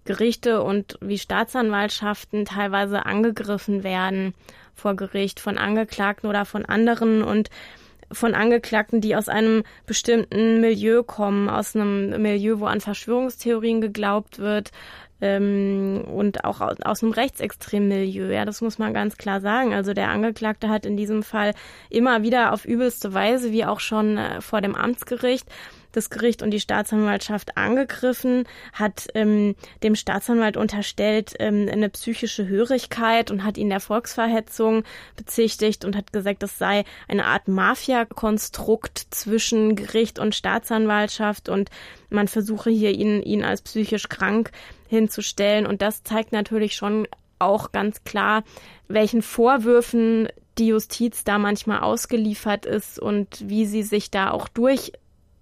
[0.09, 4.33] Gerichte und wie Staatsanwaltschaften teilweise angegriffen werden
[4.73, 7.51] vor Gericht von Angeklagten oder von anderen und
[8.11, 14.39] von Angeklagten, die aus einem bestimmten Milieu kommen, aus einem Milieu, wo an Verschwörungstheorien geglaubt
[14.39, 14.71] wird
[15.21, 18.31] ähm, und auch aus, aus einem rechtsextremen Milieu.
[18.31, 19.75] Ja, das muss man ganz klar sagen.
[19.75, 21.53] Also der Angeklagte hat in diesem Fall
[21.91, 25.45] immer wieder auf übelste Weise, wie auch schon äh, vor dem Amtsgericht,
[25.91, 33.31] das Gericht und die Staatsanwaltschaft angegriffen, hat ähm, dem Staatsanwalt unterstellt ähm, eine psychische Hörigkeit
[33.31, 34.83] und hat ihn der Volksverhetzung
[35.15, 41.69] bezichtigt und hat gesagt, das sei eine Art Mafia-Konstrukt zwischen Gericht und Staatsanwaltschaft und
[42.09, 44.51] man versuche hier ihn, ihn als psychisch krank
[44.87, 45.65] hinzustellen.
[45.65, 47.07] Und das zeigt natürlich schon
[47.39, 48.43] auch ganz klar,
[48.87, 54.91] welchen Vorwürfen die Justiz da manchmal ausgeliefert ist und wie sie sich da auch durch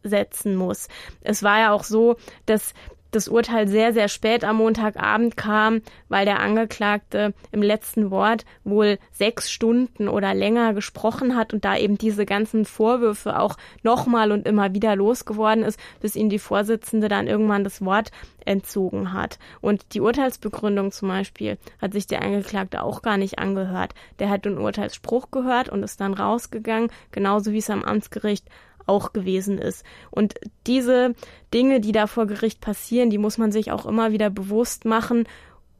[0.07, 0.87] setzen muss.
[1.21, 2.73] Es war ja auch so, dass
[3.11, 8.99] das Urteil sehr, sehr spät am Montagabend kam, weil der Angeklagte im letzten Wort wohl
[9.11, 14.47] sechs Stunden oder länger gesprochen hat und da eben diese ganzen Vorwürfe auch nochmal und
[14.47, 18.11] immer wieder losgeworden ist, bis ihm die Vorsitzende dann irgendwann das Wort
[18.45, 19.39] entzogen hat.
[19.61, 23.93] Und die Urteilsbegründung zum Beispiel hat sich der Angeklagte auch gar nicht angehört.
[24.19, 28.45] Der hat den Urteilsspruch gehört und ist dann rausgegangen, genauso wie es am Amtsgericht
[28.87, 29.85] auch gewesen ist.
[30.11, 30.35] Und
[30.65, 31.13] diese
[31.53, 35.27] Dinge, die da vor Gericht passieren, die muss man sich auch immer wieder bewusst machen,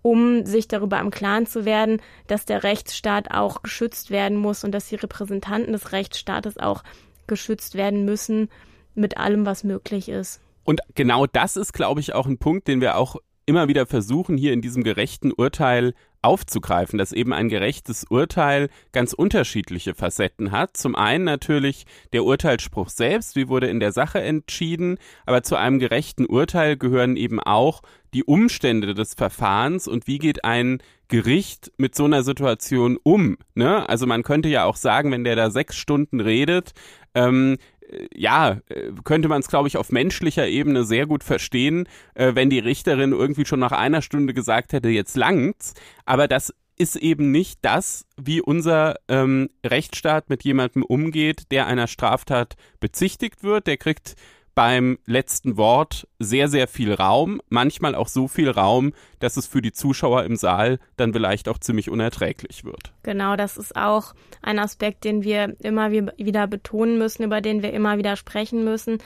[0.02, 4.72] um sich darüber im Klaren zu werden, dass der Rechtsstaat auch geschützt werden muss und
[4.72, 6.84] dass die Repräsentanten des Rechtsstaates auch
[7.28, 8.50] geschützt werden müssen
[8.96, 10.42] mit allem, was möglich ist.
[10.64, 14.38] Und genau das ist, glaube ich, auch ein Punkt, den wir auch immer wieder versuchen,
[14.38, 15.94] hier in diesem gerechten Urteil
[16.28, 20.76] aufzugreifen, dass eben ein gerechtes Urteil ganz unterschiedliche Facetten hat.
[20.76, 25.80] Zum einen natürlich der Urteilsspruch selbst, wie wurde in der Sache entschieden, aber zu einem
[25.80, 27.82] gerechten Urteil gehören eben auch
[28.14, 33.38] die Umstände des Verfahrens und wie geht ein Gericht mit so einer Situation um.
[33.56, 33.88] Ne?
[33.88, 36.74] Also man könnte ja auch sagen, wenn der da sechs Stunden redet,
[37.16, 37.77] ähm, äh,
[38.14, 42.50] ja, äh, könnte man es, glaube ich, auf menschlicher Ebene sehr gut verstehen, äh, wenn
[42.50, 45.74] die Richterin irgendwie schon nach einer Stunde gesagt hätte, jetzt langt's.
[46.06, 51.88] Aber das ist eben nicht das, wie unser ähm, Rechtsstaat mit jemandem umgeht, der einer
[51.88, 53.68] Straftat bezichtigt wird.
[53.68, 54.16] Der kriegt
[54.58, 59.62] beim letzten Wort sehr, sehr viel Raum, manchmal auch so viel Raum, dass es für
[59.62, 62.92] die Zuschauer im Saal dann vielleicht auch ziemlich unerträglich wird.
[63.04, 67.72] Genau, das ist auch ein Aspekt, den wir immer wieder betonen müssen, über den wir
[67.72, 68.98] immer wieder sprechen müssen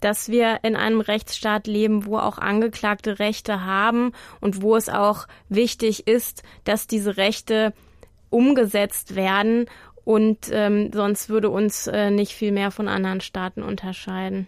[0.00, 4.12] dass wir in einem Rechtsstaat leben, wo auch Angeklagte Rechte haben
[4.42, 7.72] und wo es auch wichtig ist, dass diese Rechte
[8.28, 9.64] umgesetzt werden
[10.04, 14.46] und ähm, sonst würde uns äh, nicht viel mehr von anderen Staaten unterscheiden.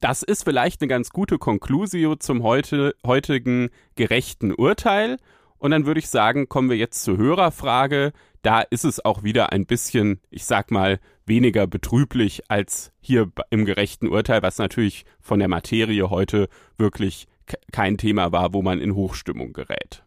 [0.00, 5.18] Das ist vielleicht eine ganz gute Conclusio zum heute, heutigen gerechten Urteil.
[5.58, 8.12] Und dann würde ich sagen, kommen wir jetzt zur Hörerfrage.
[8.40, 13.66] Da ist es auch wieder ein bisschen, ich sag mal, weniger betrüblich als hier im
[13.66, 16.48] gerechten Urteil, was natürlich von der Materie heute
[16.78, 17.28] wirklich
[17.70, 20.02] kein Thema war, wo man in Hochstimmung gerät.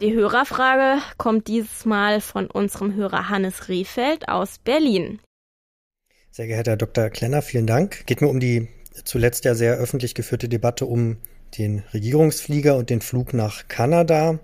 [0.00, 5.20] Die Hörerfrage kommt dieses Mal von unserem Hörer Hannes Rehfeld aus Berlin.
[6.36, 7.08] Sehr geehrter Herr Dr.
[7.08, 8.04] Klenner, vielen Dank.
[8.04, 8.68] Geht mir um die
[9.04, 11.16] zuletzt ja sehr öffentlich geführte Debatte um
[11.56, 14.38] den Regierungsflieger und den Flug nach Kanada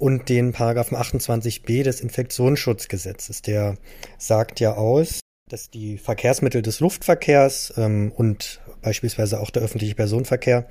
[0.00, 3.42] und den Paragraphen 28b des Infektionsschutzgesetzes.
[3.42, 3.76] Der
[4.18, 10.66] sagt ja aus, dass die Verkehrsmittel des Luftverkehrs ähm, und beispielsweise auch der öffentliche Personenverkehr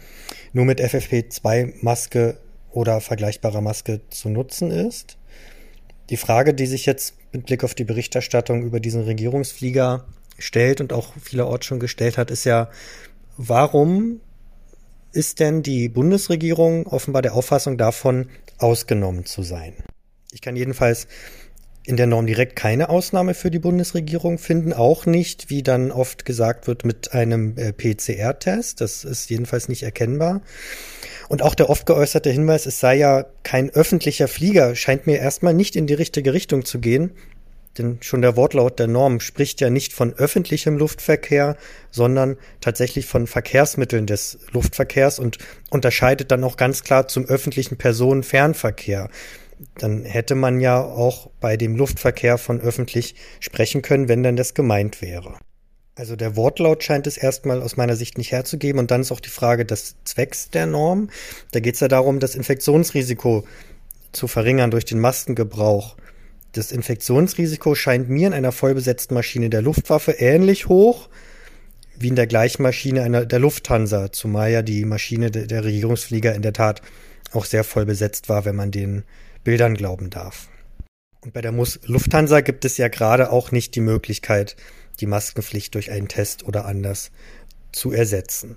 [0.52, 2.40] nur mit FFP2-Maske
[2.74, 5.18] oder vergleichbarer Maske zu nutzen ist.
[6.10, 10.06] Die Frage, die sich jetzt mit Blick auf die Berichterstattung über diesen Regierungsflieger
[10.38, 12.70] stellt und auch vielerorts schon gestellt hat, ist ja,
[13.38, 14.22] warum
[15.12, 18.28] ist denn die Bundesregierung offenbar der Auffassung davon,
[18.58, 19.74] ausgenommen zu sein?
[20.32, 21.08] Ich kann jedenfalls
[21.88, 26.26] in der Norm direkt keine Ausnahme für die Bundesregierung finden, auch nicht, wie dann oft
[26.26, 28.82] gesagt wird, mit einem äh, PCR-Test.
[28.82, 30.42] Das ist jedenfalls nicht erkennbar.
[31.30, 35.54] Und auch der oft geäußerte Hinweis, es sei ja kein öffentlicher Flieger, scheint mir erstmal
[35.54, 37.12] nicht in die richtige Richtung zu gehen.
[37.78, 41.58] Denn schon der Wortlaut der Norm spricht ja nicht von öffentlichem Luftverkehr,
[41.92, 45.38] sondern tatsächlich von Verkehrsmitteln des Luftverkehrs und
[45.70, 49.10] unterscheidet dann auch ganz klar zum öffentlichen Personenfernverkehr.
[49.78, 54.54] Dann hätte man ja auch bei dem Luftverkehr von öffentlich sprechen können, wenn dann das
[54.54, 55.38] gemeint wäre.
[55.96, 58.78] Also der Wortlaut scheint es erstmal aus meiner Sicht nicht herzugeben.
[58.78, 61.10] Und dann ist auch die Frage des Zwecks der Norm.
[61.52, 63.46] Da geht es ja darum, das Infektionsrisiko
[64.12, 65.98] zu verringern durch den Maskengebrauch.
[66.54, 71.10] Das Infektionsrisiko scheint mir in einer vollbesetzten Maschine der Luftwaffe ähnlich hoch
[72.00, 76.36] wie in der gleichen Maschine einer, der Lufthansa, zumal ja die Maschine de, der Regierungsflieger
[76.36, 76.82] in der Tat
[77.32, 79.04] auch sehr voll besetzt war, wenn man den
[79.44, 80.48] Bildern glauben darf.
[81.22, 84.56] Und bei der Mus Lufthansa gibt es ja gerade auch nicht die Möglichkeit,
[85.00, 87.12] die Maskenpflicht durch einen Test oder anders
[87.72, 88.56] zu ersetzen.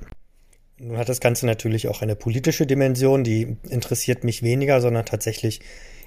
[0.78, 5.60] Nun hat das Ganze natürlich auch eine politische Dimension, die interessiert mich weniger, sondern tatsächlich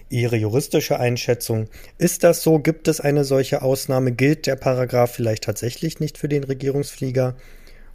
[0.10, 1.68] Ihre juristische Einschätzung.
[1.98, 2.60] Ist das so?
[2.60, 4.12] Gibt es eine solche Ausnahme?
[4.12, 7.36] Gilt der Paragraph vielleicht tatsächlich nicht für den Regierungsflieger?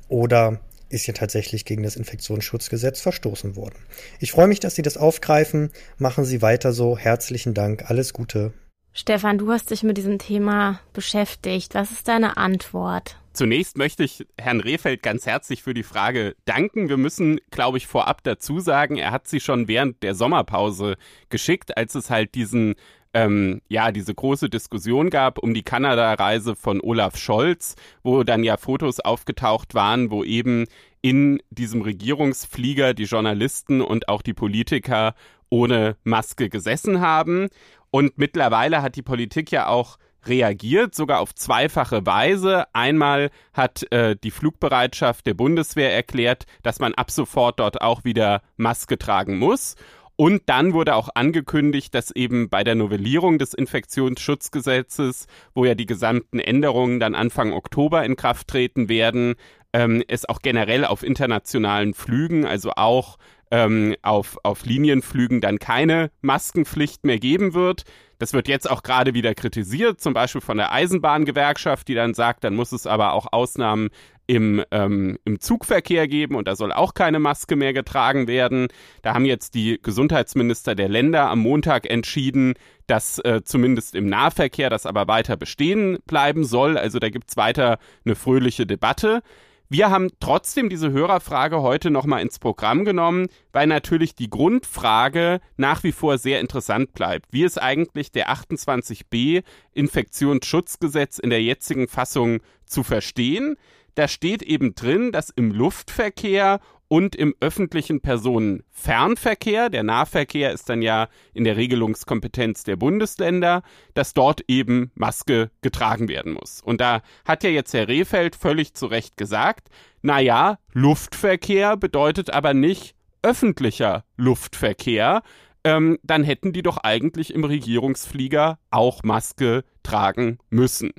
[0.09, 0.61] Oder
[0.91, 3.77] ist hier tatsächlich gegen das Infektionsschutzgesetz verstoßen worden?
[4.21, 5.71] Ich freue mich, dass Sie das aufgreifen.
[5.99, 6.97] Machen Sie weiter so.
[6.97, 7.91] Herzlichen Dank.
[7.91, 8.53] Alles Gute.
[8.93, 11.75] Stefan, du hast dich mit diesem Thema beschäftigt.
[11.75, 13.17] Was ist deine Antwort?
[13.39, 16.89] Zunächst möchte ich Herrn Rehfeld ganz herzlich für die Frage danken.
[16.89, 20.97] Wir müssen, glaube ich, vorab dazu sagen, er hat sie schon während der Sommerpause
[21.28, 22.74] geschickt, als es halt diesen
[23.15, 28.56] ähm, ja, diese große Diskussion gab um die Kanada-Reise von Olaf Scholz, wo dann ja
[28.56, 30.65] Fotos aufgetaucht waren, wo eben
[31.01, 35.15] in diesem Regierungsflieger die Journalisten und auch die Politiker
[35.48, 37.51] ohne Maske gesessen haben.
[37.93, 39.97] Und mittlerweile hat die Politik ja auch
[40.27, 42.66] reagiert, sogar auf zweifache Weise.
[42.74, 48.43] Einmal hat äh, die Flugbereitschaft der Bundeswehr erklärt, dass man ab sofort dort auch wieder
[48.57, 49.77] Maske tragen muss.
[50.20, 55.86] Und dann wurde auch angekündigt, dass eben bei der Novellierung des Infektionsschutzgesetzes, wo ja die
[55.86, 59.36] gesamten Änderungen dann Anfang Oktober in Kraft treten werden,
[59.73, 63.16] ähm, es auch generell auf internationalen Flügen, also auch
[63.53, 67.85] ähm, auf, auf Linienflügen dann keine Maskenpflicht mehr geben wird.
[68.19, 72.45] Das wird jetzt auch gerade wieder kritisiert, zum Beispiel von der Eisenbahngewerkschaft, die dann sagt,
[72.45, 73.90] dann muss es aber auch Ausnahmen
[74.27, 78.69] im, ähm, im Zugverkehr geben und da soll auch keine Maske mehr getragen werden.
[79.03, 82.55] Da haben jetzt die Gesundheitsminister der Länder am Montag entschieden,
[82.86, 86.77] dass äh, zumindest im Nahverkehr das aber weiter bestehen bleiben soll.
[86.77, 89.23] Also da gibt's weiter eine fröhliche Debatte.
[89.70, 95.82] Wir haben trotzdem diese Hörerfrage heute nochmal ins Programm genommen, weil natürlich die Grundfrage nach
[95.82, 97.27] wie vor sehr interessant bleibt.
[97.32, 99.43] Wie ist eigentlich der 28b
[99.74, 103.57] Infektionsschutzgesetz in der jetzigen Fassung zu verstehen?
[103.95, 110.82] Da steht eben drin, dass im Luftverkehr und im öffentlichen Personenfernverkehr, der Nahverkehr ist dann
[110.82, 113.62] ja in der Regelungskompetenz der Bundesländer,
[113.94, 116.60] dass dort eben Maske getragen werden muss.
[116.62, 119.69] Und da hat ja jetzt Herr Rehfeld völlig zu Recht gesagt,
[120.02, 125.23] na ja, Luftverkehr bedeutet aber nicht öffentlicher Luftverkehr,
[125.65, 130.93] ähm, dann hätten die doch eigentlich im Regierungsflieger auch Maske tragen müssen.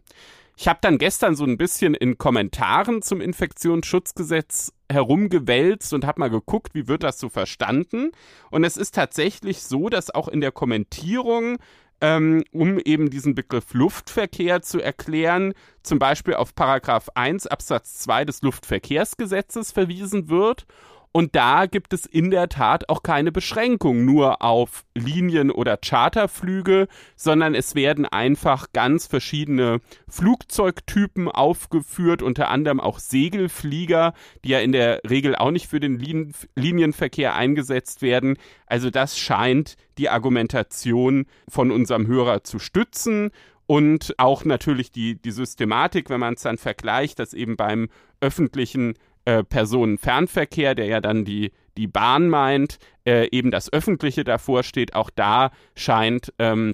[0.61, 6.29] Ich habe dann gestern so ein bisschen in Kommentaren zum Infektionsschutzgesetz herumgewälzt und habe mal
[6.29, 8.11] geguckt, wie wird das so verstanden.
[8.51, 11.59] Und es ist tatsächlich so, dass auch in der Kommentierung
[12.01, 18.25] ähm, um eben diesen Begriff Luftverkehr zu erklären, zum Beispiel auf Paragraph 1 Absatz 2
[18.25, 20.65] des Luftverkehrsgesetzes verwiesen wird
[21.11, 26.87] und da gibt es in der Tat auch keine Beschränkung nur auf Linien- oder Charterflüge,
[27.15, 34.13] sondern es werden einfach ganz verschiedene Flugzeugtypen aufgeführt, unter anderem auch Segelflieger,
[34.45, 38.37] die ja in der Regel auch nicht für den Lin Linienverkehr eingesetzt werden.
[38.67, 43.31] Also das scheint die Argumentation von unserem Hörer zu stützen
[43.65, 48.95] und auch natürlich die, die Systematik, wenn man es dann vergleicht, dass eben beim öffentlichen
[49.29, 54.95] äh, Personenfernverkehr, der ja dann die, die Bahn meint, äh, eben das Öffentliche davor steht.
[54.95, 56.73] Auch da scheint ähm,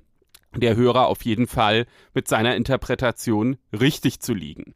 [0.56, 4.74] der Hörer auf jeden Fall mit seiner Interpretation richtig zu liegen.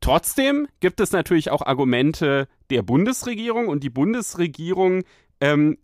[0.00, 5.04] Trotzdem gibt es natürlich auch Argumente der Bundesregierung und die Bundesregierung
[5.40, 5.78] ähm,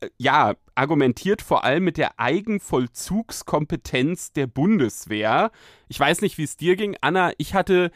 [0.00, 5.50] äh, ja, argumentiert vor allem mit der Eigenvollzugskompetenz der Bundeswehr.
[5.88, 7.32] Ich weiß nicht, wie es dir ging, Anna.
[7.36, 7.90] Ich hatte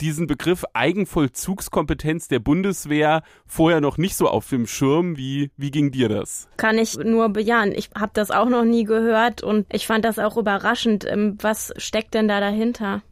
[0.00, 5.16] diesen Begriff Eigenvollzugskompetenz der Bundeswehr vorher noch nicht so auf dem Schirm.
[5.16, 6.48] Wie, wie ging dir das?
[6.56, 7.72] Kann ich nur bejahen.
[7.72, 11.04] Ich habe das auch noch nie gehört und ich fand das auch überraschend.
[11.04, 13.02] Ähm, was steckt denn da dahinter?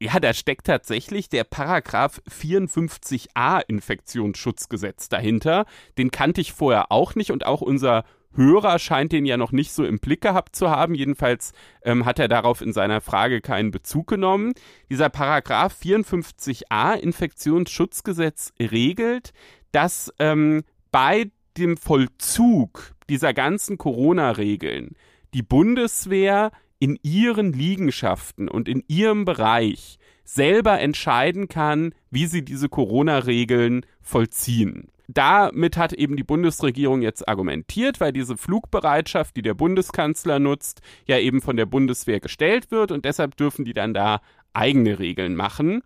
[0.00, 5.66] Ja, da steckt tatsächlich der Paragraph 54a Infektionsschutzgesetz dahinter.
[5.96, 8.04] Den kannte ich vorher auch nicht und auch unser
[8.36, 10.94] Hörer scheint den ja noch nicht so im Blick gehabt zu haben.
[10.94, 11.52] Jedenfalls
[11.82, 14.52] ähm, hat er darauf in seiner Frage keinen Bezug genommen.
[14.90, 19.32] Dieser Paragraph 54a Infektionsschutzgesetz regelt,
[19.72, 24.96] dass ähm, bei dem Vollzug dieser ganzen Corona-Regeln
[25.34, 32.68] die Bundeswehr in ihren Liegenschaften und in ihrem Bereich selber entscheiden kann, wie sie diese
[32.68, 40.38] Corona-Regeln vollziehen damit hat eben die Bundesregierung jetzt argumentiert, weil diese Flugbereitschaft, die der Bundeskanzler
[40.38, 44.20] nutzt, ja eben von der Bundeswehr gestellt wird und deshalb dürfen die dann da
[44.52, 45.82] eigene Regeln machen.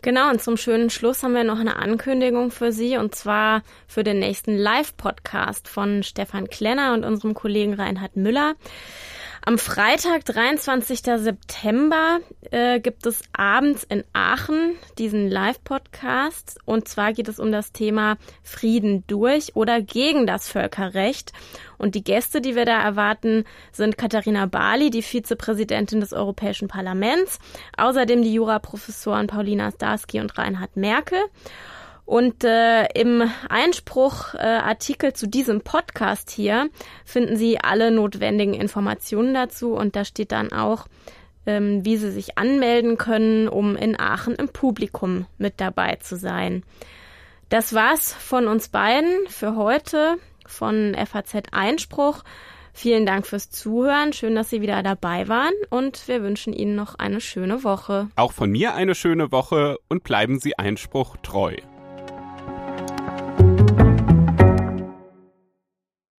[0.02, 4.03] Genau, und zum schönen Schluss haben wir noch eine Ankündigung für Sie und zwar für
[4.03, 8.53] den nächsten Live-Podcast von Stefan Klenner und unserem Kollegen Reinhard Müller.
[9.47, 11.01] Am Freitag, 23.
[11.17, 12.19] September,
[12.49, 16.57] äh, gibt es abends in Aachen diesen Live-Podcast.
[16.65, 21.31] Und zwar geht es um das Thema Frieden durch oder gegen das Völkerrecht.
[21.77, 27.38] Und die Gäste, die wir da erwarten, sind Katharina Bali, die Vizepräsidentin des Europäischen Parlaments,
[27.77, 31.19] außerdem die Juraprofessoren Paulina Starsky und Reinhard Merkel.
[32.06, 36.69] Und äh, im Einspruchartikel äh, zu diesem Podcast hier
[37.03, 40.86] finden Sie alle notwendigen Informationen dazu und da steht dann auch,
[41.48, 46.64] ähm, wie Sie sich anmelden können, um in Aachen im Publikum mit dabei zu sein.
[47.49, 52.23] Das war's von uns beiden für heute von FAZ Einspruch.
[52.72, 54.14] Vielen Dank fürs Zuhören.
[54.14, 58.10] Schön, dass Sie wieder dabei waren und wir wünschen Ihnen noch eine schöne Woche.
[58.15, 61.56] Auch von mir eine schöne Woche und bleiben Sie Einspruch treu.